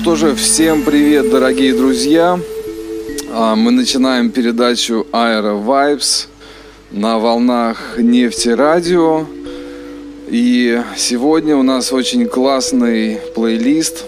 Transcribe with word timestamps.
что 0.00 0.16
же, 0.16 0.34
всем 0.34 0.82
привет, 0.82 1.28
дорогие 1.28 1.74
друзья. 1.74 2.40
А, 3.34 3.54
мы 3.54 3.70
начинаем 3.70 4.30
передачу 4.30 5.06
Aero 5.12 5.62
Vibes 5.62 6.28
на 6.90 7.18
волнах 7.18 7.98
нефти 7.98 8.48
радио. 8.48 9.26
И 10.26 10.80
сегодня 10.96 11.54
у 11.54 11.62
нас 11.62 11.92
очень 11.92 12.26
классный 12.26 13.18
плейлист, 13.34 14.06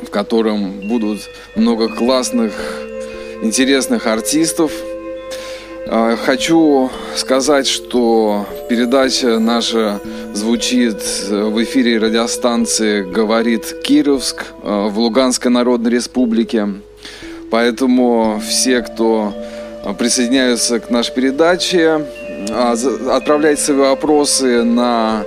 в 0.00 0.08
котором 0.08 0.88
будут 0.88 1.20
много 1.56 1.90
классных, 1.90 2.54
интересных 3.42 4.06
артистов. 4.06 4.72
А, 5.88 6.16
хочу 6.16 6.90
сказать, 7.16 7.66
что 7.66 8.46
передача 8.68 9.38
наша 9.38 10.00
звучит 10.32 11.02
в 11.28 11.62
эфире 11.64 11.98
радиостанции 11.98 13.02
«Говорит 13.02 13.82
Кировск» 13.82 14.44
э, 14.62 14.86
в 14.88 14.98
Луганской 14.98 15.50
Народной 15.50 15.90
Республике. 15.90 16.68
Поэтому 17.50 18.40
все, 18.46 18.80
кто 18.80 19.34
присоединяются 19.98 20.80
к 20.80 20.88
нашей 20.90 21.14
передаче, 21.14 22.06
отправляйте 23.10 23.60
свои 23.60 23.76
вопросы 23.76 24.62
на 24.62 25.24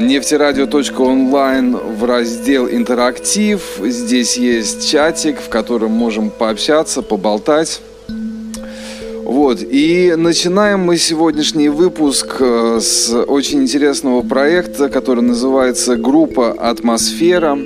нефтерадио.онлайн 0.00 1.76
в 1.76 2.04
раздел 2.04 2.68
«Интерактив». 2.68 3.62
Здесь 3.80 4.36
есть 4.36 4.90
чатик, 4.90 5.40
в 5.40 5.48
котором 5.48 5.92
можем 5.92 6.30
пообщаться, 6.30 7.02
поболтать. 7.02 7.80
Вот, 9.28 9.60
и 9.60 10.14
начинаем 10.16 10.80
мы 10.80 10.96
сегодняшний 10.96 11.68
выпуск 11.68 12.36
э, 12.40 12.78
с 12.80 13.12
очень 13.12 13.60
интересного 13.60 14.22
проекта, 14.22 14.88
который 14.88 15.20
называется 15.20 15.96
«Группа 15.96 16.52
Атмосфера». 16.52 17.58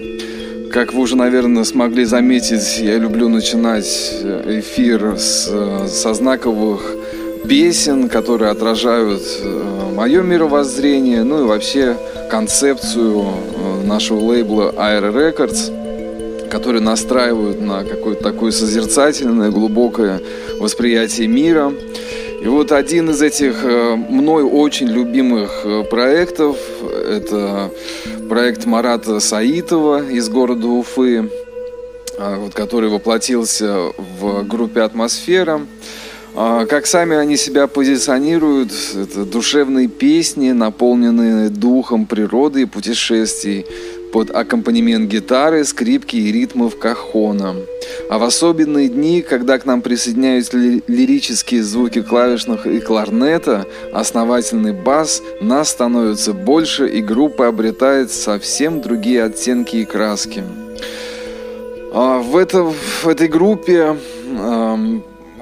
Как 0.72 0.92
вы 0.92 1.02
уже, 1.02 1.16
наверное, 1.16 1.62
смогли 1.62 2.04
заметить, 2.04 2.80
я 2.80 2.98
люблю 2.98 3.28
начинать 3.28 3.86
э, 4.24 4.58
эфир 4.58 5.14
с, 5.16 5.48
э, 5.52 5.86
со 5.86 6.14
знаковых 6.14 6.96
песен, 7.48 8.08
которые 8.08 8.50
отражают 8.50 9.22
мое 9.94 10.20
мировоззрение, 10.22 11.22
ну 11.22 11.44
и 11.44 11.46
вообще 11.46 11.96
концепцию 12.28 13.24
нашего 13.84 14.18
лейбла 14.18 14.74
Air 14.76 15.14
Records– 15.14 15.72
которые 16.52 16.82
настраивают 16.82 17.62
на 17.62 17.82
какое-то 17.82 18.22
такое 18.22 18.50
созерцательное, 18.50 19.50
глубокое 19.50 20.20
восприятие 20.60 21.26
мира. 21.26 21.72
И 22.42 22.46
вот 22.46 22.72
один 22.72 23.08
из 23.08 23.22
этих 23.22 23.64
э, 23.64 23.96
мной 23.96 24.42
очень 24.42 24.88
любимых 24.88 25.62
э, 25.64 25.82
проектов– 25.84 26.58
это 27.08 27.70
проект 28.28 28.66
Марата 28.66 29.18
Саитова 29.18 30.06
из 30.06 30.28
города 30.28 30.66
Уфы, 30.66 31.30
э, 32.18 32.48
который 32.52 32.90
воплотился 32.90 33.90
в 34.20 34.46
группе 34.46 34.82
«Атмосфера». 34.82 35.60
Как 36.34 36.86
сами 36.86 37.14
они 37.14 37.36
себя 37.36 37.66
позиционируют, 37.66 38.72
это 38.94 39.26
душевные 39.26 39.86
песни, 39.86 40.52
наполненные 40.52 41.50
духом 41.50 42.06
природы 42.06 42.62
и 42.62 42.64
путешествий, 42.64 43.66
под 44.12 44.30
аккомпанемент 44.30 45.10
гитары, 45.10 45.64
скрипки 45.64 46.16
и 46.16 46.30
ритмов 46.30 46.78
кахона. 46.78 47.56
А 48.10 48.18
в 48.18 48.22
особенные 48.22 48.88
дни, 48.88 49.22
когда 49.22 49.58
к 49.58 49.64
нам 49.64 49.82
присоединяются 49.82 50.56
лирические 50.56 51.62
звуки 51.62 52.02
клавишных 52.02 52.66
и 52.66 52.80
кларнета, 52.80 53.66
основательный 53.92 54.72
бас, 54.72 55.22
нас 55.40 55.70
становится 55.70 56.32
больше 56.32 56.88
и 56.88 57.00
группа 57.00 57.48
обретает 57.48 58.12
совсем 58.12 58.80
другие 58.82 59.24
оттенки 59.24 59.76
и 59.76 59.84
краски. 59.84 60.44
А 61.94 62.18
в, 62.18 62.36
это, 62.36 62.62
в 62.64 63.08
этой 63.08 63.28
группе 63.28 63.96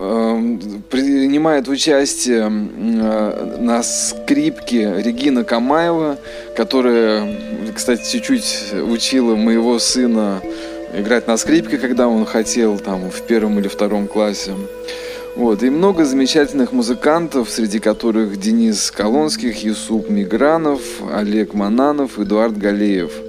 принимает 0.01 1.69
участие 1.69 2.49
на 2.49 3.83
скрипке 3.83 4.95
Регина 5.03 5.45
Камаева, 5.45 6.17
которая, 6.57 7.37
кстати, 7.75 8.11
чуть-чуть 8.11 8.73
учила 8.89 9.37
моего 9.37 9.79
сына 9.79 10.41
играть 10.95 11.27
на 11.27 11.37
скрипке, 11.37 11.77
когда 11.77 12.09
он 12.09 12.25
хотел 12.25 12.79
там 12.79 13.11
в 13.11 13.21
первом 13.27 13.59
или 13.59 13.69
втором 13.69 14.07
классе. 14.07 14.53
Вот. 15.37 15.63
И 15.63 15.69
много 15.69 16.07
замечательных 16.07 16.73
музыкантов, 16.73 17.51
среди 17.51 17.79
которых 17.79 18.41
Денис 18.41 18.91
Колонских, 18.91 19.63
Юсуп 19.63 20.09
Мигранов, 20.09 20.81
Олег 21.13 21.53
Мананов, 21.53 22.19
Эдуард 22.19 22.57
Галеев– 22.57 23.13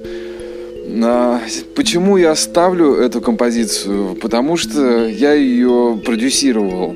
почему 1.75 2.17
я 2.17 2.35
ставлю 2.35 2.95
эту 2.95 3.21
композицию? 3.21 4.15
Потому 4.15 4.57
что 4.57 5.05
я 5.05 5.33
ее 5.33 5.99
продюсировал, 6.03 6.95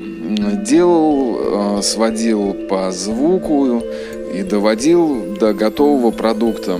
делал, 0.66 1.38
а, 1.40 1.82
сводил 1.82 2.54
по 2.68 2.90
звуку 2.90 3.82
и 4.34 4.42
доводил 4.42 5.36
до 5.38 5.54
готового 5.54 6.10
продукта. 6.10 6.78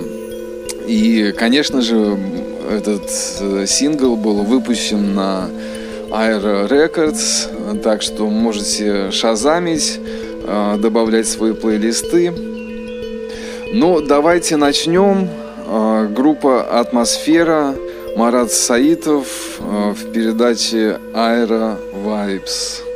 И, 0.87 1.33
конечно 1.37 1.81
же, 1.81 2.17
этот 2.69 3.09
э, 3.39 3.65
сингл 3.65 4.15
был 4.15 4.43
выпущен 4.43 5.15
на 5.15 5.49
Aero 6.09 6.69
Records, 6.69 7.81
так 7.81 8.01
что 8.01 8.29
можете 8.29 9.11
шазамить, 9.11 9.99
а, 10.45 10.77
добавлять 10.77 11.27
свои 11.27 11.53
плейлисты. 11.53 12.31
Ну, 13.73 14.01
давайте 14.01 14.55
начнем. 14.57 15.29
А, 15.69 16.07
группа 16.07 16.61
«Атмосфера», 16.79 17.75
Марат 18.15 18.51
Саитов 18.51 19.59
а, 19.59 19.93
в 19.93 20.11
передаче 20.11 20.99
«Аэро 21.13 21.77
Vibes. 21.93 22.86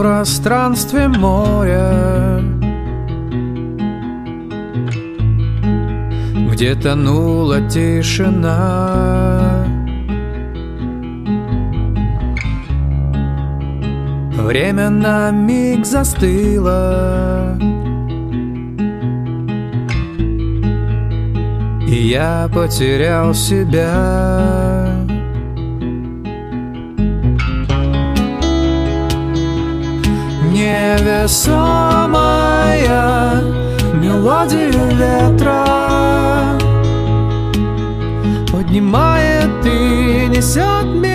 Пространстве 0.00 1.08
моря. 1.08 2.40
Где 6.50 6.74
тонула 6.74 7.60
тишина. 7.68 8.86
Время 14.38 14.88
на 14.88 15.30
миг 15.32 15.84
застыло. 15.84 17.58
И 21.86 22.08
я 22.08 22.48
потерял 22.54 23.34
себя 23.34 24.59
невесомая 31.00 32.12
мелодия 33.94 34.70
ветра. 34.70 36.58
Поднимает 38.52 39.64
и 39.64 40.26
несет 40.28 40.84
меня 40.84 41.09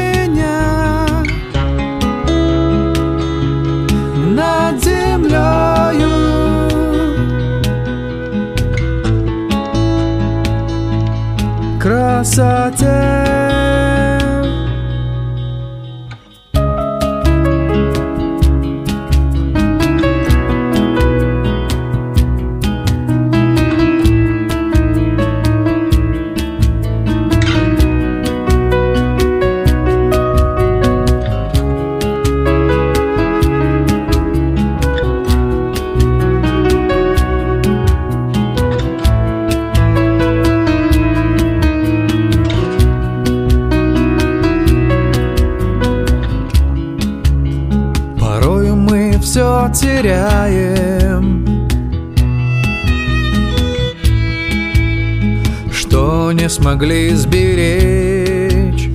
смогли 56.65 57.12
сберечь. 57.12 58.89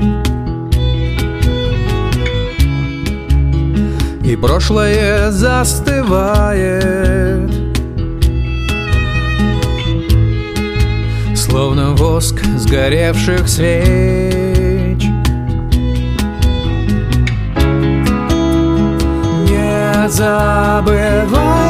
И 4.25 4.34
прошлое 4.34 5.31
застывает. 5.31 6.69
Словно 11.37 11.94
воск 11.94 12.43
сгоревших 12.58 13.49
свеч. 13.49 15.05
Не 19.49 20.08
забывай 20.08 21.69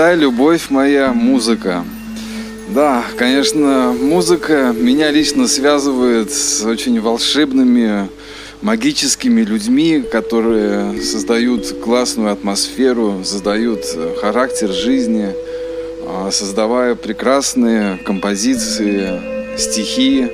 Покидай, 0.00 0.16
любовь 0.16 0.70
моя, 0.70 1.12
музыка. 1.12 1.84
Да, 2.74 3.04
конечно, 3.18 3.94
музыка 4.00 4.74
меня 4.74 5.10
лично 5.10 5.46
связывает 5.46 6.32
с 6.32 6.64
очень 6.64 6.98
волшебными, 6.98 8.08
магическими 8.62 9.42
людьми, 9.42 10.00
которые 10.00 11.02
создают 11.02 11.80
классную 11.84 12.32
атмосферу, 12.32 13.20
создают 13.24 13.80
э, 13.94 14.14
характер 14.18 14.72
жизни, 14.72 15.34
а, 16.06 16.30
создавая 16.30 16.94
прекрасные 16.94 17.98
композиции, 17.98 19.20
стихи 19.58 20.28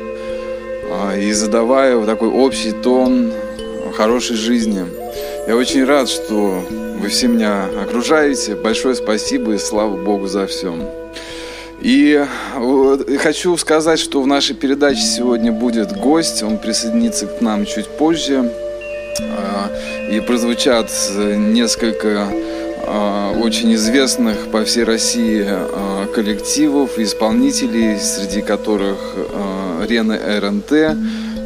а, 0.92 1.18
и 1.18 1.32
задавая 1.32 2.06
такой 2.06 2.28
общий 2.28 2.70
тон 2.70 3.32
хорошей 3.96 4.36
жизни. 4.36 4.86
Я 5.48 5.56
очень 5.56 5.84
рад, 5.84 6.08
что 6.08 6.62
вы 7.00 7.08
все 7.08 7.28
меня 7.28 7.66
окружаете. 7.82 8.54
Большое 8.54 8.94
спасибо 8.94 9.52
и 9.52 9.58
слава 9.58 9.96
Богу 9.96 10.26
за 10.26 10.46
все. 10.46 10.74
И 11.80 12.24
хочу 13.18 13.56
сказать, 13.56 13.98
что 13.98 14.22
в 14.22 14.26
нашей 14.26 14.56
передаче 14.56 15.02
сегодня 15.02 15.52
будет 15.52 15.96
гость. 15.96 16.42
Он 16.42 16.58
присоединится 16.58 17.26
к 17.26 17.40
нам 17.40 17.66
чуть 17.66 17.86
позже. 17.86 18.50
А, 19.20 19.70
И 20.10 20.20
прозвучат 20.20 20.90
несколько 21.16 22.28
а, 22.86 23.32
очень 23.38 23.74
известных 23.74 24.50
по 24.50 24.64
всей 24.64 24.84
России 24.84 25.44
а, 25.46 26.06
коллективов, 26.14 26.98
исполнителей, 26.98 27.98
среди 27.98 28.42
которых 28.42 28.98
Рена 29.86 30.18
РНТ, 30.40 30.96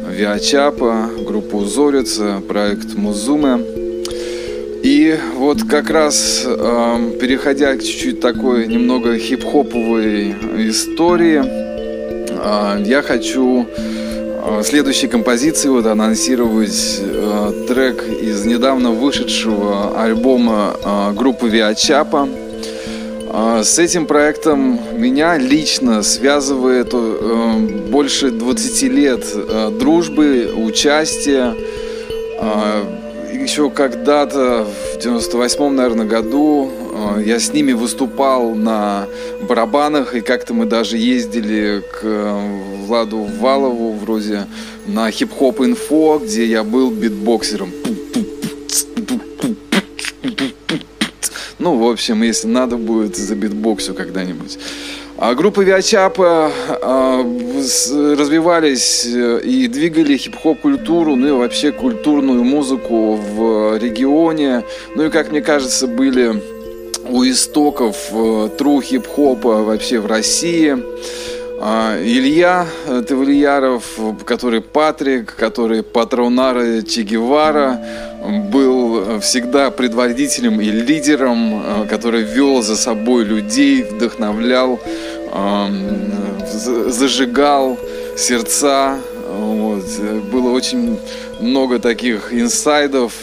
Виачапа, 0.09 1.09
группа 1.25 1.55
Узорица, 1.55 2.41
проект 2.47 2.95
Музуме. 2.95 3.80
И 5.01 5.17
вот 5.33 5.63
как 5.63 5.89
раз 5.89 6.43
эм, 6.45 7.17
переходя 7.17 7.75
к 7.75 7.81
чуть-чуть 7.81 8.19
такой 8.19 8.67
немного 8.67 9.17
хип-хоповой 9.17 10.35
истории, 10.69 11.41
э, 11.43 12.83
я 12.85 13.01
хочу 13.01 13.65
э, 13.65 14.61
следующей 14.63 15.07
композиции 15.07 15.69
вот 15.69 15.87
анонсировать 15.87 16.99
э, 17.01 17.65
трек 17.67 18.03
из 18.21 18.45
недавно 18.45 18.91
вышедшего 18.91 19.99
альбома 19.99 20.75
э, 20.85 21.13
группы 21.13 21.49
Виачапа. 21.49 22.29
А, 23.33 23.63
С 23.63 23.79
этим 23.79 24.05
проектом 24.05 24.79
меня 24.93 25.35
лично 25.39 26.03
связывает 26.03 26.89
э, 26.93 27.57
больше 27.89 28.29
20 28.29 28.83
лет 28.83 29.25
э, 29.33 29.71
дружбы, 29.79 30.53
участия. 30.55 31.55
Еще 33.51 33.69
когда-то 33.69 34.63
в 34.63 34.97
98-м, 34.97 35.75
наверное, 35.75 36.05
году 36.05 36.71
э, 37.17 37.23
я 37.25 37.37
с 37.37 37.51
ними 37.51 37.73
выступал 37.73 38.55
на 38.55 39.07
барабанах, 39.41 40.15
и 40.15 40.21
как-то 40.21 40.53
мы 40.53 40.65
даже 40.65 40.95
ездили 40.97 41.83
к 41.91 41.99
э, 42.01 42.61
Владу 42.85 43.27
Валову 43.41 43.91
вроде 43.91 44.47
на 44.87 45.11
хип-хоп 45.11 45.59
инфо, 45.59 46.21
где 46.23 46.45
я 46.45 46.63
был 46.63 46.91
битбоксером. 46.91 47.73
Ну, 51.59 51.75
в 51.75 51.91
общем, 51.91 52.23
если 52.23 52.47
надо 52.47 52.77
будет, 52.77 53.17
за 53.17 53.35
битбоксу 53.35 53.93
когда-нибудь. 53.93 54.59
А 55.23 55.35
группы 55.35 55.63
Виачапа 55.63 56.51
а, 56.81 57.21
развивались 57.21 59.05
э, 59.05 59.41
и 59.43 59.67
двигали 59.67 60.17
хип-хоп 60.17 60.61
культуру, 60.61 61.15
ну 61.15 61.27
и 61.27 61.31
вообще 61.31 61.71
культурную 61.71 62.43
музыку 62.43 63.13
в 63.13 63.77
регионе. 63.77 64.63
Ну 64.95 65.05
и, 65.05 65.09
как 65.11 65.29
мне 65.29 65.41
кажется, 65.41 65.85
были 65.85 66.41
у 67.07 67.23
истоков 67.23 67.97
э, 68.11 68.49
тру 68.57 68.81
хип-хопа 68.81 69.61
вообще 69.61 69.99
в 69.99 70.07
России. 70.07 70.75
А, 71.63 71.95
Илья 72.03 72.65
э, 72.87 73.03
Тавлияров, 73.07 73.83
который 74.25 74.61
Патрик, 74.61 75.35
который 75.35 75.83
патронара 75.83 76.81
Че 76.81 77.03
Гевара, 77.03 77.79
был 78.51 78.90
э, 78.90 78.90
всегда 79.19 79.71
предводителем 79.71 80.61
и 80.61 80.65
лидером, 80.71 81.61
э, 81.63 81.87
который 81.89 82.23
вел 82.23 82.61
за 82.61 82.75
собой 82.77 83.23
людей, 83.25 83.83
вдохновлял, 83.83 84.79
эм, 85.33 85.73
за- 86.53 86.89
зажигал 86.89 87.77
сердца. 88.17 88.99
Вот. 89.29 89.83
Э, 89.99 90.19
Было 90.31 90.51
очень 90.51 90.97
много 91.39 91.79
таких 91.79 92.33
инсайдов. 92.33 93.13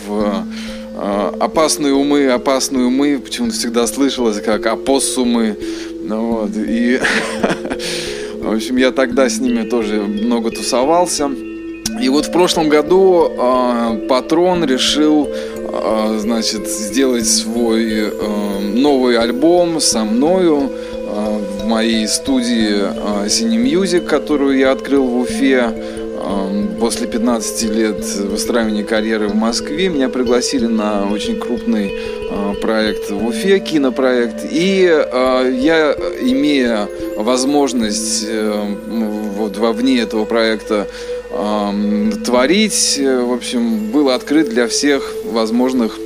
Опасные 1.41 1.95
умы, 1.95 2.27
опасные 2.27 2.85
умы, 2.85 3.21
почему-то 3.25 3.55
всегда 3.55 3.87
слышалось 3.87 4.41
как 4.41 4.67
опоссумы. 4.67 5.57
Вот, 6.09 6.51
и, 6.57 6.99
в 8.43 8.53
общем, 8.53 8.77
я 8.79 8.91
тогда 8.91 9.29
с 9.29 9.39
ними 9.39 9.63
тоже 9.69 10.01
много 10.03 10.51
тусовался. 10.51 11.31
И 12.01 12.09
вот 12.09 12.27
в 12.27 12.33
прошлом 12.33 12.69
году 12.69 13.33
э, 13.37 14.07
Патрон 14.09 14.65
решил, 14.65 15.29
э, 15.29 16.19
значит, 16.21 16.69
сделать 16.69 17.27
свой 17.27 17.87
э, 17.91 18.61
новый 18.75 19.19
альбом 19.19 19.81
со 19.81 20.05
мною 20.05 20.71
э, 20.71 21.39
в 21.61 21.67
моей 21.67 22.07
студии 22.07 22.77
э, 22.77 23.27
Cine 23.27 23.63
Music, 23.63 24.01
которую 24.01 24.57
я 24.59 24.71
открыл 24.73 25.07
в 25.07 25.19
Уфе 25.19 25.73
э, 25.75 26.67
после 26.79 27.07
15 27.07 27.71
лет 27.75 28.05
выстраивания 28.17 28.85
карьеры 28.85 29.29
в 29.29 29.35
Москве. 29.35 29.89
Меня 29.89 30.09
пригласили 30.09 30.67
на 30.67 31.11
очень 31.11 31.41
крупный 31.41 31.93
э, 31.93 32.55
проект 32.61 33.11
в 33.11 33.27
Уфе, 33.27 33.59
кинопроект. 33.59 34.47
И 34.49 34.87
э, 34.89 35.59
я, 35.59 35.93
имея 36.21 36.89
возможность 37.17 38.25
э, 38.29 38.65
вот 39.37 39.57
вовне 39.57 40.01
этого 40.01 40.25
проекта 40.25 40.87
творить, 42.25 42.99
э, 42.99 43.23
в 43.23 43.33
общем, 43.33 43.91
был 43.91 44.11
открыт 44.11 44.49
для 44.49 44.67
всех 44.67 45.15
возможных 45.25 45.99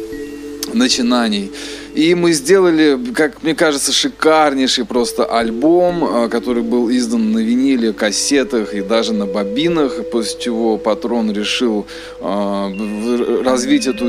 начинаний. 0.75 1.51
И 1.95 2.15
мы 2.15 2.33
сделали, 2.33 2.99
как 3.15 3.43
мне 3.43 3.55
кажется, 3.55 3.93
шикарнейший 3.93 4.85
просто 4.85 5.25
альбом, 5.25 6.05
э, 6.05 6.29
который 6.29 6.63
был 6.63 6.91
издан 6.91 7.33
на 7.33 7.39
виниле, 7.39 7.93
кассетах 7.93 8.75
и 8.75 8.83
даже 8.83 9.13
на 9.15 9.27
бобинах, 9.27 10.11
после 10.11 10.41
чего 10.41 10.79
Патрон 10.79 11.33
решил 11.33 11.87
э, 12.21 13.43
развить 13.45 13.87
эту 13.87 14.07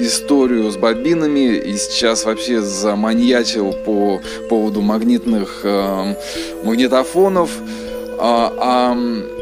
историю 0.00 0.70
с 0.70 0.76
бобинами 0.76 1.56
и 1.56 1.76
сейчас 1.76 2.24
вообще 2.24 2.60
заманьячил 2.60 3.72
по 3.72 4.20
поводу 4.48 4.80
магнитных 4.80 5.64
магнитофонов. 6.64 7.50
А, 8.24 8.96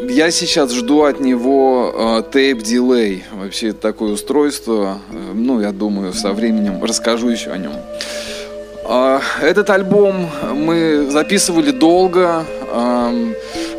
я 0.09 0.31
сейчас 0.31 0.73
жду 0.73 1.03
от 1.03 1.21
него 1.21 1.93
а, 1.95 2.21
tape 2.23 2.63
delay. 2.63 3.23
Вообще 3.31 3.75
такое 3.75 4.13
устройство. 4.13 5.01
Ну, 5.35 5.61
я 5.61 5.73
думаю, 5.73 6.15
со 6.15 6.33
временем 6.33 6.83
расскажу 6.83 7.29
еще 7.29 7.51
о 7.51 7.59
нем. 7.59 7.73
А, 8.87 9.21
этот 9.43 9.69
альбом 9.69 10.31
мы 10.55 11.11
записывали 11.11 11.73
долго, 11.73 12.47
а, 12.73 13.13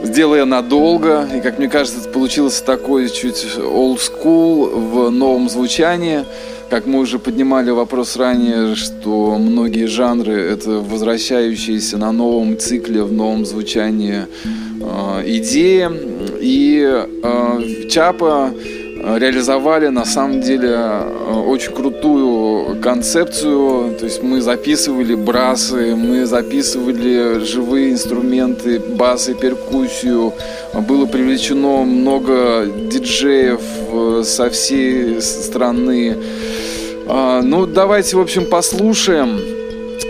сделая 0.03 0.45
надолго. 0.45 1.27
И, 1.35 1.41
как 1.41 1.57
мне 1.57 1.67
кажется, 1.67 2.07
получилось 2.07 2.61
такой 2.61 3.09
чуть 3.09 3.43
old 3.57 3.97
school 3.97 4.69
в 4.75 5.09
новом 5.09 5.49
звучании. 5.49 6.25
Как 6.71 6.85
мы 6.85 6.99
уже 6.99 7.19
поднимали 7.19 7.69
вопрос 7.69 8.15
ранее, 8.15 8.75
что 8.75 9.37
многие 9.37 9.87
жанры— 9.87 10.31
это 10.53 10.79
возвращающиеся 10.79 11.97
на 11.97 12.13
новом 12.13 12.57
цикле, 12.57 13.03
в 13.03 13.11
новом 13.11 13.45
звучании 13.45 14.25
э, 14.79 15.23
идеи. 15.25 15.89
И 16.39 16.81
э, 16.81 17.87
Чапа 17.89 18.53
реализовали 19.03 19.87
на 19.87 20.05
самом 20.05 20.41
деле 20.41 20.69
э, 20.69 21.43
очень 21.47 21.73
крутую 21.73 22.79
концепцию. 22.81 23.95
То 23.99 24.05
есть 24.05 24.21
мы 24.21 24.41
записывали 24.41 25.15
брасы, 25.15 25.95
мы 25.95 26.25
записывали 26.25 27.43
живые 27.43 27.91
инструменты, 27.91 28.79
басы, 28.79 29.33
перкуссию. 29.33 30.33
Было 30.73 31.05
привлечено 31.05 31.83
много 31.83 32.65
диджеев 32.65 33.61
э, 33.91 34.23
со 34.23 34.49
всей 34.49 35.21
страны. 35.21 36.17
А, 37.07 37.41
ну, 37.41 37.65
давайте, 37.65 38.17
в 38.17 38.21
общем, 38.21 38.45
послушаем. 38.45 39.39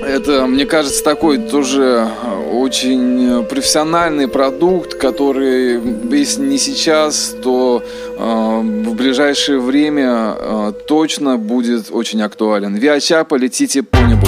Это, 0.06 0.48
мне 0.48 0.66
кажется, 0.66 1.04
такой 1.04 1.38
тоже 1.38 2.08
очень 2.52 3.46
профессиональный 3.46 4.28
продукт, 4.28 4.96
который, 4.96 5.80
если 6.12 6.42
не 6.42 6.58
сейчас, 6.58 7.36
то 7.44 7.84
в 8.18 8.94
ближайшее 8.96 9.60
время 9.60 10.36
э, 10.38 10.74
точно 10.88 11.38
будет 11.38 11.88
очень 11.92 12.22
актуален. 12.22 12.76
Виача, 12.76 13.24
полетите 13.24 13.84
по 13.84 13.98
небу. 13.98 14.28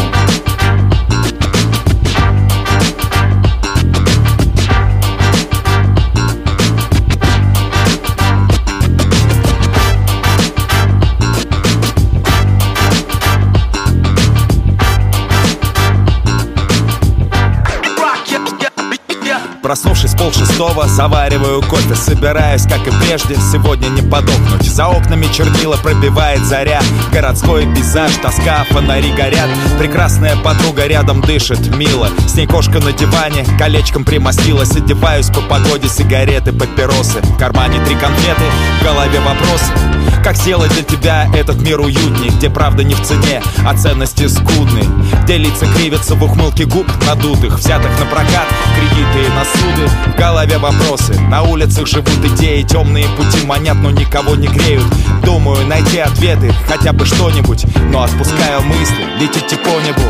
Проснувшись 20.23 20.55
пол 20.57 20.67
шестого, 20.73 20.87
завариваю 20.87 21.61
кофе 21.61 21.95
Собираюсь, 21.95 22.63
как 22.63 22.87
и 22.87 22.91
прежде, 23.01 23.35
сегодня 23.51 23.87
не 23.89 24.01
подохнуть. 24.01 24.71
За 24.71 24.87
окнами 24.87 25.27
чернила 25.33 25.75
пробивает 25.75 26.45
заря. 26.45 26.81
Городской 27.11 27.65
пейзаж, 27.65 28.11
тоска, 28.21 28.65
фонари 28.69 29.11
горят. 29.11 29.49
Прекрасная 29.79 30.37
подруга 30.37 30.87
рядом 30.87 31.19
дышит, 31.21 31.75
мило. 31.75 32.07
С 32.25 32.35
ней 32.35 32.47
кошка 32.47 32.79
на 32.79 32.93
диване, 32.93 33.45
колечком 33.59 34.05
примостилась 34.05 34.71
Одеваюсь 34.71 35.27
по 35.27 35.41
погоде, 35.41 35.89
сигареты, 35.89 36.53
папиросы. 36.53 37.19
В 37.19 37.37
кармане 37.37 37.83
три 37.85 37.95
конфеты, 37.95 38.43
в 38.79 38.83
голове 38.83 39.19
вопросы 39.19 40.02
как 40.23 40.37
сделать 40.37 40.71
для 40.71 40.83
тебя 40.83 41.27
этот 41.35 41.61
мир 41.61 41.81
уютней 41.81 42.29
Где 42.29 42.49
правда 42.49 42.83
не 42.83 42.93
в 42.93 43.01
цене, 43.01 43.41
а 43.65 43.75
ценности 43.75 44.27
скудны? 44.27 44.83
Где 45.23 45.37
лица 45.37 45.65
кривятся 45.75 46.15
в 46.15 46.23
ухмылке 46.23 46.65
губ 46.65 46.87
надутых 47.05 47.59
Взятых 47.59 47.91
на 47.99 48.05
прокат, 48.05 48.47
кредиты 48.75 49.27
и 49.27 49.29
на 49.29 49.43
суды? 49.43 49.89
В 50.13 50.17
голове 50.17 50.57
вопросы, 50.57 51.19
на 51.19 51.43
улицах 51.43 51.87
живут 51.87 52.25
идеи 52.25 52.61
Темные 52.63 53.05
пути 53.17 53.45
манят, 53.45 53.75
но 53.75 53.91
никого 53.91 54.35
не 54.35 54.47
греют. 54.47 54.85
Думаю 55.23 55.67
найти 55.67 55.99
ответы, 55.99 56.53
хотя 56.67 56.93
бы 56.93 57.05
что-нибудь 57.05 57.65
Но 57.91 58.03
отпускаю 58.03 58.61
мысли, 58.61 59.03
летите 59.19 59.57
по 59.57 59.69
небу. 59.81 60.01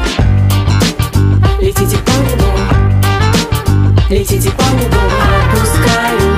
Летите 1.59 1.97
по 1.97 2.11
небу. 2.11 2.43
Летите 4.09 4.51
по 4.51 4.63
небу 4.75 4.97
Отпускаю 5.53 6.32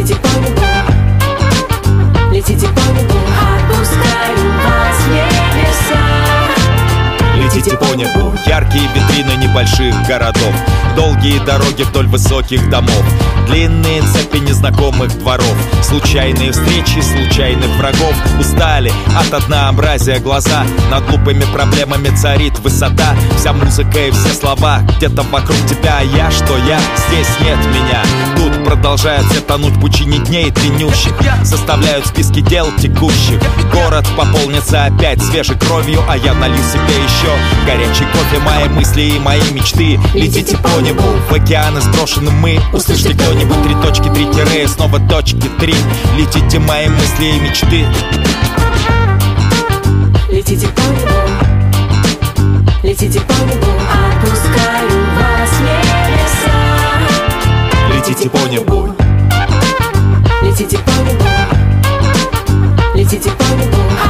Летите 0.00 0.14
по 0.14 0.28
небу 0.28 0.62
Летите 2.32 2.68
по 2.68 2.80
небу 2.90 3.18
Отпускаю 3.52 4.50
вас 4.64 4.98
небеса. 5.10 6.00
Летите 7.36 7.76
по 7.76 7.94
небу 7.94 8.29
Яркие 8.50 8.88
витрины 8.92 9.36
небольших 9.36 9.94
городов. 10.08 10.52
Долгие 10.96 11.38
дороги 11.46 11.84
вдоль 11.84 12.08
высоких 12.08 12.68
домов. 12.68 13.04
Длинные 13.46 14.02
цепи 14.02 14.38
незнакомых 14.38 15.16
дворов. 15.20 15.56
Случайные 15.84 16.50
встречи 16.50 16.98
случайных 16.98 17.68
врагов. 17.76 18.12
Устали 18.40 18.92
от 19.16 19.32
однообразия 19.32 20.18
глаза. 20.18 20.64
Над 20.90 21.06
глупыми 21.08 21.44
проблемами 21.52 22.08
царит 22.16 22.58
высота. 22.58 23.14
Вся 23.38 23.52
музыка 23.52 24.08
и 24.08 24.10
все 24.10 24.34
слова 24.34 24.80
Где-то 24.96 25.22
вокруг 25.22 25.58
тебя, 25.68 26.00
я 26.00 26.32
что 26.32 26.56
я? 26.58 26.80
Здесь 27.08 27.28
нет 27.42 27.58
меня. 27.66 28.02
Тут 28.36 28.64
продолжают 28.64 29.26
все 29.26 29.40
тонуть 29.42 29.80
пучине 29.80 30.18
дней 30.18 30.50
длиннющих 30.50 31.12
Составляют 31.44 32.06
списки 32.06 32.40
дел 32.40 32.66
текущих. 32.78 33.40
Город 33.72 34.06
пополнится 34.16 34.86
опять 34.86 35.22
свежей 35.22 35.56
кровью 35.56 36.00
А 36.08 36.16
я 36.16 36.34
налью 36.34 36.62
себе 36.64 36.96
еще 37.04 37.30
горячий 37.64 38.06
кофе 38.12 38.39
Мои 38.44 38.68
мысли 38.68 39.02
и 39.02 39.18
мои 39.18 39.40
мечты 39.52 40.00
Летите 40.14 40.56
по 40.58 40.80
небу. 40.80 41.02
В 41.28 41.32
океаны 41.32 41.80
сброшены 41.80 42.30
мы 42.30 42.60
Услышьте 42.72 43.14
кто-нибудь. 43.14 43.62
Три 43.62 43.74
точки, 43.74 44.08
три 44.12 44.26
тире 44.26 44.66
Снова 44.68 44.98
точки, 45.00 45.48
три. 45.58 45.74
Летите 46.16 46.58
мои 46.58 46.88
мысли 46.88 47.24
и 47.24 47.40
мечты. 47.40 47.86
Летите 50.30 50.68
по 50.68 50.80
небу. 50.80 51.12
Летите 52.82 53.20
по 53.20 53.32
небу. 53.32 53.66
Отпускаю 53.90 54.90
вас 55.16 55.50
небеса. 55.60 56.52
Летите 57.94 58.30
по 58.30 58.48
небу. 58.48 58.94
Летите 60.42 60.78
по 60.78 60.90
небу. 60.90 61.24
Летите 62.94 63.30
по 63.30 63.44
небу 63.54 64.09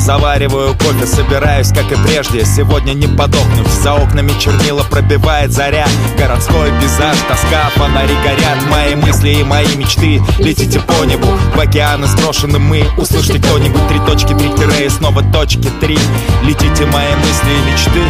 завариваю 0.00 0.74
кофе 0.74 1.06
Собираюсь, 1.06 1.68
как 1.68 1.90
и 1.92 1.96
прежде, 1.96 2.44
сегодня 2.44 2.92
не 2.94 3.06
подохнуть. 3.06 3.66
За 3.82 3.94
окнами 3.94 4.32
чернила 4.38 4.82
пробивает 4.82 5.52
заря. 5.52 5.86
Городской 6.18 6.70
пейзаж, 6.80 7.16
тоска, 7.28 7.70
фонари 7.76 8.14
горят. 8.24 8.58
Мои 8.70 8.94
мысли 8.94 9.30
и 9.30 9.44
мои 9.44 9.76
мечты. 9.76 10.22
Летите 10.38 10.80
по 10.80 11.04
небу, 11.04 11.26
в 11.54 11.60
океаны 11.60 12.06
сброшены 12.06 12.58
мы. 12.58 12.84
Услышьте 12.96 13.38
кто-нибудь. 13.38 13.88
Три 13.88 13.98
точки, 14.00 14.34
три 14.34 14.50
тире 14.54 14.86
и 14.86 14.88
снова 14.88 15.22
точки 15.32 15.70
три. 15.80 15.98
Летите 16.42 16.86
мои 16.86 17.14
мысли 17.16 17.50
и 17.50 17.70
мечты. 17.70 18.02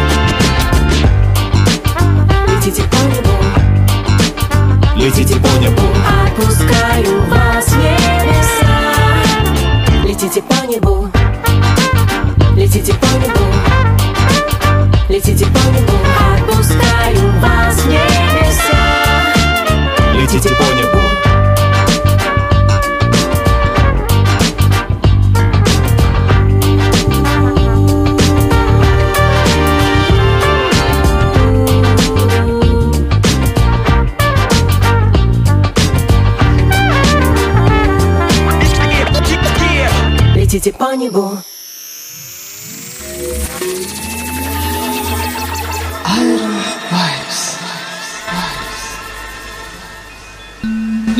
Летите 2.47 2.83
по 2.83 2.95
небу, 2.95 3.31
Летите 4.95 5.35
по 5.35 5.59
небу. 5.59 5.81
Отпускаю 6.25 7.23
вас 7.29 7.65
в 7.65 7.77
небеса. 7.77 8.81
Летите 10.05 10.41
по 10.41 10.65
небу, 10.67 10.70
летите 12.73 12.93
по 12.93 13.05
небу, 13.17 13.53
летите 15.09 15.45
по 15.45 15.59
небу, 15.73 15.91
отпускаю 16.37 17.31
вас 17.41 17.75
в 17.81 17.87
небеса. 17.89 19.33
Летите 20.13 20.55
по 20.55 20.63
небу 20.63 21.00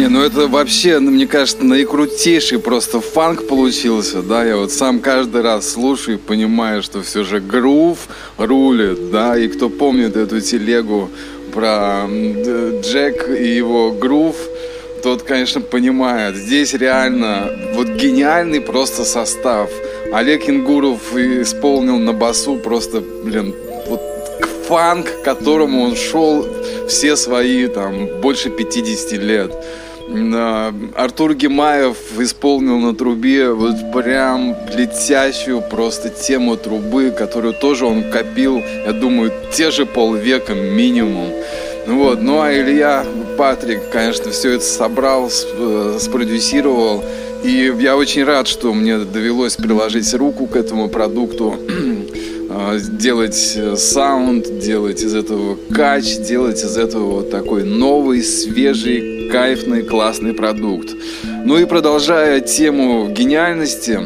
Не, 0.02 0.08
ну 0.08 0.24
это 0.24 0.48
вообще, 0.48 0.98
ну, 0.98 1.12
мне 1.12 1.28
кажется, 1.28 1.64
наикрутейший 1.64 2.58
просто 2.58 3.02
фанк 3.02 3.48
получился, 3.48 4.24
да, 4.24 4.44
я 4.44 4.58
вот 4.58 4.72
сам 4.72 5.00
каждый 5.00 5.44
раз 5.44 5.74
слушаю 5.74 6.18
и 6.18 6.20
понимаю, 6.20 6.82
что 6.82 7.04
все 7.04 7.24
же 7.24 7.40
грув 7.40 8.08
рулит, 8.40 9.12
да, 9.12 9.38
и 9.38 9.48
кто 9.48 9.70
помнит 9.70 10.18
эту 10.18 10.42
телегу 10.42 11.12
про 11.54 12.08
Джек 12.82 13.30
и 13.30 13.56
его 13.56 13.92
грув, 13.92 14.38
тот, 15.04 15.22
конечно, 15.22 15.62
понимает, 15.62 16.36
здесь 16.36 16.74
реально 16.74 17.52
вот 17.76 17.90
гениальный 17.90 18.60
просто 18.60 19.06
состав. 19.06 19.70
Олег 20.12 20.50
Ингуров 20.50 21.16
исполнил 21.16 22.00
на 22.00 22.14
басу 22.14 22.56
просто, 22.56 23.04
блин, 23.24 23.54
вот 23.88 24.02
фанк, 24.68 25.06
к 25.22 25.24
которому 25.24 25.84
он 25.84 25.96
шел 25.96 26.48
все 26.88 27.16
свои 27.16 27.68
там 27.68 28.08
больше 28.20 28.50
50 28.50 29.12
лет. 29.12 29.52
А, 30.14 30.74
Артур 30.96 31.36
Гемаев 31.36 31.98
исполнил 32.20 32.78
на 32.78 32.94
трубе 32.94 33.52
вот 33.52 33.76
прям 33.94 34.56
летящую 34.76 35.62
просто 35.62 36.10
тему 36.10 36.58
трубы, 36.58 37.12
которую 37.12 37.54
тоже 37.54 37.86
он 37.86 38.04
копил, 38.12 38.62
я 38.86 38.92
думаю, 38.92 39.32
те 39.52 39.72
же 39.72 39.86
полвека 39.86 40.54
минимум. 40.54 41.30
Ну 41.88 42.04
Вот. 42.04 42.22
Ну 42.22 42.42
а 42.42 42.54
Илья 42.54 43.06
Патрик, 43.38 43.90
конечно, 43.92 44.32
все 44.32 44.54
это 44.54 44.66
собрал, 44.66 45.30
э, 45.30 45.98
спродюсировал. 46.00 47.04
И 47.44 47.74
я 47.80 47.98
очень 47.98 48.24
рад, 48.24 48.48
что 48.48 48.72
мне 48.74 49.00
довелось 49.00 49.56
приложить 49.56 50.14
руку 50.14 50.46
к 50.46 50.56
этому 50.56 50.90
продукту, 50.90 51.56
э, 52.50 52.80
делать 53.00 53.54
э, 53.56 53.76
саунд, 53.78 54.60
делать 54.60 55.02
из 55.02 55.16
этого 55.16 55.58
кач, 55.74 56.18
делать 56.18 56.64
из 56.64 56.78
этого 56.78 57.12
вот 57.12 57.32
такой 57.32 57.64
новый, 57.64 58.22
свежий, 58.22 59.21
кайфный, 59.32 59.84
классный 59.84 60.34
продукт. 60.34 60.90
Ну 61.46 61.58
и 61.58 61.66
продолжая 61.66 62.42
тему 62.42 63.08
гениальности, 63.10 64.00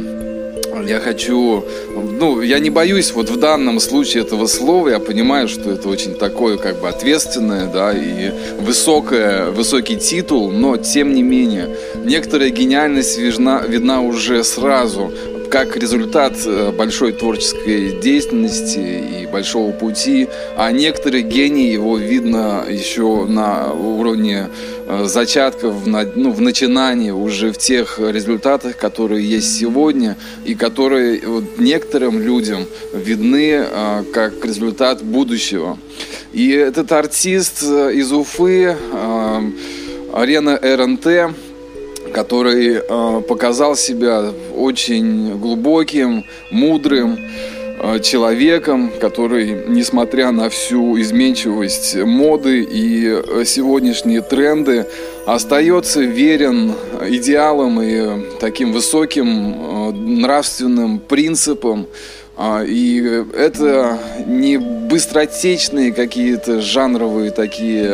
я 0.88 1.00
хочу, 1.00 1.66
ну, 1.96 2.42
я 2.42 2.60
не 2.60 2.70
боюсь 2.70 3.12
вот 3.12 3.30
в 3.30 3.40
данном 3.40 3.80
случае 3.80 4.24
этого 4.24 4.46
слова, 4.46 4.90
я 4.90 5.00
понимаю, 5.00 5.48
что 5.48 5.72
это 5.72 5.90
очень 5.90 6.14
такое 6.14 6.58
как 6.58 6.80
бы 6.80 6.90
ответственное, 6.90 7.66
да, 7.66 7.92
и 7.92 8.32
высокое, 8.60 9.50
высокий 9.50 9.98
титул, 9.98 10.52
но 10.52 10.78
тем 10.78 11.14
не 11.14 11.24
менее, 11.24 11.70
некоторая 12.04 12.50
гениальность 12.50 13.18
видна, 13.18 13.64
видна 13.68 14.02
уже 14.02 14.44
сразу, 14.44 15.12
как 15.50 15.78
результат 15.78 16.34
э, 16.46 16.72
большой 16.72 17.14
творческой 17.14 18.00
деятельности 18.02 19.22
и 19.22 19.26
большого 19.26 19.72
пути, 19.72 20.28
а 20.58 20.72
некоторые 20.72 21.24
гении 21.24 21.72
его 21.72 21.98
видно 21.98 22.66
еще 22.70 23.26
на 23.26 23.72
уровне 23.72 24.50
зачатков, 25.06 25.88
на- 25.88 26.10
ну, 26.16 26.32
в 26.32 26.42
начинании, 26.42 27.12
уже 27.12 27.52
в 27.52 27.58
тех 27.58 28.00
результатах, 28.00 28.78
которые 28.78 29.28
есть 29.28 29.58
сегодня, 29.58 30.16
и 30.46 30.56
которые 30.56 31.22
вот, 31.26 31.58
некоторым 31.60 32.22
людям 32.22 32.66
видны 32.94 33.66
э, 33.66 34.04
как 34.14 34.46
результат 34.46 35.04
будущего. 35.04 35.78
И 36.34 36.50
этот 36.52 36.92
артист 36.92 37.64
э, 37.64 37.94
из 37.94 38.12
Уфы, 38.12 38.76
э, 38.76 39.52
арена 40.14 40.60
РНТ, 40.62 41.34
который 42.14 42.76
э, 42.78 43.22
показал 43.28 43.76
себя 43.76 44.32
очень 44.56 45.38
глубоким, 45.40 46.26
мудрым 46.52 47.18
э, 47.18 47.55
человеком, 48.02 48.92
который, 49.00 49.66
несмотря 49.68 50.32
на 50.32 50.50
всю 50.50 51.00
изменчивость 51.00 51.96
моды 51.96 52.64
и 52.64 53.06
э, 53.08 53.44
сегодняшние 53.46 54.22
тренды, 54.22 54.88
остается 55.26 56.02
верен 56.02 56.74
идеалам 57.08 57.82
и 57.82 58.38
таким 58.40 58.74
высоким 58.74 59.28
э, 59.30 59.92
нравственным 59.92 61.00
принципам. 61.00 61.88
А, 62.38 62.64
И 62.64 63.02
это 63.34 63.98
не 64.26 64.58
быстротечные 64.58 65.94
какие-то 65.94 66.60
жанровые 66.60 67.32
такие 67.32 67.88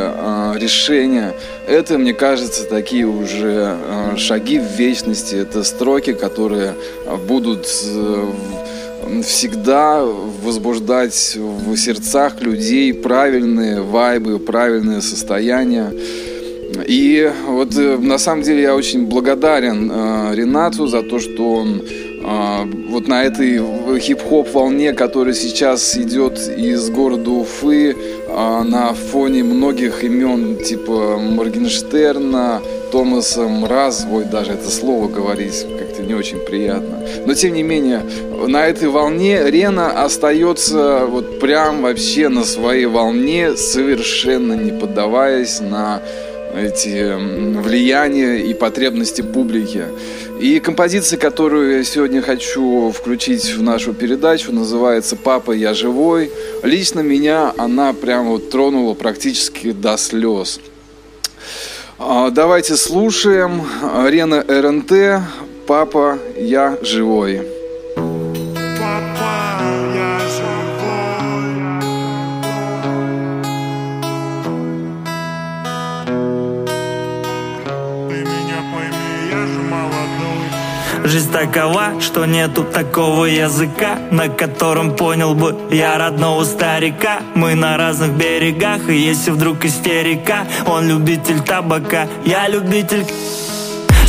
решения. 0.55 1.33
Это, 1.67 1.99
мне 1.99 2.13
кажется, 2.13 2.65
такие 2.65 3.05
уже 3.05 3.77
шаги 4.17 4.57
в 4.57 4.65
вечности. 4.79 5.35
Это 5.35 5.63
строки, 5.63 6.13
которые 6.13 6.73
будут 7.27 7.67
э, 7.85 8.25
всегда 9.23 10.03
возбуждать 10.03 11.35
в 11.37 11.75
сердцах 11.77 12.41
людей 12.41 12.93
правильные 12.93 13.81
вайбы, 13.81 14.39
правильные 14.39 15.01
состояния. 15.01 15.93
И 16.87 17.31
вот 17.47 17.75
э, 17.77 17.97
на 17.97 18.17
самом 18.17 18.43
деле 18.43 18.61
я 18.61 18.75
очень 18.75 19.05
благодарен 19.05 19.91
э, 19.91 20.35
Ренату 20.35 20.87
за 20.87 21.01
то, 21.01 21.19
что 21.19 21.55
он 21.55 21.81
э, 21.81 22.87
вот 22.89 23.07
на 23.07 23.23
этой 23.23 23.59
хип-хоп 23.99 24.53
волне, 24.53 24.93
которая 24.93 25.33
сейчас 25.33 25.97
идет 25.97 26.39
из 26.39 26.89
города 26.89 27.29
Уфы, 27.29 27.91
э, 27.91 28.63
на 28.63 28.93
фоне 28.93 29.43
многих 29.43 30.03
имен 30.03 30.55
типа 30.57 31.17
Моргенштерна, 31.17 32.61
Томаса 32.91 33.47
Мраз, 33.47 34.07
ой, 34.09 34.25
даже 34.25 34.53
это 34.53 34.69
слово 34.69 35.07
говорить 35.07 35.65
не 36.11 36.15
очень 36.17 36.39
приятно. 36.39 36.99
Но 37.25 37.33
тем 37.33 37.53
не 37.53 37.63
менее, 37.63 38.03
на 38.47 38.67
этой 38.67 38.89
волне 38.89 39.49
Рена 39.49 40.03
остается 40.03 41.05
вот 41.05 41.39
прям 41.39 41.81
вообще 41.81 42.27
на 42.27 42.43
своей 42.43 42.85
волне, 42.85 43.55
совершенно 43.55 44.53
не 44.53 44.71
поддаваясь 44.77 45.61
на 45.61 46.01
эти 46.53 47.15
влияния 47.61 48.39
и 48.39 48.53
потребности 48.53 49.21
публики. 49.21 49.85
И 50.41 50.59
композиция, 50.59 51.17
которую 51.17 51.77
я 51.77 51.83
сегодня 51.85 52.21
хочу 52.21 52.91
включить 52.91 53.53
в 53.53 53.61
нашу 53.61 53.93
передачу, 53.93 54.51
называется 54.51 55.15
«Папа, 55.15 55.53
я 55.53 55.73
живой». 55.73 56.29
Лично 56.63 56.99
меня 56.99 57.53
она 57.57 57.93
прям 57.93 58.27
вот 58.27 58.49
тронула 58.49 58.95
практически 58.95 59.71
до 59.71 59.95
слез. 59.95 60.59
А, 61.99 62.31
Давайте 62.31 62.75
слушаем 62.75 63.61
Рена 64.07 64.43
РНТ 64.45 64.91
«Папа, 65.71 66.19
я 66.35 66.77
живой». 66.81 67.47
Папа. 67.95 69.41
Жизнь 81.03 81.31
такова, 81.31 81.99
что 81.99 82.25
нету 82.25 82.63
такого 82.63 83.25
языка 83.25 83.97
На 84.11 84.29
котором 84.29 84.95
понял 84.95 85.33
бы 85.33 85.57
я 85.71 85.97
родного 85.97 86.43
старика 86.43 87.21
Мы 87.33 87.55
на 87.55 87.75
разных 87.75 88.11
берегах, 88.11 88.87
и 88.87 88.95
если 88.95 89.31
вдруг 89.31 89.65
истерика 89.65 90.45
Он 90.67 90.87
любитель 90.87 91.41
табака, 91.41 92.07
я 92.23 92.47
любитель 92.47 93.05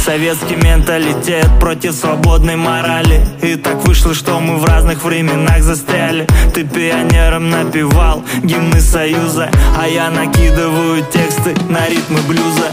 Советский 0.04 0.56
менталитет 0.56 1.48
против 1.60 1.94
свободной 1.94 2.56
морали. 2.56 3.24
И 3.40 3.54
так 3.54 3.84
вышло, 3.84 4.14
что 4.14 4.40
мы 4.40 4.56
в 4.58 4.64
разных 4.64 5.04
временах 5.04 5.62
застряли. 5.62 6.26
Ты 6.52 6.64
пионером 6.64 7.50
напевал 7.50 8.24
гимны 8.42 8.80
Союза 8.80 9.48
А 9.80 9.86
я 9.86 10.10
накидываю 10.10 11.04
тексты 11.04 11.54
на 11.68 11.88
ритмы 11.88 12.20
блюза. 12.22 12.72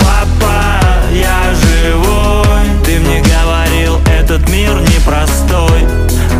Папа, 0.00 0.80
я 1.14 1.54
живой 1.54 2.84
Ты 2.84 3.00
мне 3.00 3.22
говорил, 3.22 3.98
этот 4.06 4.46
мир 4.50 4.78
непростой 4.82 5.88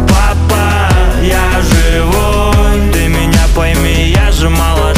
Папа, 0.07 0.93
я 1.23 1.63
живой 1.63 2.93
Ты 2.93 3.09
меня 3.09 3.47
пойми, 3.57 4.13
я 4.15 4.31
же 4.33 4.51
молодой 4.51 4.94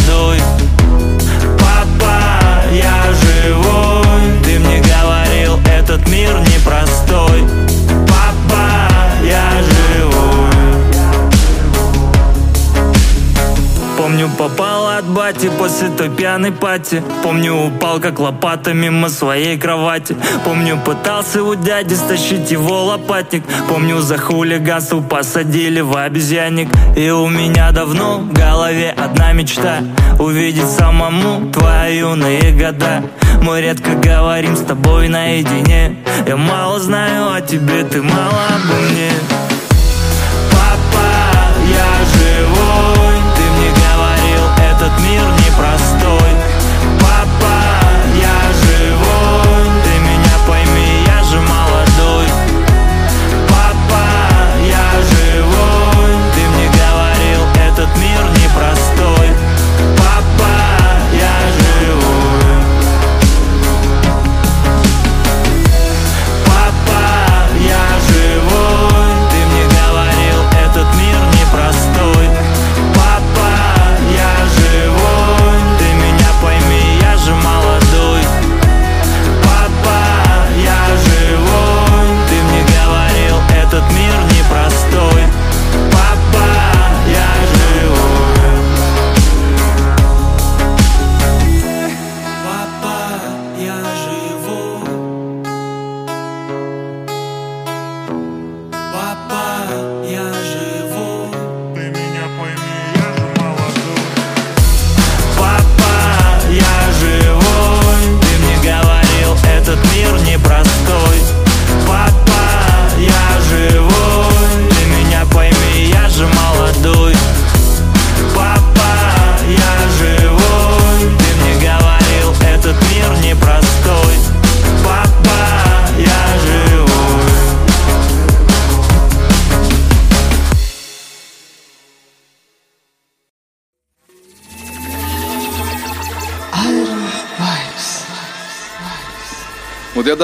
Помню, 14.06 14.30
попал 14.38 14.86
от 14.86 15.04
бати 15.04 15.50
после 15.58 15.88
той 15.88 16.08
пьяной 16.08 16.52
пати. 16.52 17.02
Помню, 17.24 17.54
упал 17.54 17.98
как 17.98 18.20
лопата 18.20 18.72
мимо 18.72 19.08
своей 19.08 19.58
кровати. 19.58 20.16
Помню, 20.44 20.78
пытался 20.84 21.42
у 21.42 21.56
дяди 21.56 21.94
стащить 21.94 22.52
его 22.52 22.84
лопатник. 22.84 23.42
Помню, 23.68 23.98
за 24.00 24.16
хулиганство 24.16 25.00
посадили 25.00 25.80
в 25.80 25.96
обезьянник. 25.96 26.68
И 26.96 27.10
у 27.10 27.28
меня 27.28 27.72
давно 27.72 28.18
в 28.18 28.32
голове 28.32 28.94
одна 28.96 29.32
мечта 29.32 29.78
Увидеть 30.20 30.70
самому 30.70 31.50
твои 31.50 31.98
юные 31.98 32.52
года. 32.52 33.02
Мы 33.42 33.60
редко 33.60 33.90
говорим 33.96 34.54
с 34.54 34.60
тобой 34.60 35.08
наедине. 35.08 35.96
Я 36.28 36.36
мало 36.36 36.78
знаю 36.78 37.32
о 37.32 37.40
тебе, 37.40 37.82
ты 37.82 38.02
мало 38.02 38.40
обо 38.54 38.74
мне 38.88 39.45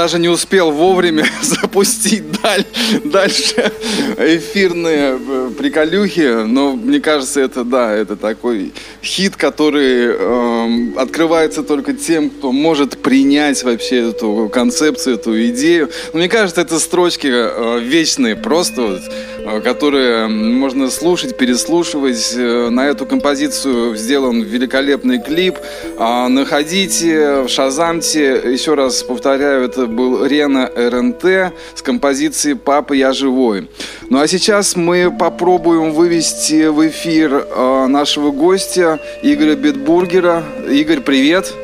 даже 0.02 0.18
не 0.18 0.28
успел 0.28 0.72
вовремя 0.72 1.24
запустить 1.42 2.24
даль- 2.42 2.66
дальше 3.04 3.72
эфирные 4.18 5.16
э, 5.16 5.50
приколюхи, 5.56 6.44
но 6.44 6.72
мне 6.72 6.98
кажется, 6.98 7.40
это 7.40 7.62
да, 7.62 7.94
это 7.94 8.16
такой 8.16 8.72
хит, 9.00 9.36
который 9.36 10.06
эм, 10.06 10.98
открывается 10.98 11.62
только 11.62 11.92
тем, 11.92 12.30
кто 12.30 12.50
может 12.50 13.00
принять 13.00 13.62
вообще 13.62 14.10
эту 14.10 14.50
концепцию, 14.52 15.14
эту 15.14 15.40
идею. 15.50 15.88
Мне 16.12 16.28
кажется, 16.28 16.62
это 16.62 16.80
строчки 16.80 17.28
э, 17.30 17.78
вечные, 17.80 18.34
просто 18.34 18.82
вот, 18.82 19.02
которые 19.60 20.28
можно 20.28 20.90
слушать, 20.90 21.36
переслушивать. 21.36 22.34
Э, 22.36 22.70
На 22.70 22.86
эту 22.86 23.06
композицию 23.06 23.96
сделан 23.96 24.42
великолепный 24.42 25.20
клип. 25.20 25.56
А, 25.98 26.28
Находите 26.28 27.42
в 27.42 27.48
Шазамте, 27.48 28.40
еще 28.44 28.74
раз 28.74 29.02
повторяю, 29.02 29.64
это 29.64 29.86
был 29.86 30.24
Рена 30.24 30.70
РНТ 30.74 31.52
с 31.74 31.82
композицией 31.82 32.56
«Папа, 32.56 32.92
я 32.92 33.12
живой». 33.12 33.68
Ну 34.08 34.20
а 34.20 34.26
сейчас 34.26 34.76
мы 34.76 35.10
попробуем 35.10 35.92
вывести 35.92 36.66
в 36.66 36.86
эфир 36.88 37.46
э, 37.48 37.86
нашего 37.88 38.30
гостя 38.30 38.98
Игоря 39.22 39.56
Бетбургера. 39.56 40.44
Игорь, 40.70 41.00
привет! 41.00 41.61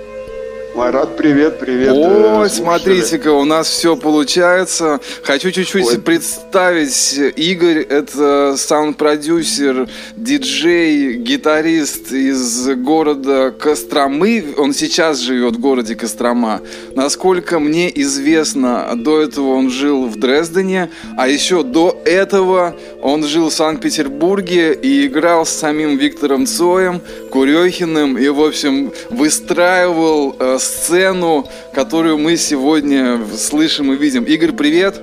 Марат, 0.78 1.16
привет, 1.16 1.58
привет. 1.58 1.92
Ой, 1.92 2.46
э, 2.46 2.48
смотрите-ка, 2.48 3.32
у 3.32 3.44
нас 3.44 3.68
все 3.68 3.96
получается. 3.96 5.00
Хочу 5.24 5.50
чуть-чуть 5.50 5.84
Ой. 5.84 5.98
представить. 5.98 7.18
Игорь– 7.34 7.78
это 7.90 8.54
саунд-продюсер, 8.56 9.88
диджей, 10.14 11.14
гитарист 11.14 12.12
из 12.12 12.68
города 12.76 13.50
Костромы. 13.50 14.54
Он 14.56 14.72
сейчас 14.72 15.18
живет 15.18 15.56
в 15.56 15.58
городе 15.58 15.96
Кострома. 15.96 16.60
Насколько 16.94 17.58
мне 17.58 17.90
известно, 18.02 18.88
до 18.94 19.20
этого 19.20 19.54
он 19.54 19.70
жил 19.70 20.06
в 20.06 20.14
Дрездене, 20.14 20.90
а 21.16 21.26
еще 21.26 21.64
до 21.64 22.00
этого 22.04 22.76
он 23.02 23.24
жил 23.24 23.50
в 23.50 23.52
Санкт-Петербурге 23.52 24.74
и 24.74 25.08
играл 25.08 25.44
с 25.44 25.50
самим 25.50 25.96
Виктором 25.96 26.46
Цоем, 26.46 27.00
Курехиным 27.30 28.18
и, 28.18 28.28
в 28.28 28.40
общем, 28.40 28.92
выстраивал 29.10 30.34
э, 30.38 30.58
сцену, 30.58 31.48
которую 31.74 32.18
мы 32.18 32.36
сегодня 32.36 33.20
слышим 33.36 33.92
и 33.92 33.96
видим. 33.96 34.24
Игорь, 34.24 34.52
привет! 34.52 35.00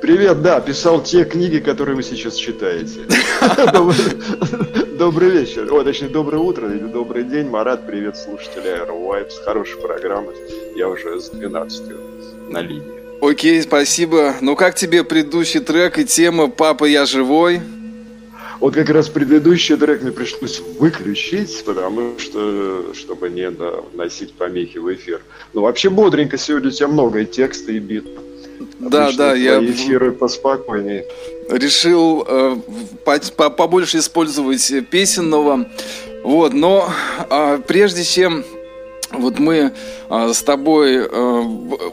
Привет, 0.00 0.40
да, 0.40 0.60
писал 0.60 1.02
те 1.02 1.24
книги, 1.24 1.58
которые 1.58 1.94
вы 1.94 2.02
сейчас 2.02 2.34
читаете. 2.36 3.00
Добрый- 4.98 5.30
вечер, 5.30 5.72
о, 5.72 5.84
точнее, 5.84 6.08
доброе 6.08 6.38
утро 6.38 6.70
или 6.70 6.86
добрый 6.86 7.24
день. 7.24 7.48
Марат, 7.48 7.86
привет, 7.86 8.16
слушатели 8.16 8.64
Aero 8.64 9.26
Хорошая 9.44 9.80
программа. 9.80 10.32
Я 10.74 10.88
уже 10.88 11.20
с 11.20 11.28
12 11.30 11.82
на 12.48 12.62
линии. 12.62 13.00
Окей, 13.20 13.60
спасибо. 13.62 14.34
Ну 14.40 14.56
как 14.56 14.74
тебе 14.74 15.04
предыдущий 15.04 15.60
трек 15.60 15.98
и 15.98 16.06
тема 16.06 16.48
«Папа, 16.48 16.86
я 16.86 17.04
живой»? 17.04 17.60
Вот 18.60 18.74
как 18.74 18.90
раз 18.90 19.08
предыдущий 19.08 19.76
трек 19.76 20.02
мне 20.02 20.12
пришлось 20.12 20.60
выключить, 20.78 21.64
потому 21.64 22.18
что, 22.18 22.92
чтобы 22.94 23.30
не 23.30 23.48
на- 23.48 23.80
вносить 23.94 24.34
помехи 24.34 24.76
в 24.76 24.92
эфир. 24.92 25.22
Ну, 25.54 25.62
вообще 25.62 25.88
бодренько 25.88 26.36
сегодня 26.36 26.68
у 26.68 26.72
тебя 26.72 26.88
много 26.88 27.20
и 27.20 27.26
текста, 27.26 27.72
и 27.72 27.78
бит. 27.78 28.04
Да, 28.78 29.04
Обычно 29.04 29.18
да, 29.24 29.34
я 29.34 29.64
эфиры 29.64 30.12
поспокойнее. 30.12 31.06
решил 31.48 32.22
э, 32.28 32.56
по- 33.06 33.18
по- 33.34 33.48
побольше 33.50 33.98
использовать 33.98 34.70
песенного. 34.90 35.66
Вот, 36.22 36.52
но 36.52 36.90
а, 37.30 37.56
прежде 37.66 38.04
чем 38.04 38.44
вот 39.12 39.38
мы 39.38 39.72
а, 40.10 40.34
с 40.34 40.42
тобой 40.42 40.96
э, 40.96 41.40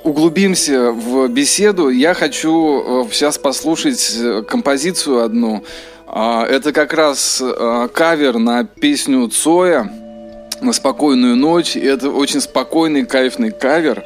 углубимся 0.03 0.91
в 0.91 1.30
беседу, 1.30 1.88
я 1.88 2.13
хочу 2.13 3.06
э, 3.06 3.10
сейчас 3.13 3.38
послушать 3.38 4.17
э, 4.19 4.43
композицию 4.43 5.21
одну. 5.23 5.63
А, 6.09 6.45
это 6.45 6.71
как 6.71 6.93
раз 6.93 7.41
э, 7.41 7.87
кавер 7.93 8.37
на 8.37 8.63
песню 8.63 9.27
Цоя 9.27 9.91
на 10.61 10.73
спокойную 10.73 11.35
ночь. 11.35 11.75
И 11.75 11.81
это 11.81 12.09
очень 12.09 12.41
спокойный, 12.41 13.05
кайфный 13.05 13.51
кавер. 13.51 14.03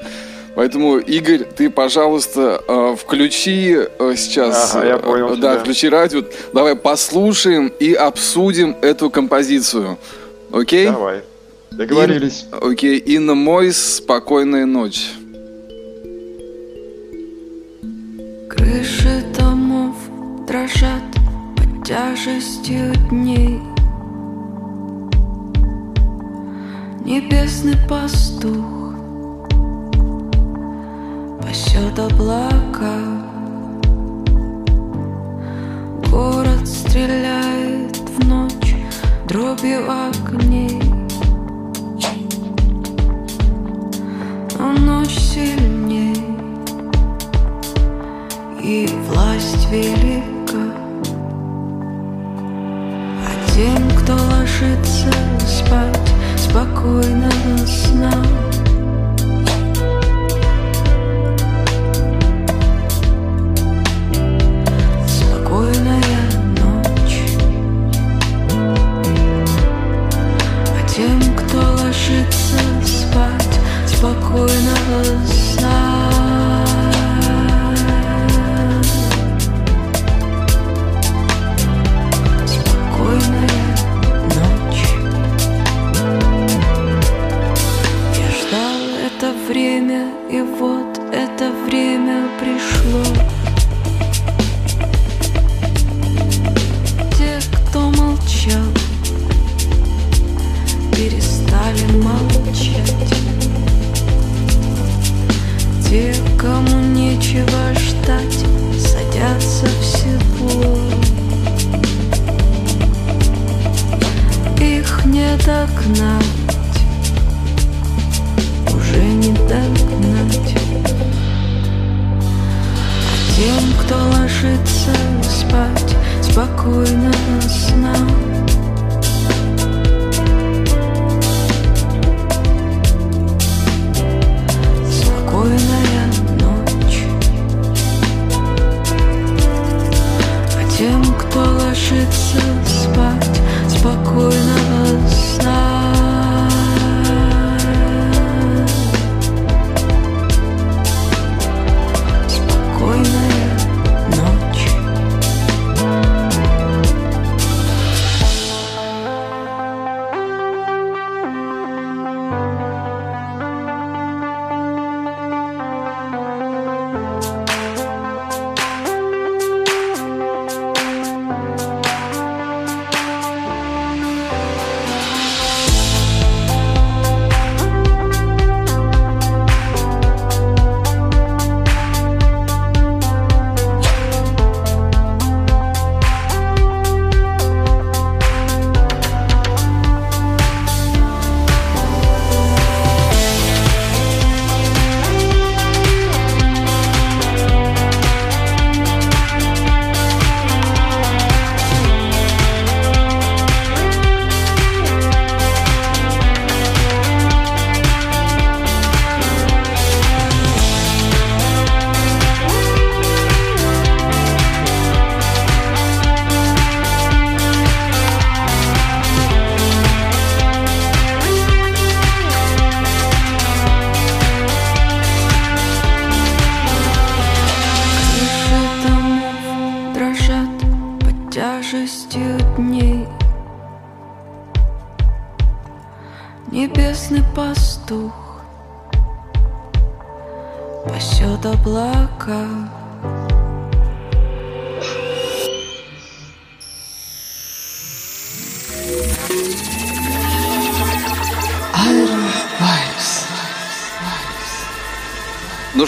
Поэтому, 0.56 0.98
Игорь, 0.98 1.46
ты, 1.46 1.70
пожалуйста, 1.70 2.62
э, 2.68 2.96
включи 3.00 3.78
сейчас... 4.18 4.76
Ага, 4.76 4.86
я 4.86 4.98
понял 4.98 5.30
Да, 5.38 5.54
тебя. 5.54 5.60
включи 5.60 5.88
радио. 5.88 6.24
Давай 6.54 6.76
послушаем 6.76 7.72
и 7.80 7.94
обсудим 7.94 8.76
эту 8.82 9.10
композицию. 9.10 9.98
Окей? 10.52 10.88
Давай. 10.88 11.22
Договорились. 11.72 12.46
Окей. 12.52 12.98
Инна 12.98 13.34
Мойс, 13.34 13.78
«Спокойная 13.96 14.66
ночь». 14.66 15.12
Крыши 18.50 19.24
домов 19.38 19.96
дрожат 20.48 21.01
тяжестью 21.92 22.96
дней. 23.10 23.62
Небесный 27.04 27.76
пастух 27.90 28.96
пасет 31.42 32.00
облака. 32.00 32.96
Город 36.10 36.66
стреляет 36.66 37.98
в 37.98 38.26
ночь 38.26 38.78
дробью 39.28 39.82
огней. 39.92 40.82
Но 44.58 44.72
ночь 44.72 45.20
сильней 45.20 45.71
спокойного 56.81 57.67
сна, 57.67 58.11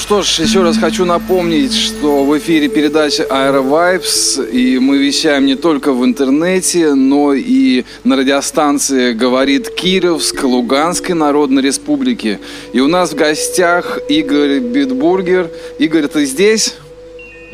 Что 0.03 0.21
ж, 0.21 0.39
еще 0.39 0.63
раз 0.63 0.77
хочу 0.77 1.05
напомнить, 1.05 1.73
что 1.73 2.25
в 2.25 2.37
эфире 2.37 2.67
передача 2.67 3.23
AeraVibes, 3.23 4.51
и 4.51 4.77
мы 4.77 4.97
вещаем 4.97 5.45
не 5.45 5.55
только 5.55 5.93
в 5.93 6.03
интернете, 6.03 6.93
но 6.93 7.33
и 7.33 7.85
на 8.03 8.17
радиостанции 8.17 9.13
«Говорит 9.13 9.69
Кировск» 9.69 10.43
Луганской 10.43 11.15
Народной 11.15 11.63
Республики. 11.63 12.41
И 12.73 12.81
у 12.81 12.89
нас 12.89 13.13
в 13.13 13.15
гостях 13.15 13.97
Игорь 14.09 14.59
Битбургер. 14.59 15.49
Игорь, 15.79 16.07
ты 16.09 16.25
здесь? 16.25 16.75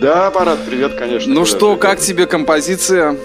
Да, 0.01 0.31
Марат, 0.33 0.57
привет, 0.67 0.95
конечно. 0.97 1.31
Ну 1.31 1.45
что, 1.45 1.73
же? 1.73 1.77
как 1.77 1.99
тебе 1.99 2.25
композиция? 2.25 3.15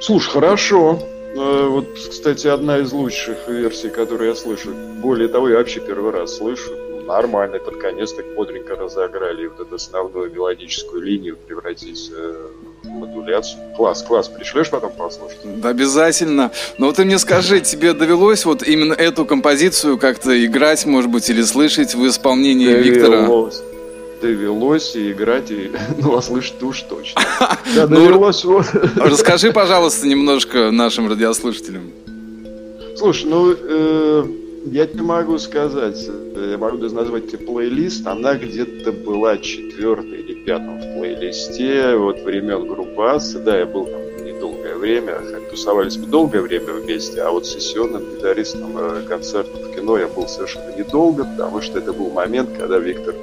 Слушай, 0.00 0.30
хорошо. 0.30 0.98
Э, 1.36 1.68
Вот, 1.68 1.86
кстати, 1.94 2.48
одна 2.48 2.78
из 2.78 2.90
лучших 2.90 3.46
версий, 3.46 3.88
которую 3.88 4.30
я 4.30 4.34
слышу. 4.34 4.70
Более 5.00 5.28
того, 5.28 5.48
я 5.48 5.58
вообще 5.58 5.78
первый 5.78 6.10
раз 6.10 6.38
слышу. 6.38 6.72
Нормально, 7.06 7.58
под 7.58 7.76
конец 7.76 8.12
так 8.12 8.26
бодренько 8.34 8.74
разыграли. 8.74 9.44
И 9.44 9.46
вот 9.46 9.60
эту 9.60 9.76
основную 9.76 10.32
мелодическую 10.32 11.02
линию 11.02 11.36
превратить 11.36 12.10
э, 12.12 12.48
модуляцию. 12.82 13.60
Класс, 13.76 14.02
класс, 14.02 14.28
пришлешь 14.28 14.70
потом 14.70 14.92
послушать? 14.92 15.38
Да, 15.44 15.68
обязательно. 15.68 16.50
Но 16.78 16.86
вот 16.86 16.96
ты 16.96 17.04
мне 17.04 17.18
скажи, 17.18 17.60
тебе 17.60 17.92
довелось 17.92 18.44
вот 18.44 18.66
именно 18.66 18.92
эту 18.92 19.24
композицию 19.24 19.98
как-то 19.98 20.44
играть, 20.44 20.84
может 20.84 21.10
быть, 21.10 21.30
или 21.30 21.42
слышать 21.42 21.94
в 21.94 22.06
исполнении 22.08 22.68
Виктора? 22.68 23.18
Довелось. 23.18 23.62
Довелось 24.20 24.96
и 24.96 25.12
играть, 25.12 25.50
и, 25.50 25.70
ну, 25.98 26.16
а 26.16 26.22
слышать 26.22 26.60
уж 26.62 26.82
точно. 26.82 27.20
Да, 27.76 27.86
довелось 27.86 28.44
вот. 28.44 28.66
Расскажи, 28.96 29.52
пожалуйста, 29.52 30.08
немножко 30.08 30.70
нашим 30.72 31.08
радиослушателям. 31.08 31.92
Слушай, 32.96 33.26
ну, 33.26 33.52
э, 33.52 34.24
я 34.66 34.86
тебе 34.86 35.02
могу 35.02 35.38
сказать, 35.38 36.08
э, 36.08 36.48
я 36.52 36.58
могу 36.58 36.78
даже 36.78 36.94
назвать 36.94 37.30
тебе 37.30 37.46
плейлист, 37.46 38.06
она 38.06 38.34
где-то 38.34 38.92
была 38.92 39.38
четвертой 39.38 40.20
или 40.20 40.34
пятом 40.34 40.78
в 40.78 40.98
плейлисте, 40.98 41.96
вот 41.96 42.20
времен 42.20 42.66
группы 42.66 43.02
Асы, 43.02 43.38
да, 43.38 43.58
я 43.58 43.66
был 43.66 43.86
там 43.86 44.24
недолгое 44.24 44.76
время, 44.76 45.20
тусовались 45.50 45.96
мы 45.96 46.06
долгое 46.06 46.40
время 46.40 46.72
вместе, 46.72 47.22
а 47.22 47.30
вот 47.30 47.46
сессионным 47.46 48.02
гитаристом 48.10 48.76
э, 48.76 49.02
концертов 49.08 49.60
в 49.60 49.74
кино 49.74 49.98
я 49.98 50.08
был 50.08 50.26
совершенно 50.26 50.74
недолго, 50.76 51.24
потому 51.24 51.60
что 51.60 51.78
это 51.78 51.92
был 51.92 52.10
момент, 52.10 52.50
когда 52.58 52.78
Виктор 52.78 53.14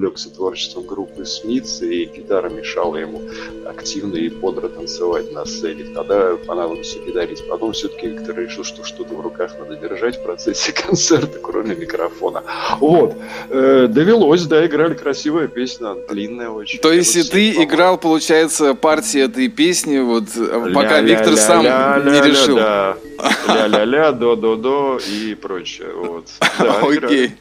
увлекся 0.00 0.30
творчеством 0.30 0.86
группы 0.86 1.26
Смитс, 1.26 1.82
и 1.82 2.06
гитара 2.06 2.48
мешала 2.48 2.96
ему 2.96 3.20
активно 3.66 4.16
и 4.16 4.30
бодро 4.30 4.68
танцевать 4.68 5.30
на 5.32 5.44
сцене. 5.44 5.84
Тогда 5.94 6.36
понадобился 6.36 6.98
гитарист. 7.00 7.46
Потом 7.48 7.72
все-таки 7.72 8.08
Виктор 8.08 8.38
решил, 8.38 8.64
что 8.64 8.82
что-то 8.84 9.14
в 9.14 9.20
руках 9.20 9.52
надо 9.58 9.76
держать 9.76 10.16
в 10.16 10.22
процессе 10.22 10.72
концерта, 10.86 11.38
кроме 11.38 11.74
микрофона. 11.74 12.42
Вот. 12.78 13.14
Э, 13.50 13.88
довелось, 13.90 14.44
да, 14.46 14.64
играли 14.66 14.94
красивая 14.94 15.48
песня, 15.48 15.94
длинная 16.08 16.48
очень. 16.48 16.80
То 16.80 16.92
есть 16.92 17.14
и 17.16 17.22
ты 17.22 17.62
играл, 17.62 17.98
получается, 17.98 18.74
партии 18.74 19.20
этой 19.20 19.48
песни, 19.48 19.98
вот 19.98 20.24
пока 20.74 21.00
Виктор 21.00 21.36
сам 21.36 21.62
не 21.62 22.20
решил. 22.26 22.56
Да. 22.56 22.96
Ля-ля-ля, 23.48 24.12
до-до-до 24.12 24.98
и 25.06 25.34
прочее. 25.34 25.88
Вот. 25.94 26.26
Да, 26.58 26.80
Окей. 26.82 27.32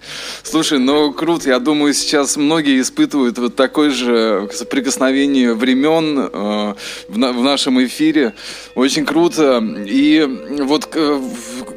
Слушай, 0.44 0.80
ну 0.80 1.12
круто. 1.12 1.50
Я 1.50 1.60
думаю, 1.60 1.94
сейчас 1.94 2.38
многие 2.50 2.82
испытывают 2.82 3.38
вот 3.38 3.56
такое 3.56 3.92
же 3.92 4.50
соприкосновение 4.52 5.54
времен 5.54 6.18
э, 6.18 6.74
в, 7.08 7.16
на, 7.16 7.32
в 7.32 7.44
нашем 7.44 7.86
эфире. 7.86 8.34
Очень 8.74 9.06
круто. 9.06 9.64
И 9.86 10.28
вот 10.62 10.90
э, 10.96 11.22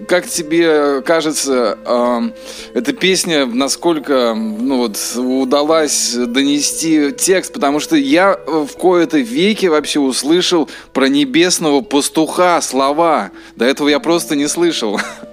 как 0.09 0.27
тебе 0.27 1.03
кажется, 1.03 1.79
э, 1.85 2.21
эта 2.73 2.95
песня, 2.95 3.45
насколько 3.45 4.35
ну, 4.35 4.79
вот, 4.79 4.97
удалась 5.17 6.15
донести 6.15 7.13
текст? 7.13 7.53
Потому 7.53 7.79
что 7.79 7.95
я 7.95 8.39
в 8.47 8.73
кои-то 8.79 9.19
веке 9.19 9.69
вообще 9.69 10.01
услышал 10.01 10.71
про 10.95 11.07
небесного 11.07 11.83
пастуха 11.83 12.63
слова. 12.63 13.31
До 13.57 13.67
этого 13.67 13.91
я 13.91 14.01
просто 14.01 14.37
не 14.37 14.49
слышал. 14.49 14.99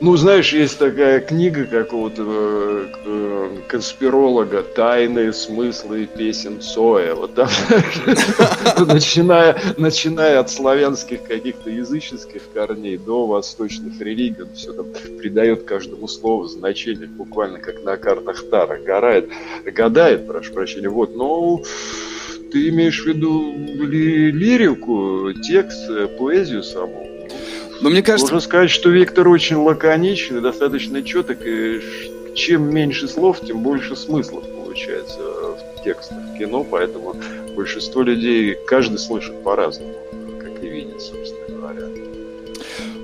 Ну, 0.00 0.16
знаешь, 0.16 0.52
есть 0.52 0.78
такая 0.78 1.20
книга 1.20 1.66
какого-то 1.66 2.24
э, 3.06 3.58
конспиролога 3.68 4.62
«Тайные 4.62 5.32
смыслы 5.32 6.06
песен 6.06 6.60
Цоя». 6.60 7.14
Вот 7.14 7.34
там, 7.34 7.48
начиная, 8.88 9.56
начиная 9.76 10.40
от 10.40 10.50
славянских 10.50 11.22
каких-то 11.22 11.70
языческих 11.70 12.42
корней 12.52 12.98
до 12.98 13.26
восточных 13.26 14.00
религий, 14.00 14.42
он 14.42 14.52
все 14.54 14.72
там 14.72 14.86
придает 15.18 15.64
каждому 15.64 16.08
слову 16.08 16.46
значение, 16.46 17.06
буквально 17.06 17.60
как 17.60 17.84
на 17.84 17.96
картах 17.96 18.48
Тара. 18.50 18.78
Горает, 18.78 19.30
гадает, 19.64 20.26
прошу 20.26 20.52
прощения. 20.52 20.88
Вот, 20.88 21.14
ну, 21.14 21.62
ты 22.50 22.68
имеешь 22.68 23.02
в 23.02 23.06
виду 23.06 23.52
ли, 23.52 24.32
лирику, 24.32 25.32
текст, 25.42 25.88
поэзию 26.18 26.64
саму? 26.64 27.13
Но 27.84 27.90
мне 27.90 28.02
кажется... 28.02 28.32
Можно 28.32 28.40
сказать, 28.40 28.70
что 28.70 28.88
Виктор 28.88 29.28
очень 29.28 29.56
лаконичен 29.56 30.38
и 30.38 30.40
достаточно 30.40 31.02
четок, 31.02 31.44
и 31.44 31.82
чем 32.34 32.74
меньше 32.74 33.06
слов, 33.08 33.42
тем 33.42 33.62
больше 33.62 33.94
смыслов 33.94 34.42
получается 34.48 35.18
в 35.18 35.84
текстах 35.84 36.16
кино, 36.38 36.64
поэтому 36.64 37.14
большинство 37.54 38.00
людей, 38.00 38.56
каждый 38.66 38.98
слышит 38.98 39.42
по-разному, 39.42 39.92
как 40.40 40.64
и 40.64 40.66
видит, 40.66 41.02
собственно 41.02 41.58
говоря. 41.58 41.88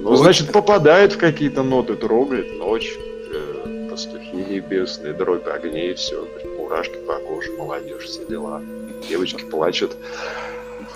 Ну, 0.01 0.09
вот. 0.09 0.17
значит, 0.17 0.51
попадает 0.51 1.13
в 1.13 1.19
какие-то 1.19 1.63
ноты, 1.63 1.95
трогает 1.97 2.59
ночь, 2.59 2.97
э, 3.35 3.89
пастухи 3.91 4.35
небесные, 4.35 5.13
дробь 5.13 5.47
огней, 5.47 5.93
все, 5.93 6.27
мурашки 6.57 6.97
по 7.07 7.17
коже, 7.17 7.53
молодежь, 7.53 8.05
все 8.05 8.25
дела. 8.25 8.63
Девочки 9.07 9.45
плачут. 9.45 9.95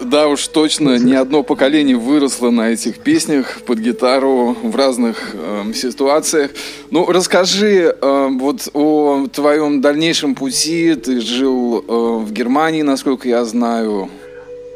Да 0.00 0.28
уж 0.28 0.46
точно, 0.48 0.98
ни 0.98 1.14
одно 1.14 1.42
поколение 1.42 1.96
выросло 1.96 2.50
на 2.50 2.70
этих 2.70 2.98
песнях 2.98 3.62
под 3.62 3.78
гитару 3.78 4.56
в 4.62 4.76
разных 4.76 5.34
э, 5.34 5.72
ситуациях. 5.74 6.50
Ну, 6.90 7.06
расскажи 7.06 7.96
э, 8.00 8.28
вот 8.32 8.68
о 8.74 9.26
твоем 9.32 9.80
дальнейшем 9.80 10.34
пути. 10.34 10.94
Ты 10.94 11.20
жил 11.20 11.78
э, 11.78 12.24
в 12.24 12.32
Германии, 12.32 12.82
насколько 12.82 13.28
я 13.28 13.44
знаю. 13.44 14.10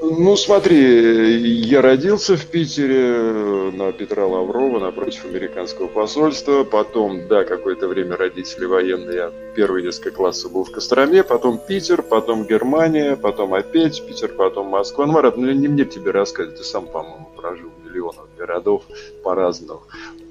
Ну, 0.00 0.36
смотри, 0.36 1.40
я 1.40 1.82
родился 1.82 2.36
в 2.36 2.46
Питере 2.46 3.72
на 3.72 3.90
Петра 3.90 4.26
Лаврова 4.26 4.78
напротив 4.78 5.24
американского 5.24 5.88
посольства. 5.88 6.62
Потом, 6.62 7.26
да, 7.26 7.44
какое-то 7.44 7.88
время 7.88 8.16
родители 8.16 8.64
военные. 8.64 9.16
Я 9.16 9.32
первые 9.56 9.84
несколько 9.84 10.12
классов 10.12 10.52
был 10.52 10.64
в 10.64 10.70
Костроме, 10.70 11.24
потом 11.24 11.58
Питер, 11.58 12.02
потом 12.02 12.46
Германия, 12.46 13.16
потом 13.16 13.54
опять 13.54 14.06
Питер, 14.06 14.28
потом 14.28 14.68
Москва. 14.68 15.04
Ну, 15.04 15.14
Марат, 15.14 15.36
ну 15.36 15.50
не 15.50 15.66
мне 15.66 15.84
тебе 15.84 16.12
рассказывать, 16.12 16.58
ты 16.58 16.64
сам, 16.64 16.86
по-моему, 16.86 17.30
прожил 17.36 17.70
в 17.70 17.84
миллионах 17.84 18.28
городов 18.36 18.84
по-разному. 19.24 19.82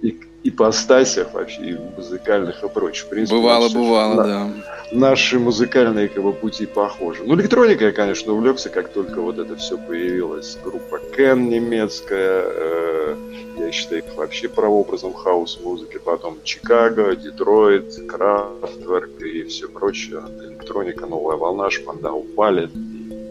И 0.01 0.17
ипостасях 0.49 1.33
вообще, 1.33 1.61
и 1.61 1.77
музыкальных 1.95 2.63
и 2.63 2.69
прочих. 2.69 3.05
В 3.05 3.09
принципе, 3.09 3.37
бывало, 3.37 3.63
наши, 3.63 3.75
бывало, 3.75 4.13
на, 4.15 4.23
да. 4.23 4.49
Наши 4.91 5.39
музыкальные 5.39 6.07
как 6.07 6.23
бы, 6.23 6.33
пути 6.33 6.65
похожи. 6.65 7.23
Ну, 7.23 7.35
электроника 7.35 7.85
я, 7.85 7.91
конечно, 7.91 8.33
увлекся, 8.33 8.69
как 8.69 8.89
только 8.89 9.21
вот 9.21 9.37
это 9.37 9.55
все 9.55 9.77
появилось. 9.77 10.57
Группа 10.63 10.99
Кен 11.15 11.49
немецкая, 11.49 12.43
э, 12.45 13.15
я 13.59 13.71
считаю 13.71 14.03
их 14.03 14.15
вообще 14.15 14.47
прообразом 14.47 15.13
хаос-музыки. 15.13 15.99
Потом 16.03 16.37
Чикаго, 16.43 17.15
Детройт, 17.15 18.07
Крафтверк 18.07 19.21
и 19.21 19.43
все 19.43 19.67
прочее. 19.67 20.21
Электроника, 20.41 21.05
новая 21.05 21.35
волна, 21.37 21.69
Шпандау, 21.69 22.23
Палет, 22.35 22.71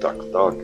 так, 0.01 0.17
так, 0.33 0.55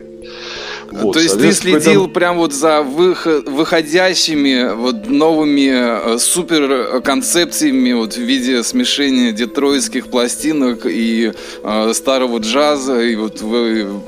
вот, 0.91 1.13
То 1.13 1.19
есть 1.19 1.37
ты 1.37 1.51
следил 1.53 2.07
прям 2.07 2.37
вот 2.37 2.53
за 2.53 2.81
выход, 2.81 3.47
выходящими 3.47 4.73
вот 4.73 5.07
новыми 5.07 6.15
э, 6.15 6.17
супер 6.19 7.01
концепциями 7.01 7.93
вот 7.93 8.13
в 8.13 8.21
виде 8.21 8.63
смешения 8.63 9.31
детройтских 9.31 10.07
пластинок 10.07 10.85
и 10.85 11.33
э, 11.63 11.93
старого 11.93 12.37
джаза, 12.39 13.01
и 13.01 13.15
вот 13.15 13.41
вы 13.41 14.01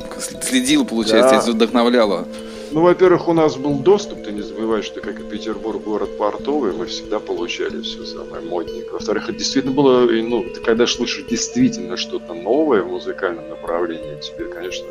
следил, 0.43 0.86
получается, 0.86 1.41
да. 1.43 1.51
и 1.51 1.53
вдохновляло. 1.53 2.28
Ну, 2.76 2.82
во-первых, 2.82 3.30
у 3.30 3.34
нас 3.34 3.55
был 3.55 3.80
доступ, 3.80 4.23
ты 4.26 4.34
не 4.34 4.41
забывай, 4.41 4.82
что 4.82 4.99
как 4.99 5.17
и 5.17 5.23
Петербург 5.23 5.82
город 5.82 6.17
портовый, 6.17 6.73
мы 6.73 6.88
всегда 6.88 7.21
получали 7.21 7.82
все 7.82 8.03
самое 8.03 8.43
модненькое. 8.43 8.91
Во-вторых, 8.91 9.30
это 9.30 9.38
действительно 9.38 9.73
было, 9.73 10.01
ну, 10.01 10.43
ты 10.43 10.59
когда 10.59 10.86
слышишь 10.86 11.23
действительно 11.23 11.95
что-то 11.95 12.34
новое 12.34 12.82
в 12.82 12.89
музыкальном 12.89 13.47
направлении, 13.47 14.19
тебе, 14.19 14.49
конечно, 14.49 14.86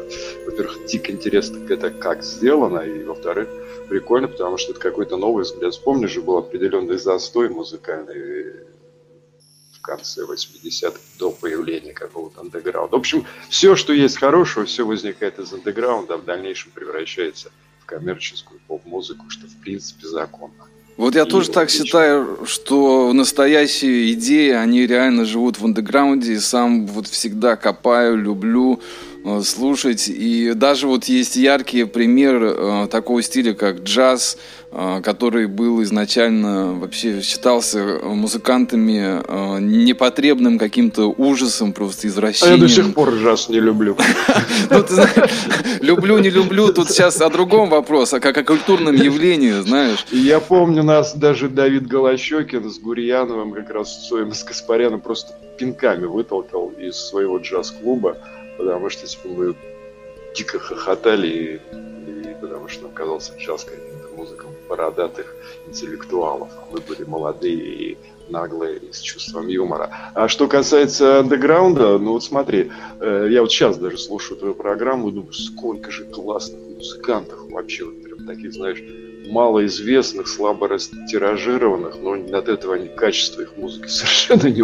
во-первых, 0.46 0.86
дико 0.86 1.12
интересно, 1.12 1.58
это 1.68 1.90
как 1.90 2.24
сделано, 2.24 2.78
и, 2.78 3.04
во-вторых, 3.04 3.50
прикольно, 3.90 4.28
потому 4.28 4.56
что 4.56 4.72
это 4.72 4.80
какой-то 4.80 5.18
новый 5.18 5.42
взгляд. 5.42 5.74
Вспомни 5.74 6.06
же, 6.06 6.22
был 6.22 6.38
определенный 6.38 6.96
застой 6.96 7.50
музыкальный 7.50 8.64
в 9.74 9.80
конце 9.82 10.22
80-х 10.22 10.98
до 11.18 11.30
появления 11.30 11.92
какого-то 11.92 12.40
андеграунда. 12.40 12.96
В 12.96 13.00
общем, 13.00 13.26
все, 13.50 13.76
что 13.76 13.92
есть 13.92 14.16
хорошего, 14.16 14.64
все 14.64 14.86
возникает 14.86 15.38
из 15.38 15.52
андеграунда, 15.52 16.14
а 16.14 16.16
в 16.16 16.24
дальнейшем 16.24 16.72
превращается 16.74 17.50
в 17.84 17.86
коммерческую 17.86 18.60
поп-музыку, 18.66 19.26
что 19.28 19.46
в 19.46 19.56
принципе 19.56 20.06
законно. 20.06 20.54
Вот 20.96 21.14
я 21.14 21.22
и 21.22 21.28
тоже 21.28 21.50
так 21.50 21.64
отлично. 21.64 21.86
считаю, 21.86 22.46
что 22.46 23.12
настоящие 23.12 24.12
идеи, 24.12 24.50
они 24.50 24.86
реально 24.86 25.24
живут 25.24 25.58
в 25.58 25.64
андеграунде, 25.64 26.34
и 26.34 26.38
сам 26.38 26.86
вот 26.86 27.08
всегда 27.08 27.56
копаю, 27.56 28.16
люблю, 28.16 28.80
слушать. 29.42 30.08
И 30.08 30.52
даже 30.54 30.86
вот 30.86 31.04
есть 31.04 31.36
яркий 31.36 31.84
пример 31.84 32.42
э, 32.42 32.88
такого 32.90 33.22
стиля, 33.22 33.54
как 33.54 33.80
джаз, 33.80 34.36
э, 34.70 35.00
который 35.02 35.46
был 35.46 35.82
изначально 35.82 36.74
вообще 36.74 37.22
считался 37.22 38.00
музыкантами 38.02 39.22
э, 39.26 39.60
непотребным 39.60 40.58
каким-то 40.58 41.06
ужасом, 41.06 41.72
просто 41.72 42.08
извращением. 42.08 42.54
А 42.54 42.56
я 42.56 42.62
до 42.62 42.68
сих 42.68 42.94
пор 42.94 43.14
джаз 43.14 43.48
не 43.48 43.60
люблю. 43.60 43.96
Ну, 44.70 44.84
люблю, 45.80 46.18
не 46.18 46.30
люблю, 46.30 46.72
тут 46.72 46.88
сейчас 46.88 47.20
о 47.20 47.28
другом 47.28 47.68
вопрос, 47.68 48.12
а 48.14 48.20
как 48.20 48.38
о 48.38 48.44
культурном 48.44 48.94
явлении, 48.94 49.52
знаешь. 49.60 50.06
Я 50.10 50.40
помню, 50.40 50.82
нас 50.82 51.14
даже 51.14 51.48
Давид 51.48 51.86
Голощекин 51.86 52.70
с 52.70 52.78
Гурьяновым, 52.78 53.52
как 53.52 53.70
раз 53.70 53.94
с 53.94 54.08
Цоем 54.08 54.30
и 54.30 54.34
с 54.34 54.42
Каспаряном 54.42 55.00
просто 55.00 55.34
пинками 55.58 56.06
вытолкал 56.06 56.72
из 56.78 56.96
своего 56.96 57.38
джаз-клуба 57.38 58.16
потому 58.56 58.90
что 58.90 59.06
типа, 59.06 59.28
мы 59.28 59.54
дико 60.34 60.58
хохотали, 60.58 61.28
и, 61.28 62.30
и 62.30 62.34
потому 62.40 62.68
что 62.68 62.82
нам 62.84 62.92
казался 62.92 63.32
джаз 63.38 63.64
каким-то 63.64 64.08
музыком 64.16 64.50
бородатых 64.68 65.34
интеллектуалов. 65.66 66.48
Мы 66.72 66.80
были 66.80 67.04
молодые 67.04 67.56
и 67.56 67.98
наглые 68.28 68.78
и 68.78 68.92
с 68.92 69.00
чувством 69.00 69.48
юмора. 69.48 69.90
А 70.14 70.28
что 70.28 70.48
касается 70.48 71.20
андеграунда, 71.20 71.98
ну 71.98 72.12
вот 72.12 72.24
смотри, 72.24 72.70
э, 73.00 73.28
я 73.30 73.42
вот 73.42 73.52
сейчас 73.52 73.76
даже 73.76 73.98
слушаю 73.98 74.38
твою 74.38 74.54
программу 74.54 75.08
и 75.08 75.12
думаю, 75.12 75.32
сколько 75.32 75.90
же 75.90 76.04
классных 76.04 76.60
музыкантов 76.76 77.50
вообще, 77.50 77.84
вот 77.84 78.02
прям 78.02 78.26
таких, 78.26 78.52
знаешь, 78.52 78.82
малоизвестных, 79.24 80.28
слабо 80.28 80.68
растиражированных, 80.68 81.96
но 82.02 82.12
от 82.36 82.48
этого 82.48 82.76
качество 82.88 83.42
их 83.42 83.56
музыки 83.56 83.86
совершенно 83.88 84.48
не, 84.48 84.62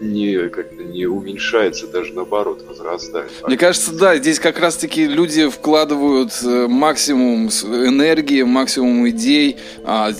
не, 0.00 0.92
не 0.92 1.06
уменьшается, 1.06 1.86
даже 1.86 2.12
наоборот, 2.14 2.64
возрастает. 2.66 3.30
Мне 3.46 3.56
кажется, 3.56 3.92
да, 3.92 4.16
здесь 4.16 4.38
как 4.38 4.58
раз-таки 4.58 5.06
люди 5.06 5.48
вкладывают 5.48 6.32
э, 6.44 6.66
максимум 6.68 7.48
энергии, 7.48 8.42
максимум 8.42 9.08
идей, 9.08 9.56
а 9.84 10.12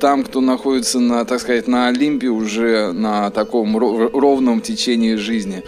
там, 0.00 0.24
кто 0.24 0.40
находится 0.40 1.00
на, 1.00 1.24
так 1.24 1.40
сказать, 1.40 1.68
на 1.68 1.88
Олимпе 1.88 2.28
уже 2.28 2.92
на 2.92 3.30
таком 3.30 3.76
ровном 3.76 4.60
течении 4.60 5.14
жизни. 5.14 5.62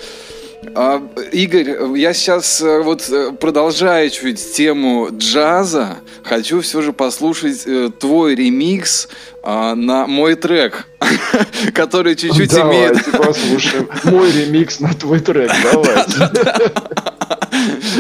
А, 0.75 1.03
Игорь, 1.33 1.99
я 1.99 2.13
сейчас 2.13 2.61
э, 2.61 2.81
вот 2.83 3.09
э, 3.09 3.33
продолжая 3.33 4.11
чуть 4.11 4.53
тему 4.53 5.09
джаза, 5.11 5.97
хочу 6.23 6.61
все 6.61 6.83
же 6.83 6.93
послушать 6.93 7.63
э, 7.67 7.91
твой 7.99 8.35
ремикс 8.35 9.09
а, 9.43 9.75
на 9.75 10.07
мой 10.07 10.35
трек, 10.35 10.87
который 11.75 12.15
чуть-чуть 12.15 12.53
имеет... 12.53 12.99
Давайте 13.11 13.11
послушаем 13.11 13.89
мой 14.05 14.31
ремикс 14.31 14.81
на 14.81 14.93
твой 14.95 15.21
трек, 15.21 15.51
давайте. 15.63 16.31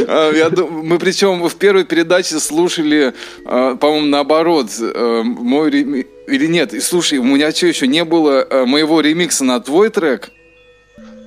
А, 0.08 0.32
я 0.32 0.48
мы 0.50 0.98
причем 0.98 1.46
в 1.46 1.54
первой 1.56 1.84
передаче 1.84 2.40
слушали, 2.40 3.14
а, 3.44 3.76
по-моему, 3.76 4.06
наоборот, 4.06 4.70
мой 4.78 5.70
ремикс... 5.70 6.08
Или 6.26 6.46
нет, 6.46 6.72
слушай, 6.82 7.18
у 7.18 7.24
меня 7.24 7.52
что 7.52 7.66
еще 7.66 7.86
не 7.86 8.04
было 8.04 8.46
моего 8.66 9.00
ремикса 9.00 9.44
на 9.44 9.60
твой 9.60 9.90
трек? 9.90 10.30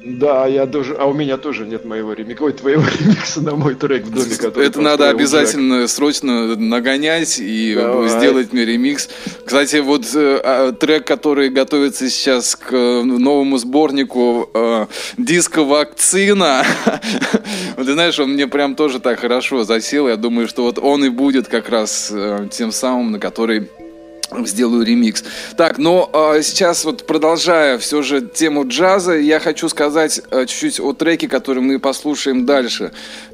Да, 0.05 0.47
я 0.47 0.65
тоже, 0.67 0.95
а 0.99 1.05
у 1.05 1.13
меня 1.13 1.37
тоже 1.37 1.65
нет 1.65 1.85
моего 1.85 2.11
ремикса, 2.11 2.43
ой, 2.43 2.51
твоего 2.51 2.83
ремикса 2.99 3.41
на 3.41 3.55
мой 3.55 3.75
трек 3.75 4.03
в 4.03 4.11
доме, 4.13 4.35
который 4.35 4.67
Это 4.67 4.81
надо 4.81 5.09
обязательно 5.09 5.81
Джек. 5.81 5.89
срочно 5.89 6.55
нагонять 6.57 7.39
и 7.39 7.73
Давай. 7.73 8.09
сделать 8.09 8.51
мне 8.51 8.65
ремикс. 8.65 9.07
Кстати, 9.45 9.77
вот 9.77 10.03
э, 10.13 10.41
а, 10.43 10.71
трек, 10.73 11.07
который 11.07 11.49
готовится 11.49 12.09
сейчас 12.09 12.55
к 12.57 12.71
новому 12.73 13.57
сборнику 13.57 14.49
э, 14.53 14.87
диско 15.17 15.63
вакцина. 15.63 16.65
Ты 17.77 17.93
знаешь, 17.93 18.19
он 18.19 18.33
мне 18.33 18.47
прям 18.47 18.75
тоже 18.75 18.99
так 18.99 19.21
хорошо 19.21 19.63
засел. 19.63 20.09
Я 20.09 20.17
думаю, 20.17 20.49
что 20.49 20.63
вот 20.63 20.79
он 20.79 21.05
и 21.05 21.09
будет 21.09 21.47
как 21.47 21.69
раз 21.69 22.09
э, 22.11 22.49
тем 22.51 22.73
самым, 22.73 23.13
на 23.13 23.19
который 23.19 23.69
сделаю 24.45 24.85
ремикс. 24.85 25.23
Так, 25.57 25.77
но 25.77 26.09
э, 26.13 26.41
сейчас 26.41 26.85
вот 26.85 27.05
продолжая 27.05 27.77
все 27.77 28.01
же 28.01 28.21
тему 28.21 28.67
джаза, 28.67 29.13
я 29.13 29.39
хочу 29.39 29.69
сказать 29.69 30.21
э, 30.31 30.45
чуть-чуть 30.45 30.79
о 30.79 30.93
треке, 30.93 31.27
который 31.27 31.61
мы 31.61 31.79
послушаем 31.79 32.45
дальше. 32.45 32.91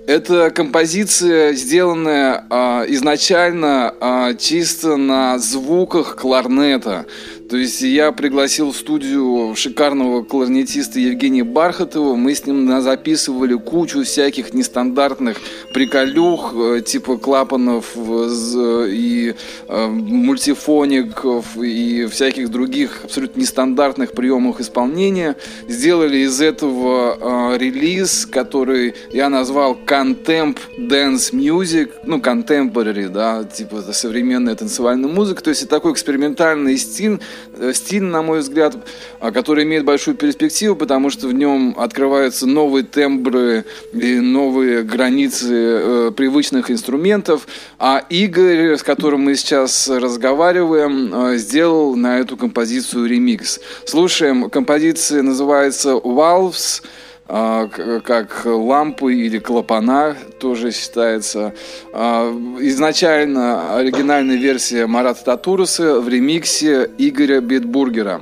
Это 0.08 0.50
композиция, 0.50 1.54
сделанная 1.54 2.46
э, 2.50 2.86
изначально 2.90 3.94
э, 4.00 4.36
чисто 4.40 4.98
на 4.98 5.38
звуках 5.38 6.16
кларнета. 6.16 7.06
То 7.50 7.58
есть 7.58 7.82
я 7.82 8.12
пригласил 8.12 8.72
в 8.72 8.78
студию 8.78 9.56
шикарного 9.56 10.22
кларнетиста 10.22 11.00
Евгения 11.00 11.44
Бархатова. 11.44 12.16
Мы 12.16 12.36
с 12.36 12.46
ним 12.46 12.80
записывали 12.80 13.56
кучу 13.56 14.04
всяких 14.04 14.54
нестандартных 14.54 15.38
приколюх, 15.74 16.54
э, 16.56 16.82
типа 16.82 17.18
клапанов 17.18 17.98
и 17.98 19.34
э, 19.68 19.88
мультифоников 19.88 21.58
и 21.58 22.06
всяких 22.06 22.50
других 22.50 23.06
абсолютно 23.06 23.40
нестандартных 23.40 24.12
приемов 24.12 24.60
исполнения. 24.60 25.36
Сделали 25.68 26.20
из 26.20 26.40
этого 26.42 27.54
э, 27.54 27.58
релиз, 27.58 28.28
который 28.28 28.94
я 29.12 29.28
назвал 29.30 29.76
Contemp 29.88 30.58
Dance 30.78 31.34
Music, 31.34 31.90
ну, 32.04 32.20
contemporary, 32.20 33.10
да, 33.10 33.44
типа 33.44 33.82
современная 33.92 34.54
танцевальная 34.54 35.10
музыка. 35.10 35.42
То 35.42 35.50
есть 35.50 35.64
это 35.64 35.72
такой 35.72 35.94
экспериментальный 35.94 36.78
стиль, 36.78 37.20
Э, 37.39 37.39
стиль, 37.74 38.04
на 38.04 38.22
мой 38.22 38.40
взгляд, 38.40 38.76
а, 39.20 39.32
который 39.32 39.64
имеет 39.64 39.86
большую 39.86 40.16
перспективу, 40.16 40.76
потому 40.76 41.10
что 41.10 41.28
в 41.28 41.34
нем 41.34 41.76
открываются 41.78 42.48
новые 42.48 42.84
тембры 42.84 43.66
и 43.94 44.20
новые 44.20 44.84
границы 44.84 45.54
э, 45.54 46.12
привычных 46.16 46.72
инструментов. 46.72 47.48
А 47.78 48.04
Игорь, 48.10 48.76
с 48.78 48.84
которым 48.84 49.22
мы 49.22 49.36
сейчас 49.36 49.90
разговариваем, 49.90 51.14
э, 51.14 51.38
сделал 51.38 51.96
на 51.96 52.20
эту 52.20 52.38
композицию 52.38 53.08
ремикс. 53.08 53.60
Слушаем, 53.86 54.50
композиция 54.50 55.22
называется 55.22 55.92
«Valves», 55.92 56.82
как 57.30 58.42
лампы 58.46 59.14
или 59.14 59.38
клапана 59.38 60.18
тоже 60.40 60.72
считается. 60.72 61.54
А, 61.94 62.32
изначально 62.60 63.76
оригинальная 63.76 64.38
версия 64.38 64.88
Марата 64.88 65.24
Татуруса 65.24 66.00
в 66.00 66.10
ремиксе 66.10 66.90
Игоря 66.98 67.40
Битбургера. 67.40 68.22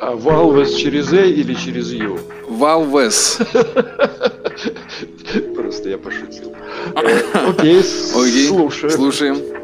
А 0.00 0.14
Валвес 0.14 0.74
через 0.74 1.12
«э» 1.12 1.30
или 1.30 1.54
через 1.54 1.90
«ю»? 1.90 2.20
Валвес. 2.48 3.38
Просто 5.56 5.88
я 5.88 5.98
пошутил. 5.98 6.54
Окей, 7.48 7.82
слушаем. 7.82 8.90
Слушаем. 8.90 9.57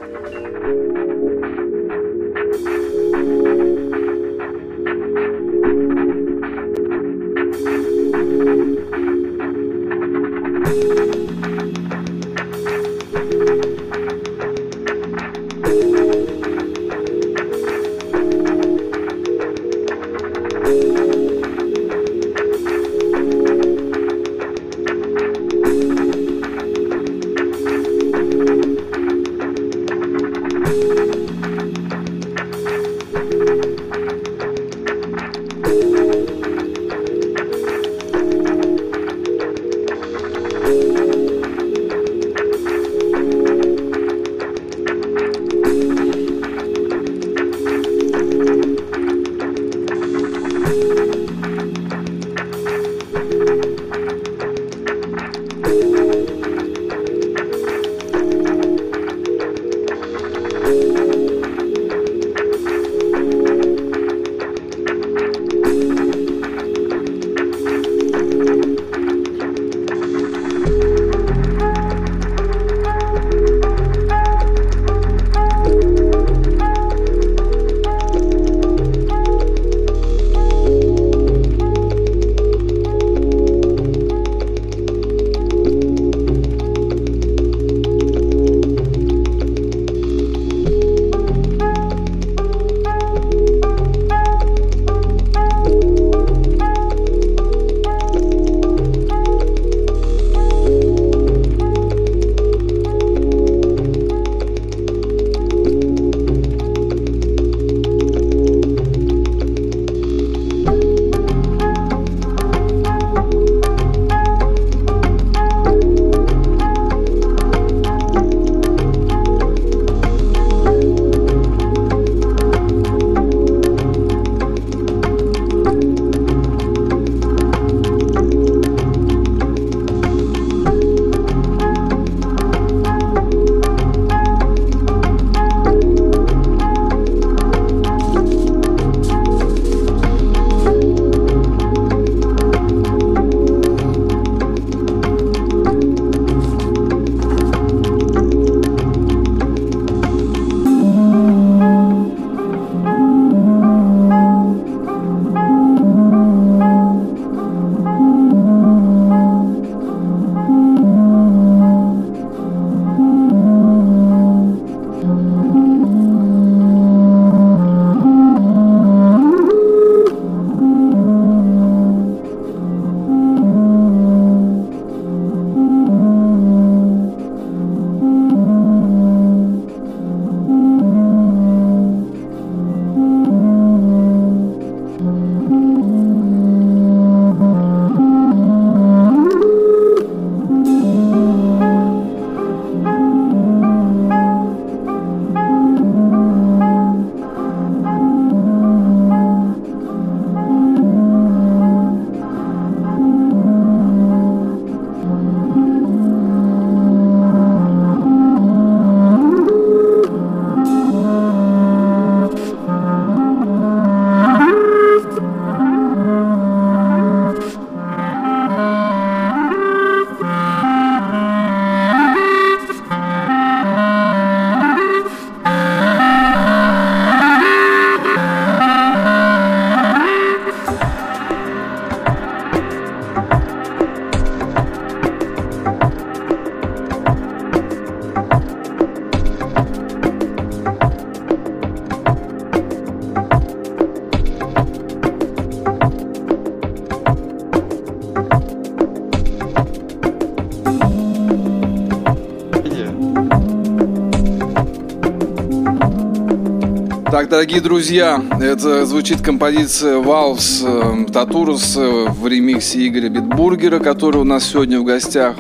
Дорогие 257.34 257.60
друзья, 257.60 258.22
это 258.40 258.86
звучит 258.86 259.20
композиция 259.20 259.96
Valves 259.96 260.62
э, 261.08 261.12
Татурус 261.12 261.76
э, 261.76 262.06
в 262.08 262.28
ремиксе 262.28 262.86
Игоря 262.86 263.08
Битбургера, 263.08 263.80
который 263.80 264.18
у 264.18 264.24
нас 264.24 264.44
сегодня 264.44 264.78
в 264.78 264.84
гостях. 264.84 265.34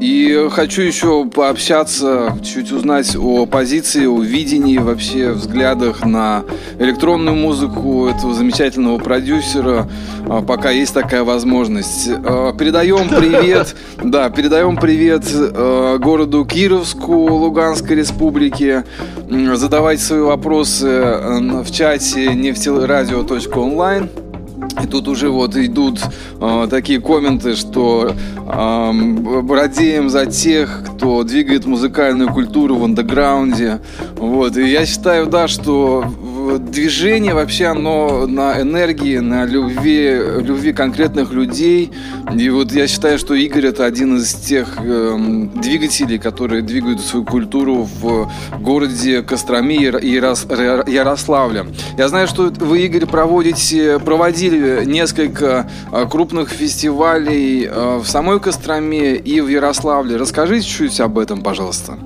И 0.00 0.48
хочу 0.50 0.80
еще 0.80 1.26
пообщаться, 1.26 2.34
чуть 2.42 2.72
узнать 2.72 3.14
о 3.16 3.44
позиции, 3.44 4.06
о 4.06 4.22
видении, 4.22 4.78
вообще 4.78 5.32
взглядах 5.32 6.06
на 6.06 6.42
электронную 6.78 7.36
музыку 7.36 8.06
этого 8.06 8.32
замечательного 8.32 8.96
продюсера, 8.96 9.86
а, 10.26 10.40
пока 10.40 10.70
есть 10.70 10.94
такая 10.94 11.22
возможность. 11.22 12.08
А, 12.08 12.54
передаем 12.54 13.08
привет, 13.14 13.76
да, 14.02 14.30
передаем 14.30 14.78
привет 14.78 15.24
а, 15.32 15.98
городу 15.98 16.46
Кировску 16.46 17.12
Луганской 17.12 17.96
республики. 17.96 18.84
Задавайте 19.30 20.02
свои 20.02 20.20
вопросы 20.22 20.86
в 21.62 21.70
чате 21.70 22.34
нефтерадио.онлайн. 22.34 24.10
И 24.82 24.86
тут 24.86 25.06
уже 25.06 25.28
вот 25.28 25.56
идут 25.56 26.00
э, 26.40 26.66
такие 26.68 27.00
комменты, 27.00 27.54
что 27.54 28.10
э, 28.10 28.92
радеем 29.48 30.10
за 30.10 30.26
тех, 30.26 30.84
кто 30.84 31.22
двигает 31.22 31.64
музыкальную 31.64 32.32
культуру 32.32 32.76
в 32.76 32.84
андеграунде. 32.84 33.80
Вот. 34.16 34.56
И 34.56 34.68
я 34.68 34.84
считаю, 34.84 35.26
да, 35.26 35.48
что 35.48 36.04
движение 36.58 37.34
вообще 37.34 37.66
оно 37.66 38.26
на 38.26 38.60
энергии, 38.60 39.18
на 39.18 39.44
любви, 39.44 40.20
любви 40.40 40.72
конкретных 40.72 41.32
людей. 41.32 41.90
И 42.34 42.48
вот 42.50 42.72
я 42.72 42.86
считаю, 42.86 43.18
что 43.18 43.34
Игорь 43.34 43.66
это 43.66 43.84
один 43.84 44.16
из 44.16 44.34
тех 44.34 44.78
э, 44.78 45.48
двигателей, 45.54 46.18
которые 46.18 46.62
двигают 46.62 47.00
свою 47.00 47.24
культуру 47.24 47.88
в 48.00 48.30
городе 48.60 49.22
Костроме 49.22 49.76
и 49.76 50.10
Ярославле. 50.10 51.66
Я 51.96 52.08
знаю, 52.08 52.26
что 52.26 52.52
вы, 52.58 52.82
Игорь, 52.82 53.06
проводите, 53.06 53.98
проводили 53.98 54.84
несколько 54.84 55.68
э, 55.92 56.06
крупных 56.10 56.50
фестивалей 56.50 57.66
э, 57.66 57.98
в 57.98 58.06
самой 58.06 58.40
Костроме 58.40 59.16
и 59.16 59.40
в 59.40 59.48
Ярославле. 59.48 60.16
Расскажите 60.16 60.66
чуть 60.66 61.00
об 61.00 61.18
этом, 61.18 61.42
пожалуйста. 61.42 61.98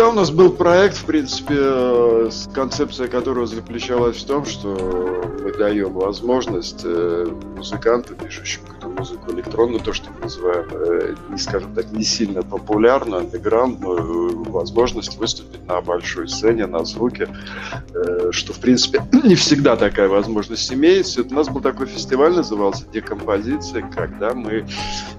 Да, 0.00 0.08
у 0.08 0.12
нас 0.12 0.30
был 0.30 0.50
проект, 0.50 0.96
в 0.96 1.04
принципе, 1.04 1.56
э, 1.58 2.30
концепция 2.54 3.06
которого 3.06 3.46
заключалась 3.46 4.16
в 4.16 4.26
том, 4.26 4.46
что 4.46 5.22
мы 5.44 5.52
даем 5.52 5.92
возможность 5.92 6.80
э, 6.84 7.26
музыкантам, 7.54 8.16
пишущим 8.16 8.62
какую-то 8.62 8.88
музыку 8.88 9.30
электронную, 9.32 9.80
то, 9.80 9.92
что 9.92 10.08
мы 10.08 10.22
называем, 10.22 10.66
э, 10.72 11.14
не 11.28 11.36
скажем 11.36 11.74
так, 11.74 11.92
не 11.92 12.02
сильно 12.02 12.42
популярную, 12.42 13.20
андеграундную, 13.20 14.44
возможность 14.44 15.18
выступить 15.18 15.66
на 15.66 15.82
большой 15.82 16.30
сцене, 16.30 16.64
на 16.64 16.82
звуке, 16.86 17.28
что, 18.30 18.54
в 18.54 18.58
принципе, 18.58 19.02
не 19.22 19.34
всегда 19.34 19.76
такая 19.76 20.08
возможность 20.08 20.72
имеется. 20.72 21.20
у 21.20 21.34
нас 21.34 21.50
был 21.50 21.60
такой 21.60 21.84
фестиваль, 21.88 22.34
назывался 22.34 22.86
«Декомпозиция», 22.90 23.82
когда 23.94 24.32
мы, 24.32 24.66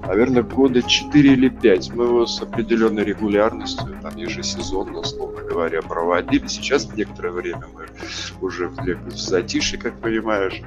наверное, 0.07 0.41
года 0.41 0.82
4 0.82 1.34
или 1.34 1.49
5, 1.49 1.93
мы 1.93 2.05
его 2.05 2.25
с 2.25 2.41
определенной 2.41 3.03
регулярностью, 3.03 3.95
там, 4.01 4.15
ежесезонно 4.15 4.70
сезон, 4.72 4.95
условно 4.95 5.41
говоря, 5.41 5.82
проводили. 5.82 6.47
Сейчас 6.47 6.88
некоторое 6.95 7.32
время 7.32 7.67
мы 7.74 7.88
уже 8.41 8.69
в 8.69 9.11
затишье, 9.11 9.78
как 9.78 9.99
понимаешь. 9.99 10.61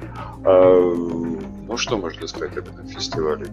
А, 0.45 0.93
ну, 1.67 1.77
что 1.77 1.97
можно 1.97 2.27
сказать 2.27 2.55
об 2.57 2.67
этом 2.67 2.87
фестивале? 2.87 3.47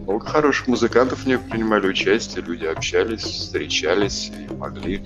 Много 0.00 0.26
хороших 0.26 0.66
музыкантов 0.66 1.20
в 1.20 1.26
нем 1.26 1.40
принимали 1.48 1.86
участие, 1.86 2.44
люди 2.44 2.66
общались, 2.66 3.22
встречались 3.22 4.30
и 4.36 4.52
могли 4.54 5.04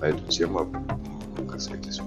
на 0.00 0.06
эту 0.06 0.26
тему, 0.28 0.72
как 1.50 1.60
сказать, 1.60 2.00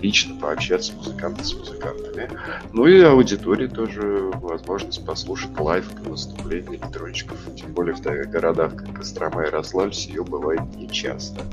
лично 0.00 0.34
пообщаться 0.40 0.92
музыканты 0.94 1.44
с 1.44 1.54
музыкантами. 1.54 2.30
Ну 2.72 2.86
и 2.86 3.00
аудитории 3.00 3.66
тоже 3.66 4.30
возможность 4.34 5.04
послушать 5.04 5.58
live 5.58 5.86
выступления 6.00 6.76
электронщиков. 6.76 7.38
Тем 7.56 7.72
более 7.72 7.94
в 7.94 8.00
таких 8.00 8.30
городах, 8.30 8.76
как 8.76 8.96
Кострома 8.96 9.42
и 9.42 9.46
Ярославль, 9.46 9.92
ее 9.92 10.24
бывает 10.24 10.62
нечасто. 10.76 11.44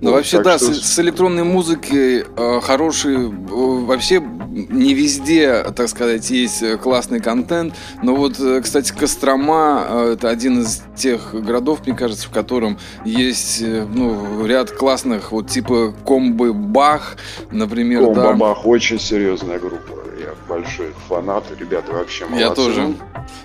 Ну, 0.00 0.12
вообще, 0.12 0.42
да, 0.42 0.58
что... 0.58 0.72
с, 0.72 0.82
с 0.82 0.98
электронной 0.98 1.44
музыкой 1.44 2.24
э, 2.24 2.60
хороший, 2.60 3.16
э, 3.16 3.28
вообще 3.28 4.22
не 4.68 4.94
везде, 4.94 5.64
так 5.76 5.88
сказать, 5.88 6.30
есть 6.30 6.78
классный 6.80 7.20
контент. 7.20 7.74
Но 8.02 8.14
вот, 8.14 8.38
э, 8.40 8.60
кстати, 8.62 8.92
Кострома 8.92 9.86
э, 9.88 10.12
это 10.14 10.28
один 10.28 10.60
из 10.60 10.82
тех 10.96 11.34
городов, 11.34 11.86
мне 11.86 11.96
кажется, 11.96 12.28
в 12.28 12.30
котором 12.30 12.78
есть 13.04 13.62
э, 13.62 13.86
ну, 13.92 14.44
ряд 14.46 14.70
классных, 14.70 15.32
вот 15.32 15.48
типа 15.48 15.94
Комбы 16.04 16.52
Бах, 16.52 17.16
например. 17.50 18.04
Комбо 18.04 18.22
да. 18.22 18.32
Бах 18.32 18.66
очень 18.66 18.98
серьезная 18.98 19.58
группа. 19.58 20.07
Большой 20.48 20.94
фанат, 21.08 21.44
ребята 21.58 21.92
вообще 21.92 22.24
молодцы. 22.24 22.42
Я 22.42 22.54
тоже. 22.54 22.94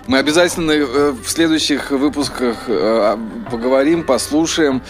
Мы 0.06 0.18
обязательно 0.18 0.70
э, 0.72 1.10
в 1.10 1.28
следующих 1.28 1.90
выпусках 1.90 2.64
э, 2.68 3.16
поговорим, 3.50 4.04
послушаем. 4.04 4.82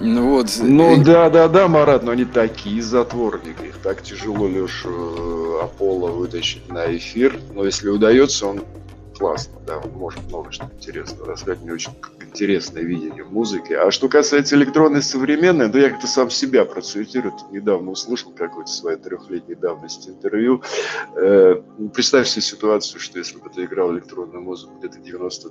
Вот. 0.00 0.46
Ну 0.60 1.02
да, 1.02 1.28
да, 1.28 1.48
да, 1.48 1.68
Марат, 1.68 2.02
но 2.04 2.12
они 2.12 2.24
такие 2.24 2.82
затворники. 2.82 3.66
Их 3.66 3.78
так 3.78 4.02
тяжело 4.02 4.48
Лешу 4.48 5.58
э, 5.60 5.64
Аполло 5.64 6.10
вытащить 6.10 6.68
на 6.70 6.96
эфир. 6.96 7.38
Но 7.54 7.64
если 7.64 7.88
удается, 7.88 8.46
он 8.46 8.62
классно, 9.18 9.60
да, 9.66 9.78
он 9.78 9.90
может 9.90 10.22
много 10.28 10.52
что 10.52 10.64
интересного 10.64 11.32
рассказать. 11.32 11.60
Мне 11.60 11.72
очень 11.72 11.92
интересное 12.20 12.82
видение 12.82 13.24
музыки. 13.24 13.72
А 13.72 13.90
что 13.90 14.08
касается 14.08 14.56
электронной 14.56 15.02
современной, 15.02 15.68
да 15.68 15.78
я 15.80 15.90
как-то 15.90 16.06
сам 16.06 16.30
себя 16.30 16.64
процитирую. 16.64 17.34
Недавно 17.50 17.90
услышал 17.90 18.32
какое-то 18.32 18.70
свое 18.70 18.96
трехлетней 18.96 19.56
давности 19.56 20.10
интервью. 20.10 20.62
Э, 21.16 21.60
представь 21.92 22.28
себе 22.28 22.42
ситуацию, 22.42 23.00
что 23.00 23.18
если 23.18 23.38
бы 23.38 23.50
ты 23.50 23.64
играл 23.64 23.92
электронную 23.92 24.42
музыку 24.42 24.74
где-то 24.78 24.98
90 24.98 25.50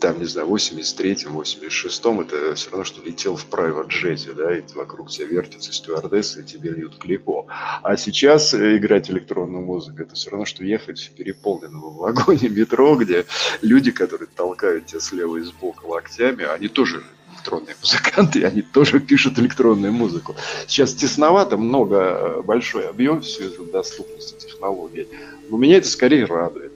там, 0.00 0.18
не 0.18 0.26
знаю, 0.26 0.48
83-м, 0.48 1.38
86-м, 1.38 2.20
это 2.20 2.54
все 2.54 2.70
равно, 2.70 2.84
что 2.84 3.02
летел 3.02 3.36
в 3.36 3.46
private 3.48 3.88
джете, 3.88 4.32
да, 4.32 4.56
и 4.56 4.62
вокруг 4.74 5.10
тебя 5.10 5.26
вертятся 5.26 5.72
стюардессы, 5.72 6.40
и 6.40 6.44
тебе 6.44 6.70
льют 6.70 6.98
клико. 6.98 7.46
А 7.82 7.96
сейчас 7.96 8.54
э, 8.54 8.76
играть 8.76 9.10
электронную 9.10 9.64
музыку, 9.64 10.02
это 10.02 10.14
все 10.14 10.30
равно, 10.30 10.44
что 10.44 10.64
ехать 10.64 11.00
в 11.00 11.10
переполненном 11.12 11.96
вагоне 11.96 12.48
метро, 12.48 12.96
где 12.96 13.24
люди, 13.62 13.90
которые 13.90 14.28
толкают 14.28 14.86
тебя 14.86 15.00
слева 15.00 15.36
и 15.36 15.42
сбоку 15.42 15.88
локтями, 15.88 16.44
они 16.44 16.68
тоже 16.68 17.02
электронные 17.44 17.76
музыканты, 17.80 18.40
и 18.40 18.44
они 18.44 18.62
тоже 18.62 19.00
пишут 19.00 19.38
электронную 19.38 19.92
музыку. 19.92 20.34
Сейчас 20.66 20.94
тесновато, 20.94 21.56
много, 21.56 21.96
э, 21.96 22.42
большой 22.42 22.88
объем 22.88 23.20
все 23.20 23.48
это 23.48 23.64
доступности 23.64 24.46
технологий. 24.46 25.08
Но 25.50 25.58
меня 25.58 25.76
это 25.76 25.88
скорее 25.88 26.24
радует. 26.24 26.72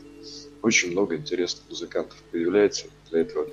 Очень 0.60 0.92
много 0.92 1.16
интересных 1.16 1.68
музыкантов 1.68 2.16
появляется. 2.30 2.86
Для 3.10 3.20
этого 3.20 3.46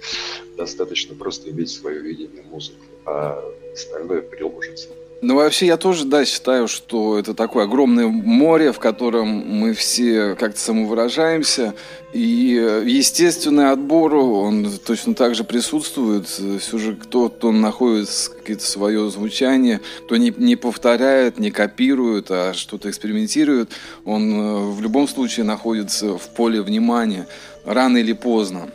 достаточно 0.58 1.16
просто 1.16 1.49
иметь 1.51 1.70
свое 1.70 1.99
видение 2.01 2.43
музыки, 2.43 2.78
а 3.06 3.43
остальное 3.74 4.22
приложится. 4.22 4.89
Ну, 5.22 5.36
вообще, 5.36 5.66
я 5.66 5.78
тоже, 5.78 6.06
да, 6.06 6.26
считаю, 6.26 6.68
что 6.68 7.18
это 7.18 7.34
такое 7.34 7.64
огромное 7.64 8.08
море, 8.08 8.72
в 8.72 8.80
котором 8.80 9.28
мы 9.28 9.74
все 9.74 10.36
как-то 10.36 10.60
самовыражаемся. 10.60 11.74
И 12.14 12.82
естественный 12.86 13.72
отбор, 13.72 14.14
он 14.16 14.70
точно 14.86 15.16
так 15.16 15.34
же 15.34 15.43
присутствует. 15.43 16.28
Все 16.28 16.78
же 16.78 16.95
кто-то 16.95 17.51
находит 17.51 18.10
какое-то 18.38 18.64
свое 18.64 19.10
звучание, 19.10 19.80
кто 20.06 20.18
не, 20.18 20.34
не 20.38 20.56
повторяет, 20.58 21.39
не 21.39 21.49
копирует, 21.49 22.28
а 22.30 22.53
что-то 22.53 22.89
экспериментирует, 22.89 23.72
он 24.03 24.32
э, 24.32 24.72
в 24.72 24.82
любом 24.82 25.08
случае 25.08 25.45
находится 25.45 26.18
в 26.18 26.30
поле 26.36 26.62
внимания, 26.62 27.28
рано 27.66 27.97
или 27.97 28.14
поздно. 28.14 28.70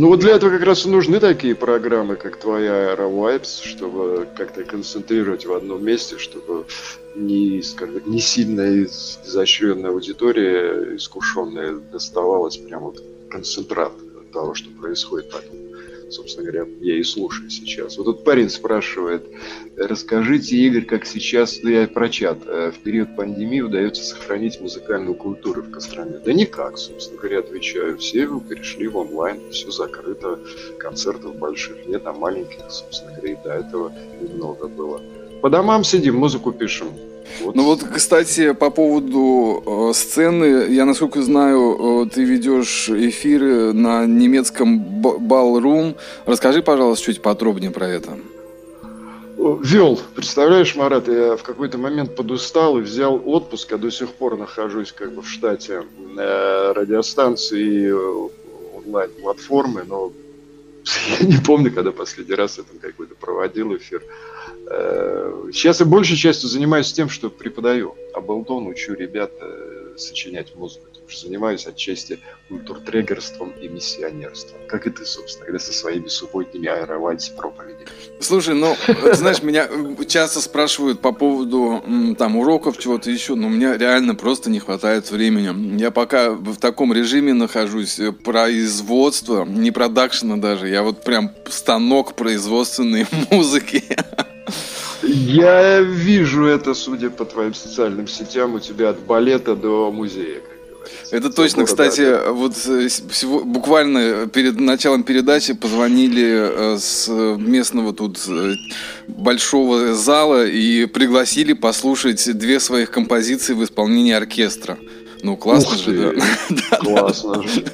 Ну 0.00 0.08
вот 0.08 0.20
для 0.20 0.36
этого 0.36 0.50
как 0.50 0.62
раз 0.62 0.86
и 0.86 0.88
нужны 0.88 1.20
такие 1.20 1.54
программы, 1.54 2.16
как 2.16 2.38
твоя 2.38 2.94
AeroVibes, 2.94 3.62
чтобы 3.62 4.26
как-то 4.34 4.64
концентрировать 4.64 5.44
в 5.44 5.52
одном 5.52 5.84
месте, 5.84 6.16
чтобы 6.16 6.64
не, 7.14 7.60
скажем, 7.60 8.00
не 8.06 8.18
сильно 8.18 8.82
изощренная 8.82 9.90
аудитория, 9.90 10.96
искушенная, 10.96 11.74
доставалась 11.92 12.56
прямо 12.56 12.86
вот 12.86 13.04
концентрат 13.28 13.92
того, 14.32 14.54
что 14.54 14.70
происходит 14.70 15.30
потом 15.30 15.59
собственно 16.10 16.50
говоря, 16.50 16.68
я 16.80 16.96
и 16.96 17.02
слушаю 17.02 17.50
сейчас. 17.50 17.96
Вот 17.96 18.04
тут 18.04 18.24
парень 18.24 18.50
спрашивает, 18.50 19.26
расскажите, 19.76 20.56
Игорь, 20.56 20.84
как 20.84 21.06
сейчас, 21.06 21.60
ну 21.62 21.70
я 21.70 21.86
про 21.88 22.08
чат, 22.08 22.38
э, 22.46 22.72
в 22.74 22.78
период 22.80 23.16
пандемии 23.16 23.60
удается 23.60 24.04
сохранить 24.04 24.60
музыкальную 24.60 25.14
культуру 25.14 25.62
в 25.62 25.70
Костроме? 25.70 26.18
Да 26.18 26.32
никак, 26.32 26.78
собственно 26.78 27.20
говоря, 27.20 27.40
отвечаю. 27.40 27.98
Все 27.98 28.26
перешли 28.40 28.88
в 28.88 28.96
онлайн, 28.96 29.40
все 29.50 29.70
закрыто, 29.70 30.40
концертов 30.78 31.36
больших 31.36 31.86
нет, 31.86 32.02
а 32.06 32.12
маленьких, 32.12 32.70
собственно 32.70 33.12
говоря, 33.12 33.32
и 33.32 33.42
до 33.42 33.52
этого 33.52 33.92
немного 34.20 34.68
было. 34.68 35.00
По 35.42 35.48
домам 35.48 35.84
сидим, 35.84 36.16
музыку 36.16 36.52
пишем, 36.52 36.88
вот. 37.40 37.54
Ну 37.54 37.64
вот, 37.64 37.82
кстати, 37.82 38.52
по 38.52 38.70
поводу 38.70 39.90
э, 39.90 39.94
сцены, 39.94 40.66
я 40.68 40.84
насколько 40.84 41.22
знаю, 41.22 42.06
э, 42.06 42.10
ты 42.10 42.24
ведешь 42.24 42.88
эфиры 42.88 43.72
на 43.72 44.06
немецком 44.06 44.80
Ballroom. 45.02 45.96
Расскажи, 46.26 46.62
пожалуйста, 46.62 47.06
чуть 47.06 47.22
подробнее 47.22 47.70
про 47.70 47.88
это. 47.88 48.18
Вел, 49.62 49.98
представляешь, 50.14 50.76
Марат, 50.76 51.08
я 51.08 51.34
в 51.34 51.42
какой-то 51.42 51.78
момент 51.78 52.14
подустал 52.14 52.78
и 52.78 52.82
взял 52.82 53.20
отпуск, 53.24 53.70
я 53.70 53.78
до 53.78 53.90
сих 53.90 54.12
пор 54.12 54.36
нахожусь 54.36 54.92
как 54.92 55.12
бы 55.12 55.22
в 55.22 55.28
штате 55.28 55.82
э, 56.18 56.72
радиостанции 56.72 57.90
э, 57.90 58.28
онлайн-платформы, 58.84 59.84
но 59.88 60.12
я 61.20 61.26
не 61.26 61.38
помню, 61.38 61.72
когда 61.72 61.90
последний 61.90 62.34
раз 62.34 62.58
я 62.58 62.64
там 62.64 62.78
какой-то 62.80 63.14
проводил 63.14 63.74
эфир. 63.76 64.02
Э, 64.02 64.30
сейчас 65.52 65.80
я 65.80 65.86
большей 65.86 66.16
частью 66.16 66.48
занимаюсь 66.48 66.92
тем, 66.92 67.08
что 67.08 67.28
преподаю. 67.28 67.96
А 68.14 68.20
Болтон 68.20 68.66
учу 68.68 68.94
ребят 68.94 69.32
э, 69.40 69.94
сочинять 69.96 70.54
музыку. 70.54 70.86
Потому 71.10 71.28
занимаюсь 71.28 71.66
отчасти 71.66 72.20
культуртрегерством 72.48 73.50
и 73.60 73.66
миссионерством. 73.66 74.60
Как 74.68 74.86
и 74.86 74.90
ты, 74.90 75.04
собственно, 75.04 75.46
когда 75.46 75.58
со 75.58 75.72
своими 75.72 76.06
субботними 76.06 76.68
аэровальс 76.68 77.30
проповедями. 77.30 77.88
Слушай, 78.20 78.54
ну, 78.54 78.76
знаешь, 79.12 79.42
меня 79.42 79.68
часто 80.06 80.40
спрашивают 80.40 81.00
по 81.00 81.10
поводу 81.10 81.82
там 82.16 82.36
уроков, 82.36 82.78
чего-то 82.78 83.10
еще, 83.10 83.34
но 83.34 83.48
у 83.48 83.50
меня 83.50 83.76
реально 83.76 84.14
просто 84.14 84.50
не 84.50 84.60
хватает 84.60 85.10
времени. 85.10 85.80
Я 85.80 85.90
пока 85.90 86.30
в 86.30 86.56
таком 86.58 86.92
режиме 86.92 87.34
нахожусь 87.34 87.98
э, 87.98 88.12
производства, 88.12 89.44
не 89.44 89.72
продакшена 89.72 90.36
даже, 90.36 90.68
я 90.68 90.84
вот 90.84 91.02
прям 91.02 91.32
станок 91.48 92.14
производственной 92.14 93.06
музыки. 93.32 93.82
Я 95.02 95.80
вижу 95.80 96.44
это, 96.44 96.74
судя 96.74 97.10
по 97.10 97.24
твоим 97.24 97.54
социальным 97.54 98.06
сетям, 98.06 98.54
у 98.54 98.60
тебя 98.60 98.90
от 98.90 99.00
балета 99.00 99.56
до 99.56 99.90
музея. 99.90 100.40
Это 101.10 101.30
точно, 101.30 101.64
кстати, 101.64 102.30
вот 102.30 102.54
э, 102.66 102.88
всего, 102.88 103.44
буквально 103.44 104.26
перед 104.26 104.58
началом 104.58 105.02
передачи 105.02 105.54
позвонили 105.54 106.74
э, 106.74 106.78
с 106.78 107.08
местного 107.08 107.92
тут 107.92 108.18
э, 108.28 108.54
большого 109.08 109.94
зала 109.94 110.46
и 110.46 110.86
пригласили 110.86 111.52
послушать 111.52 112.36
две 112.38 112.60
своих 112.60 112.90
композиции 112.90 113.54
в 113.54 113.64
исполнении 113.64 114.12
оркестра. 114.12 114.78
Ну, 115.22 115.36
классно 115.36 115.76
Ух 115.76 115.78
же, 115.78 116.14
да. 116.50 116.76
Классно 116.78 117.42
же. 117.42 117.64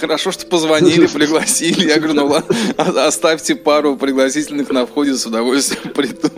Хорошо, 0.00 0.32
что 0.32 0.46
позвонили, 0.46 1.06
пригласили. 1.12 1.88
Я 1.88 1.98
говорю, 1.98 2.14
ну 2.14 2.26
ладно, 2.26 3.06
оставьте 3.06 3.54
пару 3.54 3.96
пригласительных 3.96 4.70
на 4.70 4.86
входе, 4.86 5.14
с 5.14 5.26
удовольствием 5.26 5.92
приду. 5.94 6.30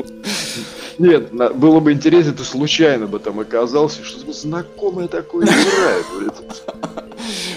Нет, 0.98 1.32
было 1.32 1.80
бы 1.80 1.92
интересно, 1.92 2.32
ты 2.32 2.44
случайно 2.44 3.06
бы 3.06 3.18
там 3.18 3.40
оказался, 3.40 4.04
что 4.04 4.32
знакомое 4.32 5.08
такое 5.08 5.46
играет. 5.46 6.06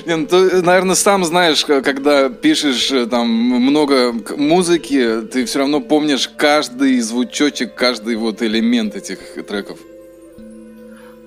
Не, 0.06 0.16
ну, 0.16 0.28
ты, 0.28 0.62
наверное, 0.62 0.96
сам 0.96 1.26
знаешь, 1.26 1.66
когда 1.66 2.30
пишешь 2.30 2.92
э, 2.92 3.08
там 3.08 3.28
много 3.28 4.14
музыки, 4.38 5.22
ты 5.32 5.46
все 5.46 5.60
равно 5.60 5.82
помнишь 5.82 6.30
каждый 6.38 7.00
звучочек, 7.00 7.74
каждый 7.74 8.16
вот 8.16 8.44
элемент 8.44 8.96
этих 8.96 9.18
треков. 9.48 9.80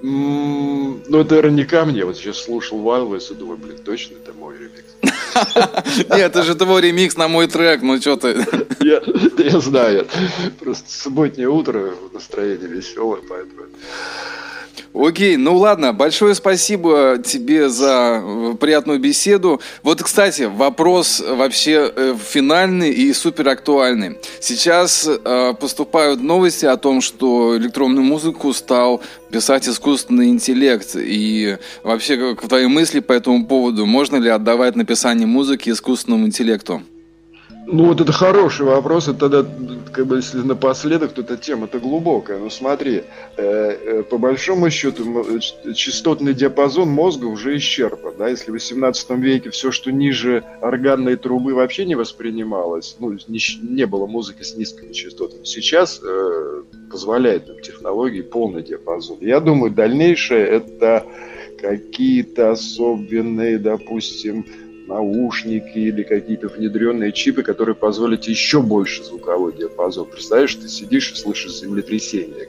Ну, 0.00 1.00
это 1.08 1.36
наверняка 1.36 1.84
мне. 1.84 2.04
Вот 2.04 2.16
сейчас 2.16 2.42
слушал 2.42 2.78
Wildwest 2.78 3.32
и 3.32 3.34
думаю, 3.34 3.58
блин, 3.58 3.78
точно 3.84 4.14
это 4.14 4.32
мой 4.32 4.56
ремикс. 4.56 4.94
Нет, 6.10 6.10
это 6.10 6.42
же 6.42 6.54
твой 6.54 6.82
ремикс 6.82 7.16
на 7.16 7.28
мой 7.28 7.48
трек, 7.48 7.82
ну 7.82 8.00
что 8.00 8.16
ты. 8.16 8.46
Я 8.80 9.60
знаю. 9.60 10.06
Просто 10.60 10.90
субботнее 10.90 11.48
утро, 11.48 11.94
настроение 12.12 12.68
веселое, 12.68 13.20
поэтому... 13.28 13.62
Окей, 14.94 15.36
ну 15.36 15.56
ладно, 15.56 15.92
большое 15.92 16.34
спасибо 16.34 17.18
тебе 17.24 17.68
за 17.68 18.22
э, 18.22 18.54
приятную 18.58 18.98
беседу. 18.98 19.60
Вот, 19.82 20.02
кстати, 20.02 20.42
вопрос 20.42 21.20
вообще 21.20 21.92
э, 21.94 22.16
финальный 22.18 22.90
и 22.90 23.12
супер 23.12 23.48
актуальный. 23.48 24.18
Сейчас 24.40 25.06
э, 25.06 25.54
поступают 25.60 26.22
новости 26.22 26.64
о 26.64 26.76
том, 26.76 27.02
что 27.02 27.56
электронную 27.58 28.02
музыку 28.02 28.52
стал 28.54 29.02
писать 29.30 29.68
искусственный 29.68 30.28
интеллект. 30.28 30.96
И 30.96 31.58
вообще, 31.82 32.16
как 32.16 32.48
твои 32.48 32.66
мысли 32.66 33.00
по 33.00 33.12
этому 33.12 33.46
поводу? 33.46 33.84
Можно 33.84 34.16
ли 34.16 34.30
отдавать 34.30 34.74
написание 34.74 35.26
музыки 35.26 35.68
искусственному 35.70 36.26
интеллекту? 36.26 36.82
Ну 37.70 37.84
вот 37.84 38.00
это 38.00 38.12
хороший 38.12 38.64
вопрос, 38.64 39.08
это 39.08 39.28
тогда, 39.28 39.46
как 39.92 40.06
бы, 40.06 40.16
если 40.16 40.38
напоследок, 40.38 41.12
то 41.12 41.20
эта 41.20 41.36
тема-то 41.36 41.78
глубокая. 41.78 42.38
Ну 42.38 42.48
смотри, 42.48 43.02
э, 43.36 43.42
э, 43.42 44.02
по 44.04 44.16
большому 44.16 44.70
счету 44.70 45.04
частотный 45.74 46.32
диапазон 46.32 46.88
мозга 46.88 47.26
уже 47.26 47.58
исчерпан. 47.58 48.14
Да? 48.18 48.28
Если 48.30 48.50
в 48.50 48.54
18 48.54 49.10
веке 49.18 49.50
все, 49.50 49.70
что 49.70 49.92
ниже 49.92 50.44
органной 50.62 51.16
трубы 51.16 51.52
вообще 51.52 51.84
не 51.84 51.94
воспринималось, 51.94 52.96
ну 53.00 53.12
не, 53.28 53.40
не 53.62 53.84
было 53.84 54.06
музыки 54.06 54.44
с 54.44 54.56
низкими 54.56 54.94
частотами, 54.94 55.44
сейчас 55.44 56.00
э, 56.02 56.62
позволяет 56.90 57.48
нам 57.48 57.60
технологии 57.60 58.22
полный 58.22 58.62
диапазон. 58.62 59.18
Я 59.20 59.40
думаю, 59.40 59.72
дальнейшее 59.72 60.46
это 60.46 61.04
какие-то 61.60 62.52
особенные, 62.52 63.58
допустим, 63.58 64.46
наушники 64.88 65.78
или 65.78 66.02
какие-то 66.02 66.48
внедренные 66.48 67.12
чипы, 67.12 67.42
которые 67.42 67.76
позволят 67.76 68.24
еще 68.24 68.62
больше 68.62 69.04
звуковой 69.04 69.52
диапазон. 69.52 70.06
Представляешь, 70.06 70.54
ты 70.54 70.68
сидишь 70.68 71.12
и 71.12 71.14
слышишь 71.14 71.60
землетрясение 71.60 72.48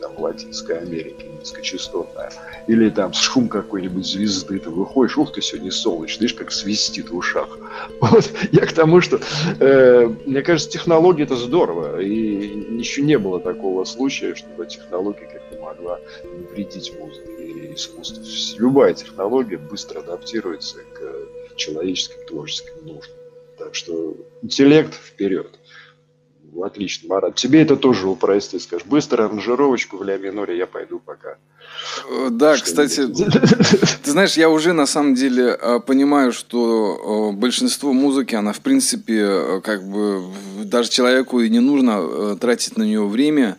там, 0.00 0.14
в 0.16 0.20
Латинской 0.20 0.78
Америке, 0.78 1.26
низкочастотное, 1.40 2.30
или 2.66 2.90
там 2.90 3.12
шум 3.12 3.48
какой-нибудь 3.48 4.04
звезды, 4.04 4.58
ты 4.58 4.68
выходишь, 4.68 5.16
ух 5.16 5.32
ты, 5.32 5.40
сегодня 5.40 5.70
солнечно, 5.70 6.22
видишь, 6.22 6.36
как 6.36 6.52
свистит 6.52 7.10
в 7.10 7.16
ушах. 7.16 7.58
Вот, 8.00 8.30
я 8.52 8.66
к 8.66 8.72
тому, 8.72 9.00
что, 9.00 9.20
э, 9.60 10.10
мне 10.26 10.42
кажется, 10.42 10.70
технология 10.70 11.22
это 11.22 11.36
здорово, 11.36 12.00
и 12.00 12.78
еще 12.78 13.02
не 13.02 13.18
было 13.18 13.40
такого 13.40 13.84
случая, 13.84 14.34
чтобы 14.34 14.66
технология 14.66 15.28
как-то 15.32 15.60
могла 15.62 15.98
вредить 16.52 16.92
музыке 16.98 17.44
и 17.46 17.74
искусству. 17.74 18.22
Любая 18.58 18.94
технология 18.94 19.56
быстро 19.56 20.00
адаптируется 20.00 20.78
к 20.94 21.25
человеческим 21.56 22.26
творческим 22.26 22.86
нуждам. 22.86 23.16
Так 23.58 23.74
что 23.74 24.16
интеллект 24.42 24.94
вперед. 24.94 25.58
Отлично, 26.62 27.08
Марат. 27.08 27.34
Тебе 27.34 27.62
это 27.62 27.76
тоже 27.76 28.08
упростит. 28.08 28.62
Скажешь, 28.62 28.86
быстро 28.86 29.24
аранжировочку 29.24 29.96
в 29.96 30.04
ля 30.04 30.16
миноре, 30.16 30.56
я 30.56 30.66
пойду 30.66 30.98
пока. 30.98 31.38
Э, 32.08 32.28
да, 32.30 32.56
кстати, 32.56 33.06
ты 34.02 34.10
знаешь, 34.10 34.36
я 34.36 34.48
уже 34.48 34.72
на 34.72 34.86
самом 34.86 35.14
деле 35.14 35.56
э, 35.60 35.80
понимаю, 35.84 36.32
что 36.32 37.30
э, 37.32 37.36
большинство 37.36 37.92
музыки, 37.92 38.34
она 38.34 38.52
в 38.52 38.60
принципе, 38.60 39.60
как 39.62 39.84
бы 39.84 40.22
даже 40.64 40.90
человеку 40.90 41.40
и 41.40 41.48
не 41.48 41.60
нужно 41.60 42.36
тратить 42.36 42.76
на 42.76 42.82
нее 42.82 43.06
время, 43.06 43.56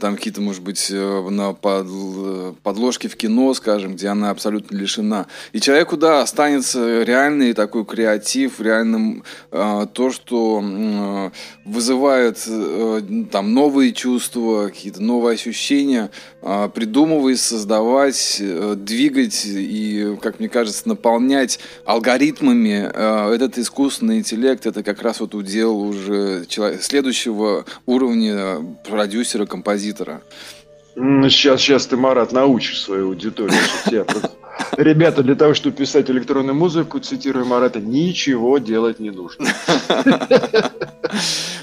там 0.00 0.16
какие-то, 0.16 0.40
может 0.40 0.62
быть, 0.62 0.90
на 0.90 1.54
подложки 1.54 3.06
в 3.06 3.16
кино, 3.16 3.54
скажем, 3.54 3.94
где 3.94 4.08
она 4.08 4.30
абсолютно 4.30 4.76
лишена. 4.76 5.26
И 5.52 5.60
человеку, 5.60 5.96
да, 5.96 6.20
останется 6.20 7.02
реальный 7.02 7.54
такой 7.54 7.86
креатив, 7.86 8.60
реальным 8.60 9.24
то, 9.50 10.10
что 10.10 11.30
вызывает 11.64 12.46
там 13.30 13.54
новые 13.54 13.92
чувства, 13.92 14.66
какие-то 14.66 15.02
новые 15.02 15.34
ощущения, 15.34 16.10
придумывая 16.74 17.36
создавать, 17.42 18.38
э, 18.40 18.74
двигать 18.76 19.42
и, 19.44 20.16
как 20.20 20.38
мне 20.38 20.48
кажется, 20.48 20.88
наполнять 20.88 21.58
алгоритмами 21.84 22.90
э, 22.92 23.34
этот 23.34 23.58
искусственный 23.58 24.18
интеллект, 24.18 24.66
это 24.66 24.82
как 24.82 25.02
раз 25.02 25.20
вот 25.20 25.34
удел 25.34 25.78
уже 25.78 26.46
следующего 26.80 27.64
уровня 27.86 28.58
продюсера, 28.88 29.46
композитора. 29.46 30.22
Сейчас, 30.94 31.60
сейчас 31.62 31.86
ты, 31.86 31.96
Марат, 31.96 32.32
научишь 32.32 32.82
свою 32.82 33.08
аудиторию. 33.08 33.58
Ребята, 34.76 35.22
для 35.22 35.34
того, 35.34 35.54
чтобы 35.54 35.76
писать 35.76 36.10
электронную 36.10 36.54
музыку, 36.54 36.98
цитирую 36.98 37.46
Марата, 37.46 37.80
ничего 37.80 38.58
делать 38.58 39.00
не 39.00 39.10
нужно. 39.10 39.46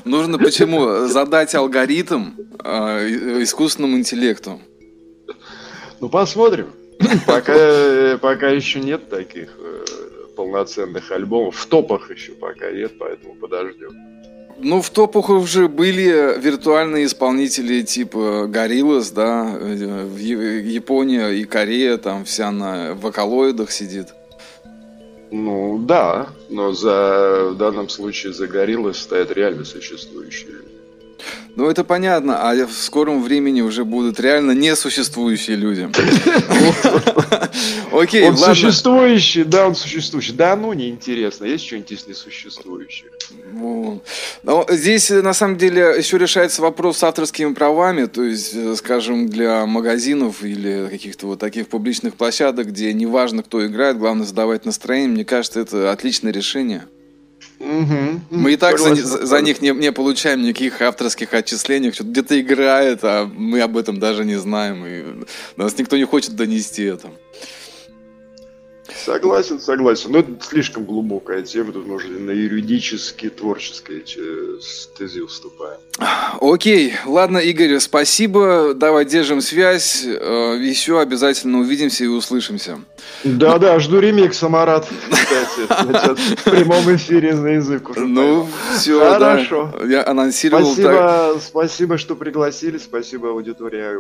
Нужно 0.05 0.37
почему? 0.37 1.07
Задать 1.07 1.53
алгоритм 1.55 2.31
э, 2.63 3.41
искусственному 3.43 3.97
интеллекту. 3.97 4.59
Ну, 5.99 6.09
посмотрим. 6.09 6.67
Пока, 7.27 8.17
пока 8.21 8.49
еще 8.49 8.81
нет 8.81 9.09
таких 9.09 9.49
э, 9.57 9.85
полноценных 10.35 11.11
альбомов. 11.11 11.55
В 11.55 11.65
топах 11.65 12.11
еще 12.11 12.33
пока 12.33 12.71
нет, 12.71 12.93
поэтому 12.99 13.35
подождем. 13.35 13.91
Ну, 14.61 14.81
в 14.81 14.89
топах 14.89 15.29
уже 15.29 15.69
были 15.69 16.37
виртуальные 16.37 17.05
исполнители 17.05 17.81
типа 17.81 18.47
Gorillaz, 18.47 19.13
да, 19.13 19.57
в 19.57 20.17
Япония 20.17 21.29
и 21.29 21.45
Корея 21.45 21.97
там 21.97 22.25
вся 22.25 22.51
на 22.51 22.95
вокалоидах 22.95 23.71
сидит. 23.71 24.07
Ну, 25.31 25.79
да, 25.79 26.27
но 26.49 26.73
за, 26.73 27.51
в 27.51 27.57
данном 27.57 27.87
случае 27.87 28.33
за 28.33 28.47
Gorillaz 28.47 28.95
стоят 28.95 29.31
реально 29.31 29.63
существующие 29.63 30.55
ну, 31.55 31.69
это 31.69 31.83
понятно, 31.83 32.49
а 32.49 32.65
в 32.65 32.71
скором 32.71 33.21
времени 33.21 33.61
уже 33.61 33.83
будут 33.83 34.19
реально 34.19 34.51
несуществующие 34.51 35.57
люди. 35.57 35.89
Окей, 37.91 38.23
Он 38.29 38.37
существующий, 38.37 39.43
да, 39.43 39.67
он 39.67 39.75
существующий. 39.75 40.33
Да, 40.33 40.55
ну 40.55 40.73
неинтересно. 40.73 41.45
Есть 41.45 41.65
что-нибудь 41.65 41.91
из 41.91 42.07
несуществующих? 42.07 43.07
Ну, 43.51 44.01
Но 44.43 44.65
здесь 44.69 45.11
э, 45.11 45.21
на 45.21 45.33
самом 45.33 45.57
деле 45.57 45.95
еще 45.97 46.17
решается 46.17 46.61
вопрос 46.61 46.99
с 46.99 47.03
авторскими 47.03 47.53
правами, 47.53 48.05
то 48.05 48.23
есть, 48.23 48.53
э, 48.55 48.75
скажем, 48.75 49.27
для 49.27 49.65
магазинов 49.65 50.43
или 50.43 50.87
каких-то 50.89 51.27
вот 51.27 51.39
таких 51.39 51.67
публичных 51.67 52.15
площадок, 52.15 52.67
где 52.67 52.93
неважно, 52.93 53.43
кто 53.43 53.65
играет, 53.65 53.97
главное 53.97 54.25
задавать 54.25 54.65
настроение. 54.65 55.09
Мне 55.09 55.25
кажется, 55.25 55.59
это 55.59 55.91
отличное 55.91 56.31
решение. 56.31 56.83
Мгм. 57.59 58.21
Мы 58.29 58.53
и 58.53 58.57
так 58.57 58.79
за, 58.79 58.95
за- 58.95 59.41
них 59.41 59.61
не, 59.61 59.71
не 59.71 59.91
получаем 59.91 60.41
никаких 60.41 60.81
авторских 60.81 61.33
отчислений, 61.33 61.91
что 61.91 62.03
где-то 62.03 62.39
играет, 62.39 62.99
а 63.03 63.25
мы 63.25 63.61
об 63.61 63.75
этом 63.75 63.99
даже 63.99 64.23
не 64.25 64.35
знаем, 64.35 64.85
и 64.85 65.25
нас 65.57 65.77
никто 65.77 65.97
не 65.97 66.05
хочет 66.05 66.35
донести 66.35 66.83
это. 66.83 67.11
Согласен, 68.95 69.59
согласен. 69.59 70.11
Но 70.11 70.19
это 70.19 70.31
слишком 70.41 70.85
глубокая 70.85 71.41
тема, 71.41 71.71
тут 71.71 71.87
можно 71.87 72.19
на 72.19 72.31
юридические, 72.31 73.31
творческие 73.31 74.01
э, 74.01 74.59
стези 74.61 75.21
уступаем. 75.21 75.79
Окей, 76.41 76.93
ладно, 77.05 77.37
Игорь, 77.37 77.79
спасибо, 77.79 78.73
давай 78.73 79.05
держим 79.05 79.41
связь, 79.41 80.05
э, 80.05 80.57
еще 80.61 80.99
обязательно 80.99 81.59
увидимся 81.59 82.05
и 82.05 82.07
услышимся. 82.07 82.79
Да-да, 83.23 83.79
жду 83.79 83.99
ремикса, 83.99 84.49
Марат. 84.49 84.87
Кстати, 85.11 86.35
в 86.35 86.43
прямом 86.43 86.95
эфире 86.95 87.35
на 87.35 87.47
язык 87.47 87.89
уже. 87.89 88.01
Ну, 88.01 88.47
все, 88.75 88.99
Хорошо. 88.99 89.73
да. 89.77 89.85
Я 89.85 90.07
анонсировал 90.07 90.75
так. 90.75 90.75
Спасибо, 90.75 91.39
спасибо, 91.41 91.97
что 91.97 92.15
пригласили. 92.15 92.77
Спасибо 92.77 93.29
аудитории 93.29 93.95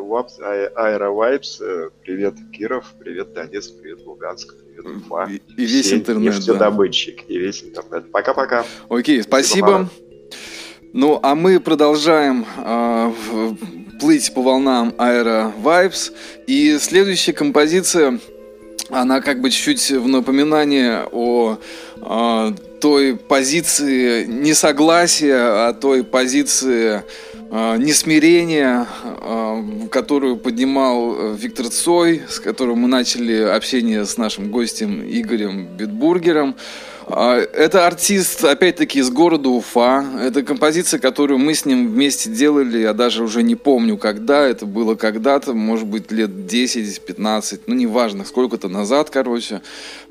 Вайпс. 1.09 1.61
Э, 1.61 1.89
Привет, 2.01 2.35
Киров. 2.53 2.85
Привет, 2.99 3.33
Донецк. 3.33 3.73
Привет, 3.81 4.05
Луганск. 4.05 4.53
Уфа. 4.85 5.29
И- 5.31 5.41
и 5.61 5.65
весь 5.65 5.85
Все 5.87 5.95
интернет, 5.95 6.35
Нефтедобытчик. 6.35 7.23
И 7.27 7.37
весь 7.37 7.63
интернет. 7.63 8.11
Пока-пока. 8.11 8.65
Окей, 8.89 9.21
спасибо. 9.23 9.71
Марат. 9.71 9.87
Ну, 10.93 11.19
а 11.21 11.35
мы 11.35 11.59
продолжаем 11.59 12.45
э, 12.57 13.11
плыть 13.99 14.33
по 14.33 14.41
волнам 14.41 14.89
Aero 14.97 15.51
Vibes. 15.61 16.11
И 16.47 16.77
следующая 16.79 17.33
композиция, 17.33 18.19
она 18.89 19.21
как 19.21 19.39
бы 19.41 19.51
чуть-чуть 19.51 19.91
в 19.99 20.07
напоминание 20.07 21.05
о 21.11 21.57
э, 21.97 22.51
той 22.81 23.15
позиции 23.17 24.25
несогласия, 24.25 25.67
о 25.67 25.73
той 25.73 26.03
позиции 26.03 27.03
э, 27.51 27.77
несмирения, 27.77 28.87
э, 29.03 29.63
которую 29.91 30.37
поднимал 30.37 31.15
э, 31.15 31.35
Виктор 31.37 31.69
Цой, 31.69 32.21
с 32.27 32.39
которым 32.39 32.79
мы 32.79 32.87
начали 32.87 33.41
общение 33.41 34.05
с 34.05 34.17
нашим 34.17 34.51
гостем 34.51 35.01
Игорем 35.01 35.67
Битбургером. 35.77 36.55
А, 37.11 37.37
Это 37.37 37.87
артист, 37.87 38.43
опять-таки, 38.43 38.99
из 38.99 39.09
города 39.09 39.49
Уфа. 39.49 40.05
Это 40.21 40.43
композиция, 40.43 40.99
которую 40.99 41.39
мы 41.39 41.55
с 41.55 41.65
ним 41.65 41.91
вместе 41.91 42.29
делали. 42.29 42.79
Я 42.79 42.93
даже 42.93 43.23
уже 43.23 43.41
не 43.41 43.55
помню, 43.55 43.97
когда. 43.97 44.45
Это 44.45 44.67
было 44.67 44.93
когда-то, 44.93 45.53
может 45.53 45.87
быть, 45.87 46.11
лет 46.11 46.29
10-15. 46.29 47.61
Ну, 47.65 47.73
неважно, 47.73 48.25
сколько-то 48.25 48.67
назад, 48.67 49.09
короче. 49.09 49.61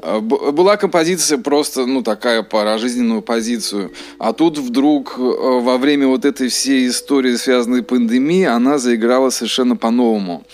А, 0.00 0.20
Была 0.20 0.76
композиция 0.76 1.38
просто, 1.38 1.86
ну, 1.86 2.02
такая 2.02 2.42
пора 2.42 2.78
жизненную 2.78 3.22
позицию. 3.22 3.92
А 4.18 4.32
тут 4.32 4.58
вдруг 4.58 5.14
э, 5.18 5.20
во 5.20 5.78
время 5.78 6.08
вот 6.08 6.24
этой 6.24 6.48
всей 6.48 6.88
истории, 6.88 7.36
связанной 7.36 7.84
пандемией, 7.84 8.48
она 8.48 8.78
заиграла 8.78 9.30
совершенно 9.30 9.76
по-новому. 9.76 10.44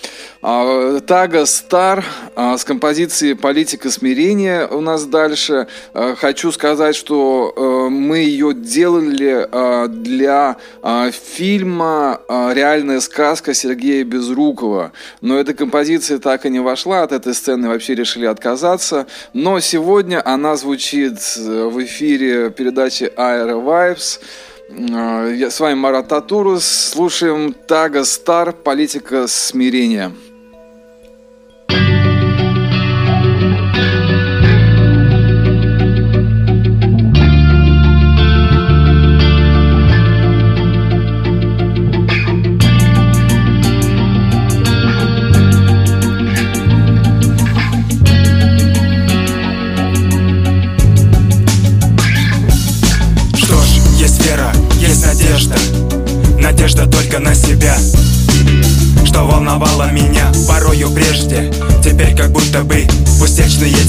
А, 0.43 1.01
Тага 1.01 1.47
Стар 1.47 2.05
с 2.37 2.64
композицией 2.64 3.35
«Политика 3.35 3.91
смирения» 3.91 4.66
у 4.66 4.80
нас 4.80 5.05
дальше. 5.05 5.68
А, 5.93 6.14
Хочу 6.16 6.51
сказать, 6.53 6.97
что 6.97 7.53
э, 7.55 7.89
мы 7.91 8.18
ее 8.18 8.55
делали 8.55 9.47
а, 9.51 9.89
для 9.89 10.57
а, 10.82 11.11
фильма 11.11 12.20
а, 12.28 12.53
«Реальная 12.53 13.01
сказка» 13.01 13.55
Сергея 13.55 14.05
Безрукова. 14.05 14.93
Но 15.20 15.39
эта 15.39 15.55
композиция 15.55 16.18
так 16.18 16.47
и 16.47 16.51
не 16.51 16.61
вошла, 16.61 17.03
от 17.03 17.12
этой 17.12 17.35
сцены 17.35 17.68
вообще 17.68 17.95
решили 17.95 18.26
отказаться. 18.26 19.07
Но 19.32 19.61
сегодня 19.61 20.22
она 20.24 20.57
звучит 20.57 21.18
э, 21.37 21.68
в 21.68 21.82
эфире 21.85 22.51
передачи 22.51 23.12
«Aero 23.16 23.62
Vibes». 23.64 24.20
А, 24.93 25.28
Я 25.30 25.51
с 25.51 25.61
вами 25.61 25.74
Марат 25.74 26.09
Татурус. 26.09 26.64
Слушаем 26.64 27.53
Тага 27.53 28.05
Стар 28.05 28.53
«Политика 28.53 29.26
смирения». 29.28 30.12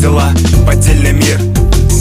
Дела 0.05 0.31
Поддельный 0.67 1.13
мир 1.13 1.39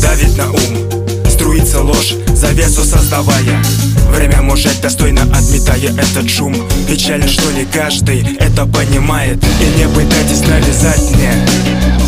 давит 0.02 0.36
на 0.36 0.50
ум. 0.50 1.30
Струится 1.30 1.80
ложь, 1.80 2.14
завесу 2.34 2.84
создавая. 2.84 3.64
Время 4.10 4.42
мужать 4.42 4.78
достойно 4.82 5.22
отметая 5.22 5.90
этот 5.96 6.28
шум. 6.28 6.54
Печально, 6.86 7.26
что 7.26 7.50
ли, 7.52 7.64
каждый 7.64 8.20
это 8.40 8.66
понимает? 8.66 9.42
И 9.42 9.78
не 9.78 9.88
пытайтесь 9.88 10.42
навязать 10.46 11.00
мне 11.12 11.32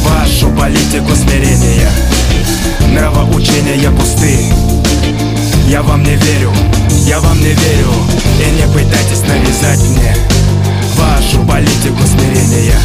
Вашу 0.05 0.51
политику 0.51 1.15
смирения. 1.15 1.91
Нравоучения 2.93 3.91
пусты. 3.91 4.37
Я 5.67 5.83
вам 5.83 6.03
не 6.05 6.15
верю, 6.15 6.53
я 7.07 7.21
вам 7.21 7.39
не 7.41 7.55
верю. 7.55 7.93
И 8.39 8.61
не 8.61 8.67
пытайтесь 8.71 9.23
навязать 9.23 9.81
мне 9.89 10.15
Вашу 10.97 11.43
политику 11.47 12.03
смирения. 12.07 12.79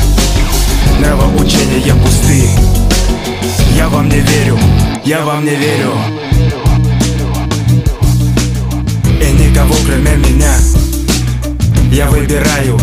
Нравоучения 1.02 1.94
пусты 1.96 2.48
Я 3.82 3.90
вам 3.90 4.08
не 4.10 4.20
верю, 4.20 4.60
я 5.04 5.26
вам 5.26 5.44
не 5.44 5.56
верю. 5.56 5.92
И 9.20 9.32
никого 9.42 9.74
кроме 9.84 10.18
меня. 10.18 10.54
Я 11.92 12.08
выбираю 12.12 12.80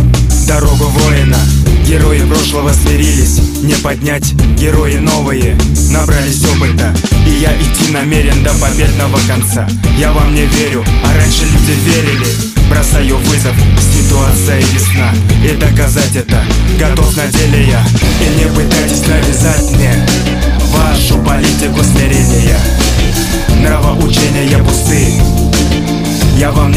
дорогу 0.49 0.87
воина. 0.87 1.39
Герои 1.87 2.19
прошлого 2.27 2.73
смирились, 2.73 3.39
не 3.63 3.75
поднять 3.75 4.33
Герои 4.59 4.97
новые. 4.97 5.57
Набрались 5.91 6.45
опыта. 6.47 6.93
И 7.29 7.31
я 7.31 7.53
идти 7.53 7.93
намерен 7.93 8.43
до 8.43 8.53
победного 8.55 9.21
конца. 9.29 9.69
Я 9.97 10.13
вам 10.13 10.35
не 10.35 10.47
верю, 10.47 10.85
а 11.05 11.17
раньше 11.17 11.45
люди 11.45 11.79
верили. 11.87 12.27
Бросаю 12.69 13.19
вызов, 13.19 13.55
ситуация 13.95 14.59
ясна. 14.59 15.15
И 15.45 15.57
доказать 15.57 16.17
это 16.17 16.43
готов 16.77 17.17
на 17.17 17.29
деле 17.29 17.69
я. 17.69 17.87
И 18.21 18.43
не 18.43 18.51
пытайтесь 18.51 19.07
навязать 19.07 19.71
мне 19.77 19.95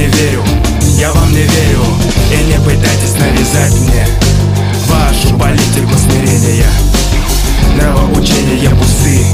не 0.02 0.08
верю, 0.08 0.44
я 0.98 1.12
вам 1.14 1.32
не 1.32 1.44
верю. 1.44 1.84
И 2.32 2.46
не 2.46 2.58
пытайтесь 2.60 3.14
навязать 3.20 3.74
мне 3.82 4.08
Вашу 4.88 5.38
политику 5.38 5.94
смирения. 5.98 6.72
Нравоучения 7.76 8.70
пусты. 8.72 9.26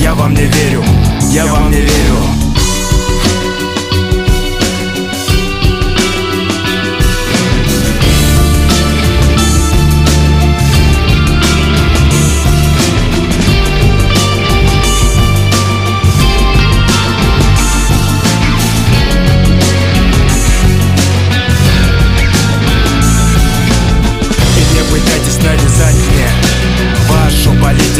Я 0.00 0.14
вам 0.14 0.34
не 0.34 0.44
верю, 0.44 0.84
я 1.32 1.46
вам 1.46 1.70
не 1.70 1.80
верю 1.80 2.39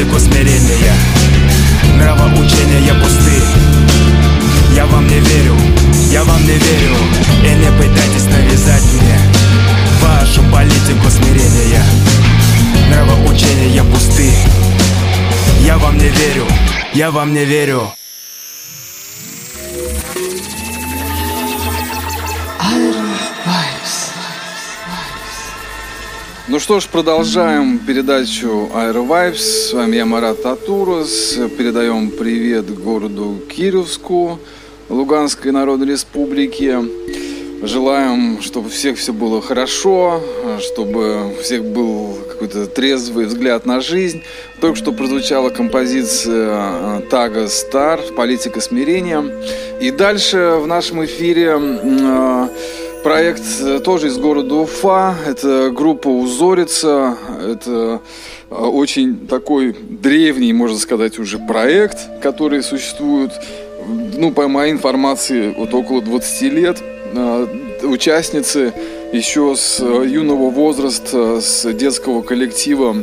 практику 0.01 0.19
смирения 0.19 0.95
Нравоучения 1.97 2.95
пусты. 2.95 3.43
Я 4.75 4.87
вам 4.87 5.07
не 5.07 5.19
верю, 5.21 5.57
я 6.11 6.25
вам 6.25 6.41
не 6.43 6.53
верю. 6.53 6.97
И 7.45 7.55
не 7.55 7.71
пытайтесь 7.73 8.25
навязать 8.25 8.85
мне 8.95 9.19
Вашу 10.03 10.43
политику 10.51 11.11
смирения 11.11 11.85
Нравоучения 12.91 13.85
пусты. 13.85 14.31
Я 15.61 15.77
вам 15.79 15.99
не 15.99 16.09
верю, 16.09 16.47
я 16.95 17.11
вам 17.11 17.35
не 17.35 17.45
верю. 17.45 17.93
Ну 26.51 26.59
что 26.59 26.81
ж, 26.81 26.89
продолжаем 26.89 27.79
передачу 27.79 28.69
Aero 28.75 29.07
Vibes. 29.07 29.37
С 29.37 29.73
вами 29.73 29.95
я 29.95 30.05
Марат 30.05 30.43
Татурос. 30.43 31.39
Передаем 31.57 32.11
привет 32.11 32.69
городу 32.77 33.41
Кировску, 33.49 34.41
Луганской 34.89 35.53
Народной 35.53 35.87
Республики. 35.87 36.77
Желаем, 37.63 38.43
чтобы 38.43 38.67
у 38.67 38.71
всех 38.71 38.99
все 38.99 39.13
было 39.13 39.41
хорошо, 39.41 40.21
чтобы 40.59 41.31
у 41.39 41.41
всех 41.41 41.65
был 41.65 42.19
какой-то 42.29 42.67
трезвый 42.67 43.27
взгляд 43.27 43.65
на 43.65 43.81
жизнь. 43.81 44.25
Только 44.61 44.77
что 44.77 44.91
прозвучала 44.91 45.51
композиция 45.51 47.03
Тага 47.11 47.47
Стар 47.47 48.01
«Политика 48.17 48.61
смирения». 48.61 49.23
И 49.81 49.93
дальше 49.93 50.59
в 50.61 50.67
нашем 50.67 51.05
эфире 51.05 51.55
э, 51.57 52.49
Проект 53.03 53.43
э, 53.63 53.81
тоже 53.81 54.09
из 54.09 54.19
города 54.19 54.57
Уфа. 54.57 55.15
Это 55.27 55.71
группа 55.71 56.09
Узорица. 56.09 57.17
Это 57.41 58.03
э, 58.51 58.55
очень 58.55 59.27
такой 59.27 59.73
древний, 59.73 60.53
можно 60.53 60.77
сказать, 60.77 61.19
уже 61.19 61.39
проект, 61.39 61.99
который 62.21 62.63
существует, 62.63 63.33
ну, 63.87 64.33
по 64.33 64.49
моей 64.49 64.73
информации, 64.73 65.55
вот 65.57 65.73
около 65.73 66.03
20 66.03 66.43
лет. 66.53 66.83
Э, 67.15 67.47
участницы 67.85 68.75
еще 69.15 69.55
с 69.57 69.81
юного 69.81 70.51
возраста, 70.51 71.41
с 71.41 71.73
детского 71.73 72.21
коллектива 72.21 72.97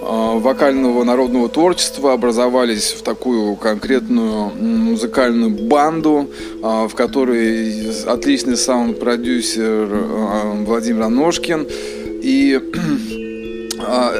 вокального 0.00 1.04
народного 1.04 1.48
творчества 1.48 2.12
образовались 2.12 2.92
в 2.92 3.02
такую 3.02 3.56
конкретную 3.56 4.50
музыкальную 4.50 5.50
банду, 5.50 6.30
в 6.60 6.90
которой 6.94 7.90
отличный 8.06 8.56
саунд-продюсер 8.56 9.86
Владимир 10.66 11.02
Аношкин. 11.02 11.66
И 12.22 12.60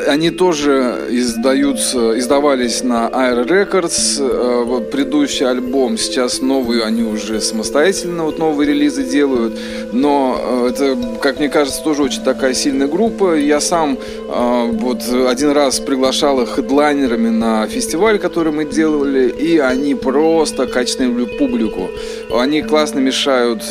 они 0.06 0.30
тоже 0.30 1.06
издаются, 1.10 2.18
издавались 2.18 2.82
на 2.82 3.08
Air 3.08 3.46
Records, 3.46 4.64
вот 4.64 4.90
предыдущий 4.90 5.46
альбом, 5.46 5.98
сейчас 5.98 6.40
новый, 6.40 6.80
они 6.80 7.02
уже 7.02 7.40
самостоятельно 7.40 8.24
вот 8.24 8.38
новые 8.38 8.68
релизы 8.70 9.04
делают, 9.04 9.58
но 9.92 10.66
это, 10.68 10.96
как 11.20 11.38
мне 11.38 11.48
кажется, 11.48 11.82
тоже 11.82 12.02
очень 12.02 12.22
такая 12.22 12.54
сильная 12.54 12.88
группа. 12.88 13.34
Я 13.36 13.60
сам 13.60 13.98
вот 14.28 15.02
один 15.28 15.50
раз 15.50 15.80
приглашал 15.80 16.40
их 16.42 16.50
хедлайнерами 16.56 17.28
на 17.28 17.66
фестиваль, 17.66 18.18
который 18.18 18.52
мы 18.52 18.64
делали, 18.64 19.28
и 19.28 19.58
они 19.58 19.94
просто 19.94 20.66
качнули 20.66 21.24
публику. 21.38 21.88
Они 22.32 22.62
классно 22.62 23.00
мешают 23.00 23.62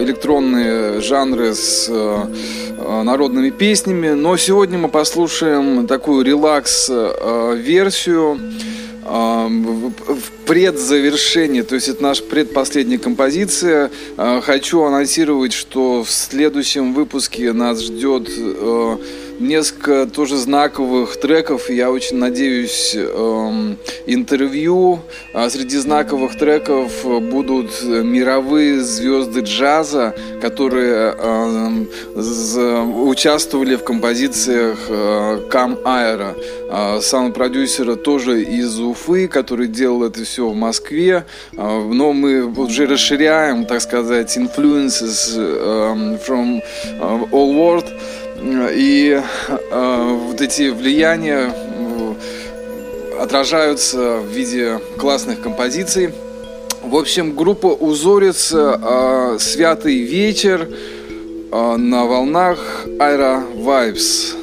электронные 0.00 1.00
жанры 1.00 1.54
с 1.54 1.90
народными 2.78 3.50
песнями, 3.50 4.10
но 4.10 4.36
сегодня 4.40 4.78
мы 4.78 4.88
послушаем 4.88 5.86
такую 5.86 6.24
релакс-версию 6.24 8.40
в 9.04 9.92
предзавершении, 10.46 11.60
то 11.60 11.74
есть 11.74 11.88
это 11.88 12.02
наша 12.02 12.22
предпоследняя 12.22 12.98
композиция. 12.98 13.90
Хочу 14.16 14.82
анонсировать, 14.82 15.52
что 15.52 16.04
в 16.04 16.10
следующем 16.10 16.94
выпуске 16.94 17.52
нас 17.52 17.82
ждет 17.82 18.30
несколько 19.40 20.06
тоже 20.06 20.36
знаковых 20.36 21.18
треков. 21.18 21.70
Я 21.70 21.90
очень 21.90 22.18
надеюсь 22.18 22.94
эм, 22.94 23.78
интервью. 24.06 25.00
А 25.32 25.48
среди 25.48 25.78
знаковых 25.78 26.36
треков 26.36 27.04
будут 27.04 27.82
мировые 27.82 28.80
звезды 28.80 29.40
джаза, 29.40 30.14
которые 30.40 31.14
э, 31.16 31.84
участвовали 33.04 33.76
в 33.76 33.84
композициях 33.84 34.78
э, 34.88 35.48
Кам 35.50 35.78
Айра. 35.84 36.34
Э, 36.70 37.00
саунд-продюсера 37.00 37.96
тоже 37.96 38.42
из 38.42 38.78
Уфы, 38.78 39.26
который 39.26 39.66
делал 39.66 40.04
это 40.04 40.24
все 40.24 40.48
в 40.48 40.54
Москве. 40.54 41.24
Э, 41.52 41.56
но 41.56 42.12
мы 42.12 42.44
уже 42.44 42.86
расширяем, 42.86 43.64
так 43.64 43.80
сказать, 43.80 44.36
influences 44.36 45.34
э, 45.36 46.18
from 46.26 46.62
all 47.32 47.54
world. 47.54 47.86
И 48.42 49.20
э, 49.48 50.18
вот 50.26 50.40
эти 50.40 50.70
влияния 50.70 51.52
отражаются 53.20 54.16
в 54.16 54.28
виде 54.28 54.80
классных 54.96 55.42
композиций. 55.42 56.14
В 56.82 56.96
общем, 56.96 57.36
группа 57.36 57.66
Узорец 57.66 58.50
э, 58.52 59.36
«Святый 59.38 60.02
вечер» 60.02 60.68
э, 61.52 61.76
на 61.76 62.06
волнах 62.06 62.86
Aira 62.98 63.44
Vibes. 63.54 64.39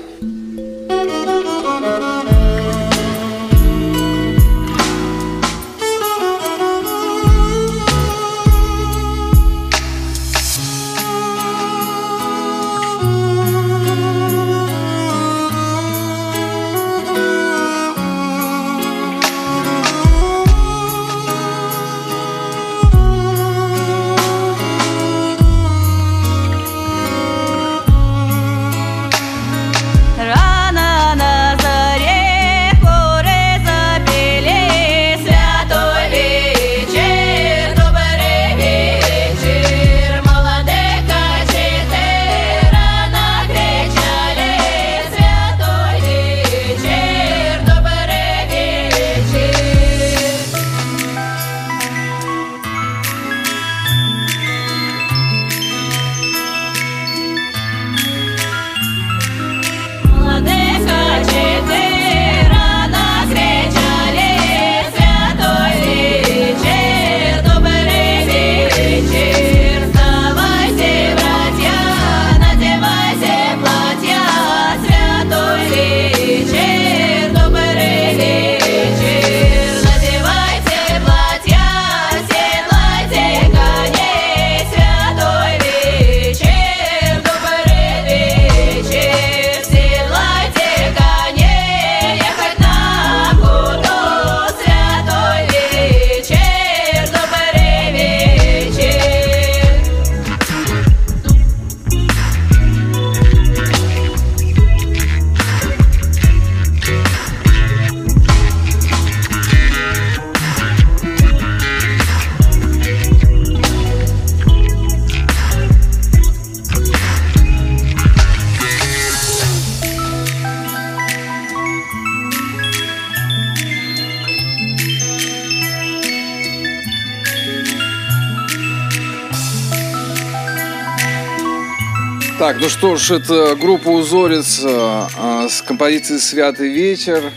Ж, 132.97 133.11
это 133.11 133.55
группа 133.55 133.89
Узорец 133.89 134.61
э, 134.63 135.47
с 135.49 135.61
композицией 135.61 136.19
«Святый 136.19 136.69
вечер». 136.69 137.31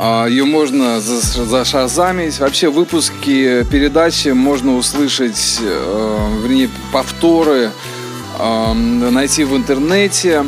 А, 0.00 0.26
Ее 0.26 0.44
можно 0.44 1.00
зашазамить. 1.00 2.38
Вообще 2.38 2.68
выпуски 2.68 3.64
передачи 3.64 4.28
можно 4.28 4.76
услышать, 4.76 5.58
э, 5.60 6.28
вернее, 6.40 6.70
повторы 6.92 7.72
э, 8.38 8.72
найти 8.72 9.42
в 9.42 9.56
интернете. 9.56 10.44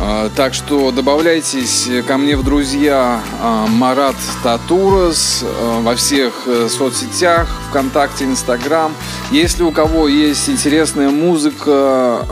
Э, 0.00 0.30
так 0.34 0.54
что 0.54 0.92
добавляйтесь 0.92 1.88
ко 2.06 2.16
мне 2.16 2.38
в 2.38 2.42
друзья 2.42 3.20
Марат 3.68 4.16
Татурас 4.42 5.44
во 5.82 5.94
всех 5.94 6.48
соцсетях, 6.70 7.48
ВКонтакте, 7.68 8.24
Инстаграм. 8.24 8.94
Если 9.30 9.62
у 9.62 9.72
кого 9.72 10.08
есть 10.08 10.48
интересная 10.48 11.10
музыка, 11.10 12.24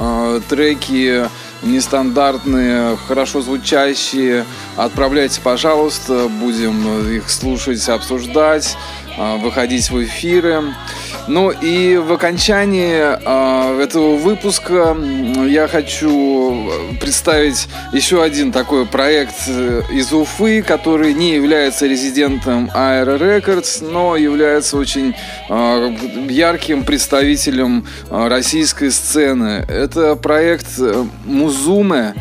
треки, 0.49 1.29
нестандартные, 1.63 2.97
хорошо 3.09 3.41
звучащие. 3.41 4.45
Отправляйте, 4.77 5.41
пожалуйста, 5.41 6.29
будем 6.29 7.09
их 7.09 7.29
слушать, 7.31 7.89
обсуждать, 7.89 8.77
а, 9.17 9.37
выходить 9.37 9.91
в 9.91 10.03
эфиры. 10.03 10.63
Ну 11.29 11.51
и 11.51 11.99
в 11.99 12.11
окончании 12.11 13.03
э, 13.03 13.83
этого 13.83 14.17
выпуска 14.17 14.97
я 15.47 15.69
хочу 15.69 16.71
представить 17.03 17.69
еще 17.93 18.23
один 18.23 18.51
такой 18.51 18.87
проект 18.87 19.35
э, 19.47 19.83
из 19.93 20.11
Уфы, 20.11 20.63
который 20.63 21.13
не 21.13 21.35
является 21.35 21.87
резидентом 21.87 22.71
Aero 22.75 23.19
Records, 23.19 23.87
но 23.87 24.17
является 24.17 24.79
очень 24.79 25.15
э, 25.51 25.97
ярким 26.31 26.85
представителем 26.85 27.87
э, 28.09 28.29
российской 28.29 28.91
сцены. 28.91 29.67
Это 29.69 30.17
проект 30.17 30.79
Музуме, 31.27 32.15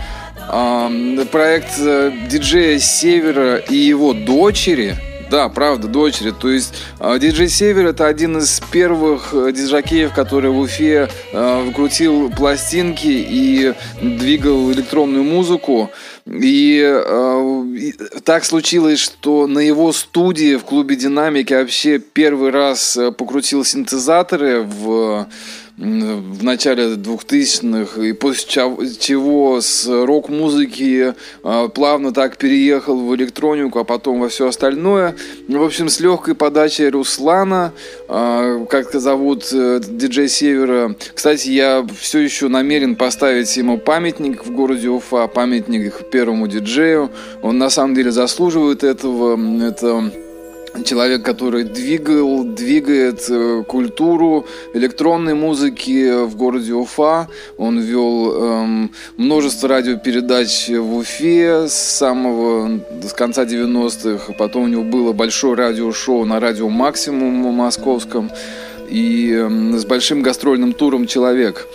э, 0.51 1.25
проект 1.31 1.79
э, 1.79 2.11
диджея 2.29 2.77
Севера 2.77 3.55
и 3.55 3.75
его 3.75 4.11
дочери– 4.11 4.95
да, 5.29 5.49
правда, 5.49 5.87
дочери. 5.87 6.31
То 6.31 6.49
есть 6.49 6.73
а, 6.99 7.17
диджей 7.17 7.49
Север 7.49 7.87
это 7.87 8.07
один 8.07 8.37
из 8.37 8.61
первых 8.71 9.33
э, 9.33 9.51
диджакеев, 9.51 10.13
который 10.13 10.51
в 10.51 10.59
Уфе 10.59 11.09
э, 11.31 11.71
крутил 11.75 12.29
пластинки 12.29 13.07
и 13.07 13.73
двигал 14.01 14.71
электронную 14.71 15.23
музыку. 15.23 15.89
И, 16.25 16.81
э, 16.83 17.63
и 17.75 17.93
так 18.23 18.45
случилось, 18.45 18.99
что 18.99 19.47
на 19.47 19.59
его 19.59 19.91
студии 19.91 20.55
в 20.55 20.63
клубе 20.63 20.95
Динамики 20.95 21.53
вообще 21.53 21.99
первый 21.99 22.51
раз 22.51 22.97
покрутил 23.17 23.65
синтезаторы 23.65 24.61
в 24.61 25.27
в 25.77 26.43
начале 26.43 26.95
2000-х, 26.95 28.01
и 28.01 28.11
после 28.13 28.47
чего 28.99 29.61
с 29.61 29.87
рок-музыки 29.87 31.13
а, 31.43 31.67
плавно 31.67 32.11
так 32.11 32.37
переехал 32.37 32.97
в 32.97 33.15
электронику, 33.15 33.77
а 33.77 33.83
потом 33.83 34.19
во 34.19 34.29
все 34.29 34.47
остальное. 34.47 35.15
В 35.47 35.61
общем, 35.61 35.89
с 35.89 35.99
легкой 35.99 36.33
подачей 36.33 36.89
Руслана, 36.89 37.73
а, 38.07 38.65
как 38.65 38.91
зовут 38.91 39.49
э, 39.53 39.79
диджей 39.87 40.29
Севера. 40.29 40.95
Кстати, 41.13 41.49
я 41.49 41.85
все 41.99 42.19
еще 42.19 42.47
намерен 42.47 42.95
поставить 42.95 43.55
ему 43.55 43.77
памятник 43.77 44.45
в 44.45 44.51
городе 44.51 44.89
Уфа, 44.89 45.27
памятник 45.27 46.09
первому 46.09 46.47
диджею. 46.47 47.11
Он 47.43 47.59
на 47.59 47.69
самом 47.69 47.93
деле 47.93 48.11
заслуживает 48.11 48.83
этого. 48.83 49.37
Это 49.63 50.11
человек, 50.83 51.23
который 51.23 51.63
двигал, 51.63 52.43
двигает 52.43 53.25
э, 53.29 53.63
культуру 53.67 54.45
электронной 54.73 55.33
музыки 55.33 56.23
в 56.25 56.35
городе 56.35 56.73
Уфа. 56.73 57.27
Он 57.57 57.79
вел 57.79 58.33
эм, 58.33 58.91
множество 59.17 59.69
радиопередач 59.69 60.69
в 60.69 60.97
Уфе 60.97 61.67
с 61.67 61.73
самого 61.73 62.79
с 63.03 63.13
конца 63.13 63.45
90-х. 63.45 64.33
Потом 64.33 64.63
у 64.63 64.67
него 64.67 64.83
было 64.83 65.13
большое 65.13 65.55
радиошоу 65.55 66.25
на 66.25 66.39
радио 66.39 66.69
Максимум 66.69 67.33
московском 67.53 68.31
и 68.89 69.31
эм, 69.33 69.77
с 69.77 69.85
большим 69.85 70.21
гастрольным 70.21 70.73
туром 70.73 71.07
«Человек». 71.07 71.67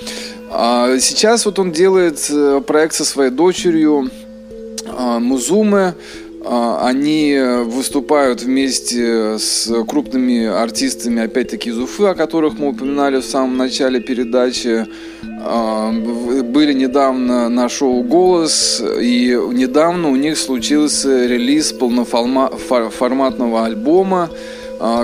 А 0.54 0.98
сейчас 0.98 1.46
вот 1.46 1.58
он 1.58 1.72
делает 1.72 2.26
э, 2.30 2.60
проект 2.66 2.94
со 2.94 3.04
своей 3.04 3.30
дочерью 3.30 4.10
э, 4.84 5.18
Музуме, 5.18 5.78
а, 5.78 5.94
они 6.44 7.38
выступают 7.64 8.42
вместе 8.42 9.38
с 9.38 9.70
крупными 9.84 10.46
артистами, 10.46 11.22
опять-таки 11.22 11.70
из 11.70 11.78
Уфы, 11.78 12.06
о 12.06 12.14
которых 12.14 12.58
мы 12.58 12.68
упоминали 12.68 13.20
в 13.20 13.24
самом 13.24 13.56
начале 13.56 14.00
передачи. 14.00 14.86
А, 15.44 15.90
были 15.92 16.72
недавно 16.72 17.48
на 17.48 17.68
шоу 17.68 18.02
«Голос», 18.02 18.82
и 19.00 19.38
недавно 19.52 20.08
у 20.10 20.16
них 20.16 20.38
случился 20.38 21.26
релиз 21.26 21.72
полноформатного 21.72 23.64
альбома 23.66 24.30
а, 24.30 24.36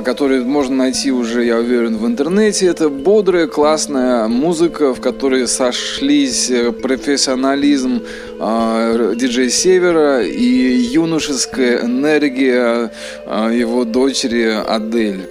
который 0.04 0.44
можно 0.44 0.74
найти 0.74 1.12
уже, 1.12 1.44
я 1.44 1.58
уверен, 1.58 1.98
в 1.98 2.06
интернете. 2.06 2.66
Это 2.66 2.88
бодрая, 2.88 3.46
классная 3.46 4.26
музыка, 4.26 4.92
в 4.92 5.00
которой 5.00 5.46
сошлись 5.46 6.50
э, 6.50 6.72
профессионализм 6.72 8.02
э, 8.40 9.14
диджея 9.16 9.48
Севера 9.48 10.22
и 10.24 10.44
юношеская 10.44 11.84
энергия 11.84 12.90
э, 13.24 13.50
его 13.54 13.84
дочери 13.84 14.50
Адель. 14.66 15.28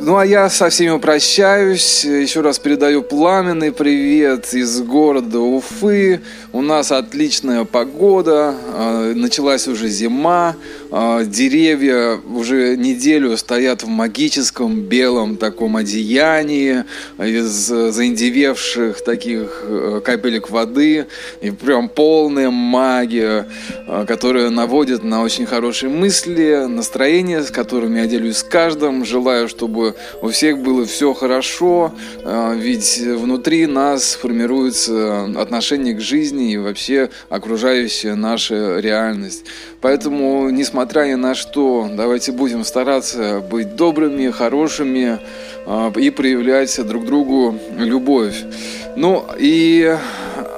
А, 0.00 0.02
ну 0.02 0.16
а 0.16 0.26
я 0.26 0.48
со 0.48 0.68
всеми 0.70 0.98
прощаюсь. 0.98 2.04
Еще 2.04 2.40
раз 2.40 2.58
передаю 2.58 3.02
пламенный 3.02 3.72
привет 3.72 4.52
из 4.54 4.80
города 4.80 5.40
Уфы. 5.40 6.20
У 6.52 6.62
нас 6.62 6.90
отличная 6.92 7.64
погода. 7.64 8.54
А, 8.74 9.12
началась 9.14 9.68
уже 9.68 9.88
зима. 9.88 10.56
А, 10.90 11.24
деревья 11.24 12.18
уже 12.34 12.76
неделю 12.76 13.36
стоят 13.36 13.82
в 13.82 13.88
магическом 13.88 14.80
белом 14.80 15.36
таком 15.36 15.76
одеянии 15.76 16.84
из 17.18 17.66
заиндевевших 17.66 19.04
таких 19.04 19.62
э, 19.62 20.00
капелек 20.04 20.50
воды. 20.50 21.06
И 21.40 21.50
прям 21.50 21.88
полная 21.88 22.50
магия, 22.50 23.46
которая 24.06 24.50
наводит 24.50 25.04
на 25.04 25.22
очень 25.22 25.46
хорошие 25.46 25.90
мысли, 25.90 26.66
настроение, 26.68 27.42
с 27.42 27.50
которыми 27.50 28.00
я 28.00 28.06
делюсь 28.06 28.38
с 28.38 28.42
каждым. 28.42 29.04
Желаю, 29.04 29.48
чтобы 29.48 29.89
у 30.22 30.28
всех 30.28 30.58
было 30.58 30.84
все 30.86 31.14
хорошо, 31.14 31.92
а, 32.24 32.54
ведь 32.54 32.98
внутри 32.98 33.66
нас 33.66 34.14
формируется 34.14 35.24
отношение 35.36 35.94
к 35.94 36.00
жизни 36.00 36.52
и 36.52 36.58
вообще 36.58 37.10
окружающая 37.28 38.14
наша 38.14 38.78
реальность. 38.78 39.44
Поэтому, 39.80 40.50
несмотря 40.50 41.04
ни 41.04 41.14
на 41.14 41.34
что, 41.34 41.88
давайте 41.90 42.32
будем 42.32 42.64
стараться 42.64 43.40
быть 43.40 43.76
добрыми, 43.76 44.30
хорошими 44.30 45.18
а, 45.66 45.92
и 45.96 46.10
проявлять 46.10 46.78
друг 46.86 47.06
другу 47.06 47.58
любовь. 47.76 48.42
Ну 48.96 49.24
и 49.38 49.96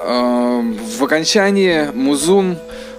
а, 0.04 0.60
в 0.98 1.04
окончании 1.04 1.90
Музун 1.94 2.56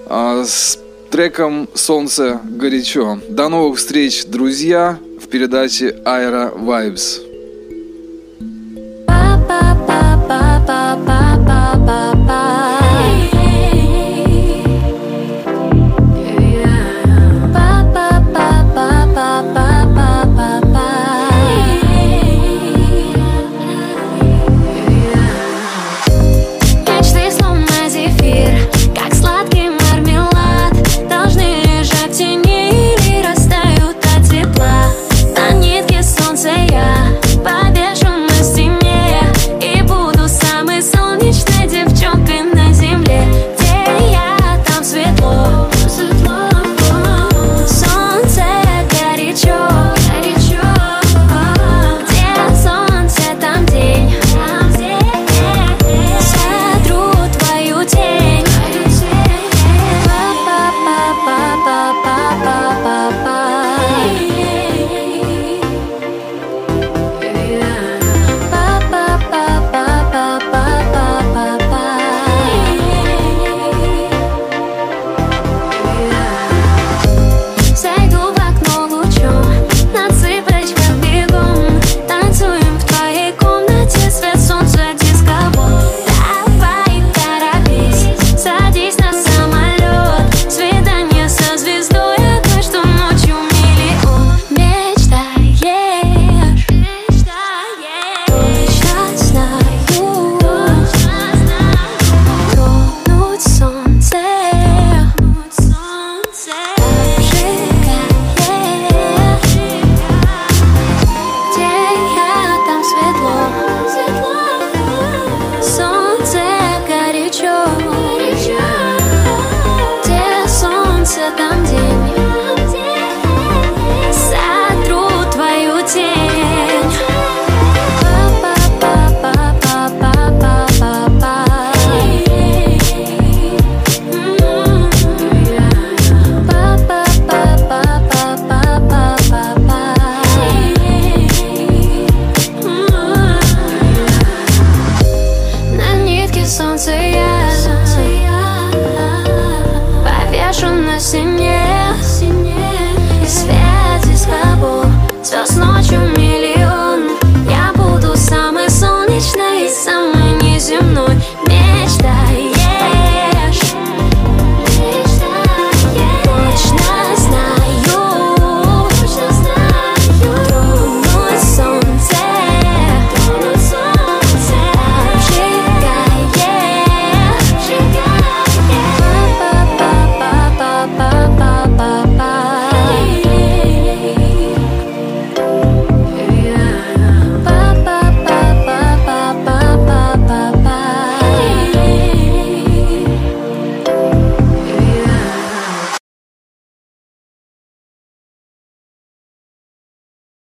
с 0.09 0.77
треком 1.13 1.69
«Солнце 1.75 2.41
горячо». 2.43 3.19
До 3.29 3.47
новых 3.47 3.77
встреч, 3.77 4.25
друзья! 4.25 4.97
передачи 5.33 5.91
Aira 6.05 6.53
Vibes. 6.55 7.19
Ba, 9.07 9.35
ba, 9.47 9.73
ba, 9.87 10.15
ba, 10.27 10.61
ba, 10.67 11.37
ba, 11.47 11.75
ba, 11.75 12.13
ba. 12.27 12.62